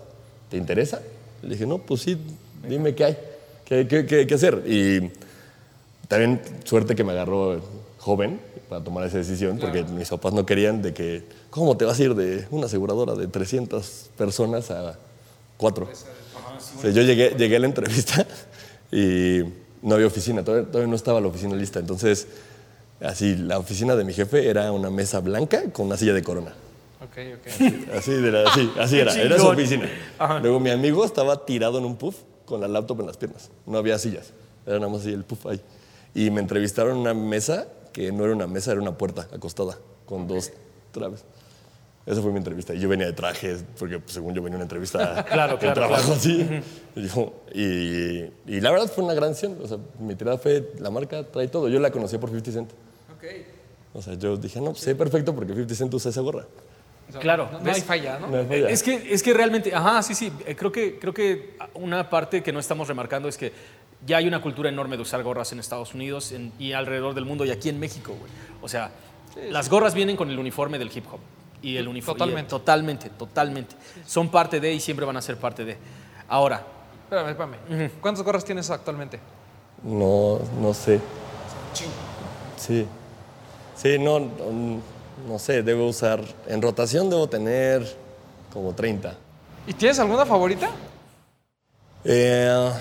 [0.49, 1.01] ¿te interesa?
[1.41, 2.17] Le dije, no, pues sí,
[2.65, 3.17] dime qué hay,
[3.65, 4.63] qué, qué, qué- qué hacer.
[4.65, 5.11] Y
[6.07, 7.61] también suerte que me agarró
[7.97, 8.39] joven
[8.69, 12.03] para tomar esa decisión, porque mis papás no querían de que, ¿cómo te vas a
[12.03, 14.97] ir de una aseguradora de 300 personas a
[15.57, 15.87] cuatro?
[16.77, 18.25] O sea, yo llegué, llegué a la entrevista
[18.91, 19.41] y
[19.81, 21.79] no había oficina, todavía, todavía no estaba la oficina lista.
[21.79, 22.27] Entonces,
[23.01, 26.53] así, la oficina de mi jefe era una mesa blanca con una silla de corona.
[27.01, 27.93] Ok, ok.
[27.97, 29.89] Así, de la- así, así era, era su oficina.
[30.41, 32.15] Luego mi amigo estaba tirado en un puff
[32.45, 33.49] con la laptop en las piernas.
[33.65, 34.31] No había sillas,
[34.65, 35.61] era nada más así el puff ahí.
[36.15, 39.77] Y me entrevistaron en una mesa que no era una mesa, era una puerta acostada
[40.07, 40.51] con dos
[40.91, 41.23] traves.
[42.05, 42.73] Esa fue mi entrevista.
[42.73, 45.59] Y yo venía de trajes, porque pues, según yo venía a una entrevista Claro, de
[45.59, 46.17] claro, trabajo claro.
[46.19, 46.61] así.
[46.95, 49.57] Y, yo- y- y la verdad fue una gran acción.
[49.61, 51.67] O sea, mi tirada fue, la marca trae todo.
[51.67, 52.71] Yo la conocí por 50 Cent.
[53.93, 56.45] O sea, yo dije, no, pues sé perfecto porque 50 Cent usa esa gorra.
[57.07, 58.27] O sea, Claro, No, no hay falla, ¿no?
[58.27, 58.69] No hay falla.
[58.69, 62.43] Es que, es que realmente, ajá, sí, sí, eh, creo que, creo que una parte
[62.43, 63.51] que no estamos remarcando es que
[64.05, 67.25] ya hay una cultura enorme de usar gorras en Estados Unidos en- y alrededor del
[67.25, 68.31] mundo y aquí en México, güey.
[68.61, 68.91] O sea,
[69.49, 71.19] las gorras vienen con el uniforme del hip hop.
[71.61, 72.19] Y el uniforme.
[72.19, 72.49] Totalmente.
[72.49, 73.75] Totalmente, totalmente.
[74.05, 75.77] Son parte de y siempre van a ser parte de.
[76.27, 76.63] Ahora,
[77.05, 77.91] Espérame, espérame.
[78.01, 79.19] ¿Cuántas gorras tienes actualmente?
[79.83, 80.99] No, no sé.
[82.57, 82.85] Sí.
[83.75, 84.81] Sí, no, no,
[85.27, 86.21] no sé, debo usar.
[86.47, 87.85] En rotación debo tener
[88.53, 89.15] como 30.
[89.67, 90.69] ¿Y tienes alguna favorita?
[92.03, 92.71] Eh,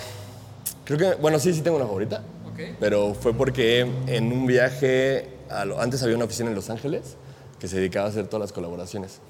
[0.85, 2.23] creo que, bueno, sí, sí tengo una favorita.
[2.52, 2.77] Ok.
[2.81, 7.16] Pero fue porque en un viaje, a lo- antes había una oficina en Los Ángeles
[7.59, 9.20] que se dedicaba a hacer todas las colaboraciones.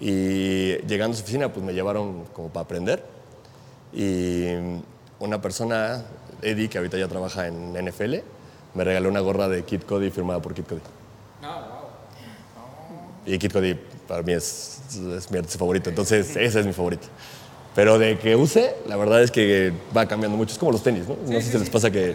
[0.00, 3.04] Y llegando a su oficina, pues me llevaron como para aprender.
[3.92, 4.46] Y
[5.20, 6.02] una persona,
[6.42, 8.16] Eddie, que ahorita ya trabaja en NFL,
[8.74, 10.80] me regaló una gorra de Kid Cody firmada por Kid Cody.
[13.26, 13.74] Y Kid Cody
[14.08, 14.80] para mí es,
[15.16, 17.06] es mi artista favorito, entonces ese es mi favorito.
[17.74, 20.52] Pero de que use, la verdad es que va cambiando mucho.
[20.52, 21.16] Es como los tenis, ¿no?
[21.26, 22.14] No sé si les pasa que,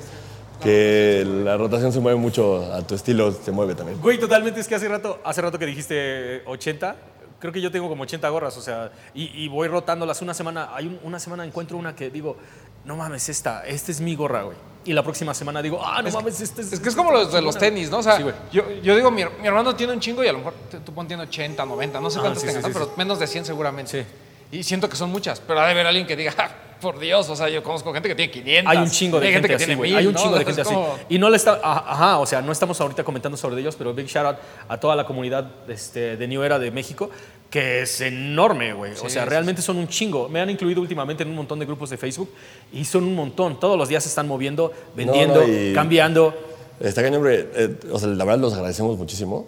[0.62, 4.00] que la rotación se mueve mucho a tu estilo, se mueve también.
[4.02, 4.60] Güey, totalmente.
[4.60, 6.96] Es que hace rato, hace rato que dijiste 80,
[7.40, 10.70] creo que yo tengo como 80 gorras, o sea, y, y voy rotándolas una semana.
[10.74, 12.38] Hay un- una semana encuentro una que digo,
[12.86, 14.58] no mames, esta, esta es mi gorra, güey.
[14.86, 16.72] Y la próxima semana digo, ah, no mames, esta es.
[16.72, 17.98] Es que es como los de los tenis, ¿no?
[18.00, 18.36] O sea, Sí, güey.
[18.52, 20.54] yo, yo digo, mi, mi hermano tiene un chingo y a lo mejor
[20.86, 22.74] tú tiene 80, 90, no sé Ah, cuántos sí, tengas, sí, ¿no?
[22.80, 24.04] sí, pero menos de 100 seguramente.
[24.04, 24.08] Sí.
[24.52, 26.50] Y siento que son muchas, pero ha de haber alguien que diga, "Ah,
[26.82, 28.72] por Dios, o sea, yo conozco gente que tiene 500.
[28.72, 29.92] Hay un chingo de hay gente, que así, tiene güey.
[29.92, 30.20] mil, Hay un ¿no?
[30.22, 30.74] chingo de gente así.
[31.10, 34.08] Y no le está, ajá, o sea, no estamos ahorita comentando sobre ellos, pero big
[34.08, 34.38] shout out
[34.70, 37.10] a toda la comunidad este, de New Era de México,
[37.50, 38.94] que es enorme, güey.
[38.94, 40.30] o sea, realmente son un chingo.
[40.30, 42.32] Me han incluido últimamente en un montón de grupos de Facebook
[42.72, 43.60] y son un montón.
[43.60, 46.34] Todos los días se están moviendo, vendiendo, no, y- cambiando.
[46.80, 47.50] Está cañón, hombre.
[47.56, 49.48] eh, o sea, la verdad los agradecemos muchísimo,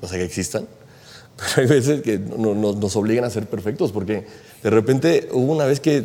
[0.00, 0.66] o sea, que existan.
[1.36, 4.26] Pero hay veces que no- no- nos obligan a ser perfectos, porque
[4.62, 6.04] de repente hubo una vez que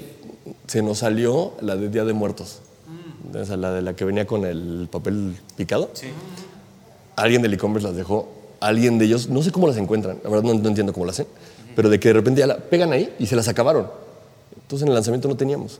[0.68, 2.60] se nos salió la de Día de Muertos.
[3.34, 5.90] O sea, la de la que venía con el papel picado.
[7.16, 8.28] Alguien del e-commerce las dejó,
[8.60, 11.16] alguien de ellos, no sé cómo las encuentran, la verdad no, no entiendo cómo las
[11.20, 11.28] hacen,
[11.76, 13.88] pero de que de repente ya la pegan ahí y se las acabaron.
[14.62, 15.80] Entonces en el lanzamiento no teníamos.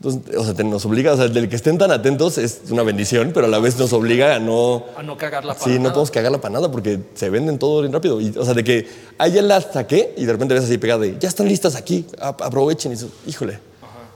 [0.00, 2.84] Entonces, o sea, te- nos obliga, o sea, del que estén tan atentos es una
[2.84, 4.84] bendición, pero a la vez nos obliga a no...
[4.96, 7.92] A no cagarla para Sí, no podemos cagarla para nada porque se venden todo bien
[7.92, 8.20] rápido.
[8.20, 8.86] Y, o sea, de que
[9.18, 12.06] ahí ya las saqué y de repente ves así pegada de, ya están listas aquí,
[12.20, 12.92] a- aprovechen.
[12.92, 13.58] Y dices, híjole,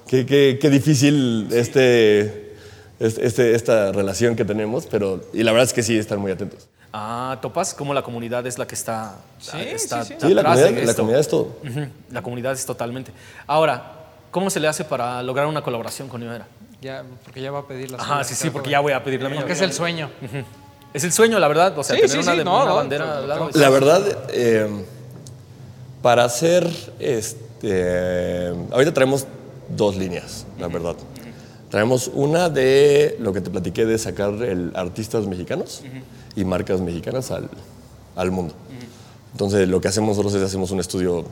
[0.06, 2.54] qué, qué- qué difícil este,
[3.00, 5.20] este, este- esta relación que tenemos, pero...
[5.32, 6.68] Y la verdad es que sí, están muy atentos.
[6.92, 10.14] Ah, topas como la comunidad es la que está, está sí, sí.
[10.20, 11.56] Sí, la atrás comunidad, de la comunidad es todo.
[11.68, 13.10] Ujú, La comunidad es totalmente.
[13.48, 13.98] Ahora,
[14.32, 16.48] ¿cómo se le hace para lograr una colaboración con New Era?
[16.80, 18.92] Ya, porque ya va a pedir la Ajá, suya, sí, sí, creo, porque ya voy
[18.92, 19.38] a pedir la mía.
[19.38, 20.10] Porque es el sueño.
[20.92, 21.78] Es el sueño, la verdad.
[21.78, 23.50] O sea, Sí, tener sí, una, sí, de- no, una no, bandera tengo- al lado.
[23.54, 24.68] La verdad, eh,
[26.02, 26.68] para hacer,
[26.98, 29.26] este, ahorita traemos
[29.68, 30.96] dos líneas, la verdad.
[31.70, 35.82] Traemos una de lo que te platiqué de sacar el artistas mexicanos
[36.36, 37.48] y marcas mexicanas al,
[38.16, 38.54] al mundo.
[39.32, 41.24] Entonces, lo que hacemos nosotros es hacemos un estudio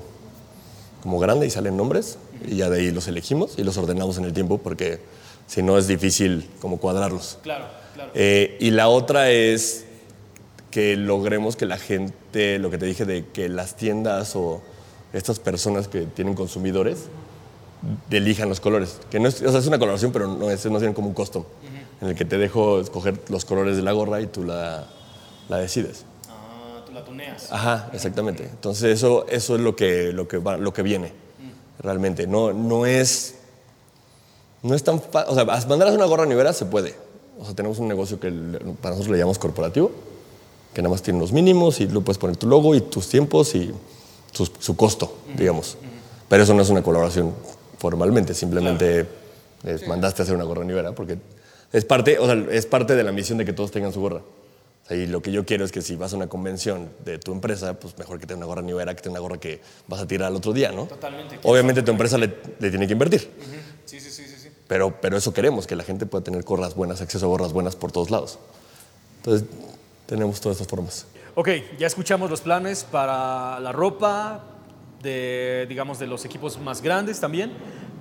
[1.03, 4.25] como grande y salen nombres y ya de ahí los elegimos y los ordenamos en
[4.25, 5.01] el tiempo porque
[5.47, 7.39] si no es difícil como cuadrarlos.
[7.43, 8.11] Claro, claro.
[8.15, 9.87] Eh, y la otra es
[10.71, 14.63] que logremos que la gente, lo que te dije de que las tiendas o
[15.13, 17.07] estas personas que tienen consumidores
[18.11, 19.01] elijan los colores.
[19.11, 21.15] Que no es, o sea, es una coloración, pero no es, no es como un
[21.15, 21.45] custom,
[22.01, 24.87] en el que te dejo escoger los colores de la gorra y tú la,
[25.49, 26.05] la decides.
[27.51, 28.45] Ajá, exactamente.
[28.45, 31.13] Entonces eso, eso es lo que, lo que, va- lo que viene,
[31.81, 32.27] realmente.
[32.27, 33.37] No, no es...
[34.63, 35.33] No es tan fácil.
[35.33, 36.95] O sea, mandar a hacer una gorra nivera se puede.
[37.39, 38.31] O sea, tenemos un negocio que
[38.83, 39.91] para nosotros le llamamos corporativo,
[40.75, 43.55] que nada más tiene los mínimos y lo puedes poner tu logo y tus tiempos
[43.55, 43.73] y
[44.33, 45.79] su, su costo, digamos.
[46.29, 47.33] Pero eso no es una colaboración
[47.79, 49.07] formalmente, simplemente
[49.65, 51.17] es- mandaste a hacer una gorra nivera porque
[51.73, 54.21] es parte, o sea, es parte de la misión de que todos tengan su gorra.
[54.91, 57.79] Y lo que yo quiero es que si vas a una convención de tu empresa,
[57.79, 60.29] pues mejor que tenga una gorra nivera que tenga una gorra que vas a tirar
[60.29, 60.87] al otro día, ¿no?
[60.87, 61.39] Totalmente.
[61.45, 63.31] Obviamente tu empresa le, le tiene que invertir.
[63.85, 64.49] Sí, sí, sí, sí, sí.
[64.67, 67.77] Pero, pero eso queremos, que la gente pueda tener gorras buenas, acceso a gorras buenas
[67.77, 68.41] por todos lados.
[69.19, 69.49] Entonces,
[70.07, 71.07] tenemos todas estas formas.
[71.37, 71.49] Ok,
[71.79, 74.45] ya escuchamos los planes para la ropa,
[75.03, 77.53] de, digamos, de los equipos más grandes también,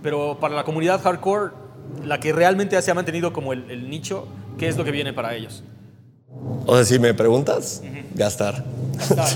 [0.01, 1.51] pero para la comunidad hardcore,
[2.03, 5.13] la que realmente se ha mantenido como el, el nicho, ¿qué es lo que viene
[5.13, 5.63] para ellos?
[6.65, 7.81] O sea, si me preguntas,
[8.15, 8.63] gastar.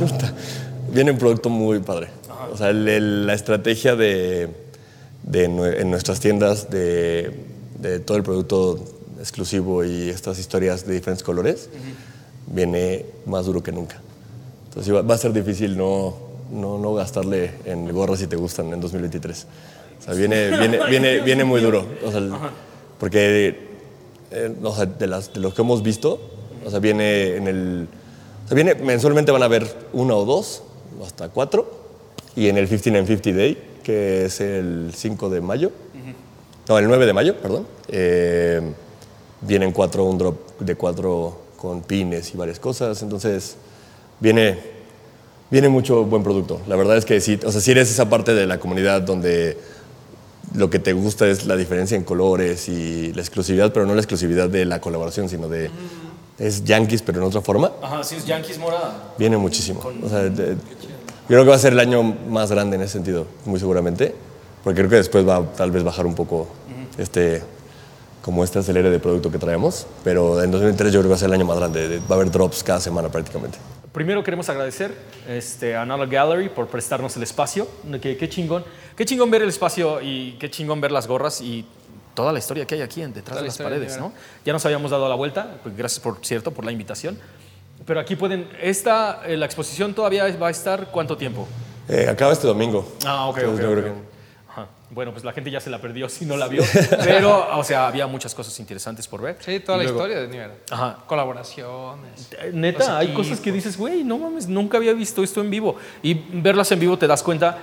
[0.91, 2.09] Viene un producto muy padre.
[2.51, 4.49] O sea, el- el- la estrategia de,
[5.33, 7.31] en nuestras tiendas de,
[7.79, 8.79] de todo el producto
[9.19, 11.69] exclusivo y estas historias de diferentes colores
[12.47, 13.99] viene más duro que nunca.
[14.67, 16.15] Entonces va, a ser difícil no,
[16.51, 19.47] no, no gastarle en gorras si te gustan en 2023.
[19.99, 21.85] O sea, viene, viene, viene, viene muy duro.
[22.05, 22.21] O sea,
[22.99, 23.57] porque
[24.31, 26.19] eh, o sea, de, las, de los que hemos visto,
[26.65, 27.87] o sea, viene en el.
[28.45, 30.63] O sea, viene, mensualmente van a haber una o dos,
[31.05, 31.83] hasta cuatro.
[32.35, 35.71] Y en el 15 and 50 Day, que es el 5 de mayo,
[36.67, 38.61] no, el 9 de mayo, perdón, eh,
[39.41, 43.01] vienen cuatro, un drop de cuatro con pines y varias cosas.
[43.03, 43.57] Entonces,
[44.19, 44.57] viene,
[45.51, 46.61] viene mucho buen producto.
[46.67, 49.57] La verdad es que sí, o sea, si eres esa parte de la comunidad donde
[50.55, 54.01] lo que te gusta es la diferencia en colores y la exclusividad, pero no la
[54.01, 55.69] exclusividad de la colaboración, sino de.
[56.39, 57.71] Es Yankees, pero en otra forma.
[57.81, 59.13] Ajá, sí, es Yankees morada.
[59.17, 59.81] Viene muchísimo.
[60.03, 62.93] O sea, de- Yo creo que va a ser el año más grande en ese
[62.93, 64.13] sentido, muy seguramente,
[64.63, 66.47] porque creo que después va a tal vez bajar un poco
[66.97, 67.41] este
[68.21, 71.19] como este acelere de producto que traemos, pero en 2023 yo creo que va a
[71.19, 73.57] ser el año más grande, de- va a haber drops cada semana prácticamente.
[73.91, 74.93] Primero queremos agradecer
[75.27, 77.67] este, a Nala Gallery por prestarnos el espacio.
[78.01, 78.63] Qué, qué chingón.
[78.97, 81.65] Qué chingón ver el espacio y qué chingón ver las gorras y
[82.13, 83.97] toda la historia que hay aquí en- detrás Toda de la las paredes.
[83.97, 84.13] ¿no?
[84.45, 85.57] Ya nos habíamos dado la vuelta.
[85.63, 87.17] pues gracias, por cierto, por la invitación.
[87.85, 88.47] Pero aquí pueden.
[88.61, 91.47] Esta, eh, la exposición todavía va a estar cuánto tiempo?
[91.89, 92.93] Eh, acaba este domingo.
[93.05, 93.81] Ah, ok, Entonces, ok, yo ok.
[93.83, 94.13] creo que-
[94.51, 94.67] Ajá.
[94.91, 96.63] Bueno, pues la gente ya se la perdió si no la vio.
[97.03, 99.37] Pero, o sea, había muchas cosas interesantes por ver.
[99.41, 100.51] Sí, toda Y la luego- historia de Nivel.
[100.69, 100.99] Ajá.
[101.07, 102.29] Colaboraciones.
[102.39, 105.75] Eh, Neta, hay cosas que dices, güey, no mames, nunca había visto esto en vivo.
[106.01, 107.57] Y verlas en vivo te das cuenta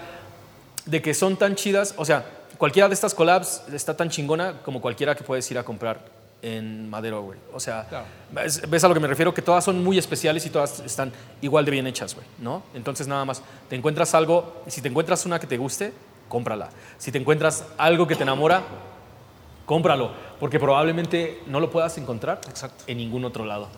[0.84, 1.94] de que son tan chidas.
[1.96, 2.24] O sea,
[2.60, 5.98] cualquiera de estas collabs está tan chingona como cualquiera que puedes ir a comprar
[6.42, 7.38] en Madero, güey.
[7.54, 8.04] O sea, Claro.
[8.30, 9.32] ¿ves, ves a lo que me refiero?
[9.34, 11.10] Que todas son muy especiales y todas están
[11.40, 12.62] igual de bien hechas, güey, ¿no?
[12.74, 15.92] Entonces, nada más, te encuentras algo, si te encuentras una que te guste,
[16.28, 16.68] cómprala.
[16.98, 18.62] Si te encuentras algo que te enamora,
[19.66, 22.84] cómpralo, porque probablemente no lo puedas encontrar Exacto.
[22.86, 23.68] en ningún otro lado.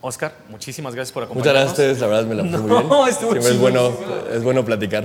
[0.00, 1.76] Oscar, muchísimas gracias por Muchas acompañarnos.
[1.76, 2.88] gracias a ustedes, la verdad me la pasé muy bien.
[2.88, 3.92] No, estuvo Siempre es bueno,
[4.32, 5.04] es bueno platicar.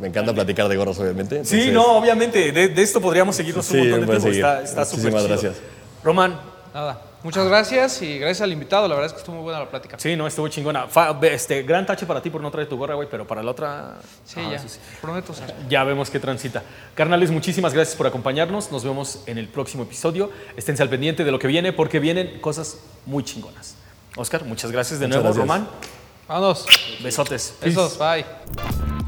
[0.00, 1.44] Me encanta platicar de gorros, obviamente.
[1.44, 4.22] Sí, no, obviamente, de, de esto podríamos seguirnos Sí, un montón de tiempo.
[4.22, 4.38] seguir.
[4.44, 5.28] Está está súper Muchísimas chido.
[5.52, 5.64] gracias.
[6.02, 6.40] Román,
[6.72, 7.02] Nada.
[7.22, 8.88] Muchas gracias y gracias al invitado.
[8.88, 9.98] La verdad es que estuvo muy buena la plática.
[9.98, 10.86] sí, no, estuvo chingona.
[10.86, 13.50] Fa- este, gran tache para ti por no traer tu gorra, güey, pero para la
[13.50, 13.96] otra...
[14.24, 14.58] Sí, ah, ya.
[14.58, 14.78] sí, sí.
[15.02, 15.34] Prometo.
[15.68, 16.62] Ya vemos qué transita.
[16.94, 18.72] Carnales, muchísimas gracias por acompañarnos.
[18.72, 20.30] Nos vemos en el próximo episodio.
[20.56, 23.74] Esténse al pendiente de lo que viene porque vienen cosas muy chingonas.
[24.20, 25.34] Oscar, muchas gracias de Muchas nuevo.
[25.36, 25.58] gracias.
[25.58, 25.68] Román,
[26.28, 26.66] Vámonos.
[27.02, 27.54] besotes.
[27.60, 27.98] Besos.
[27.98, 28.99] Bye.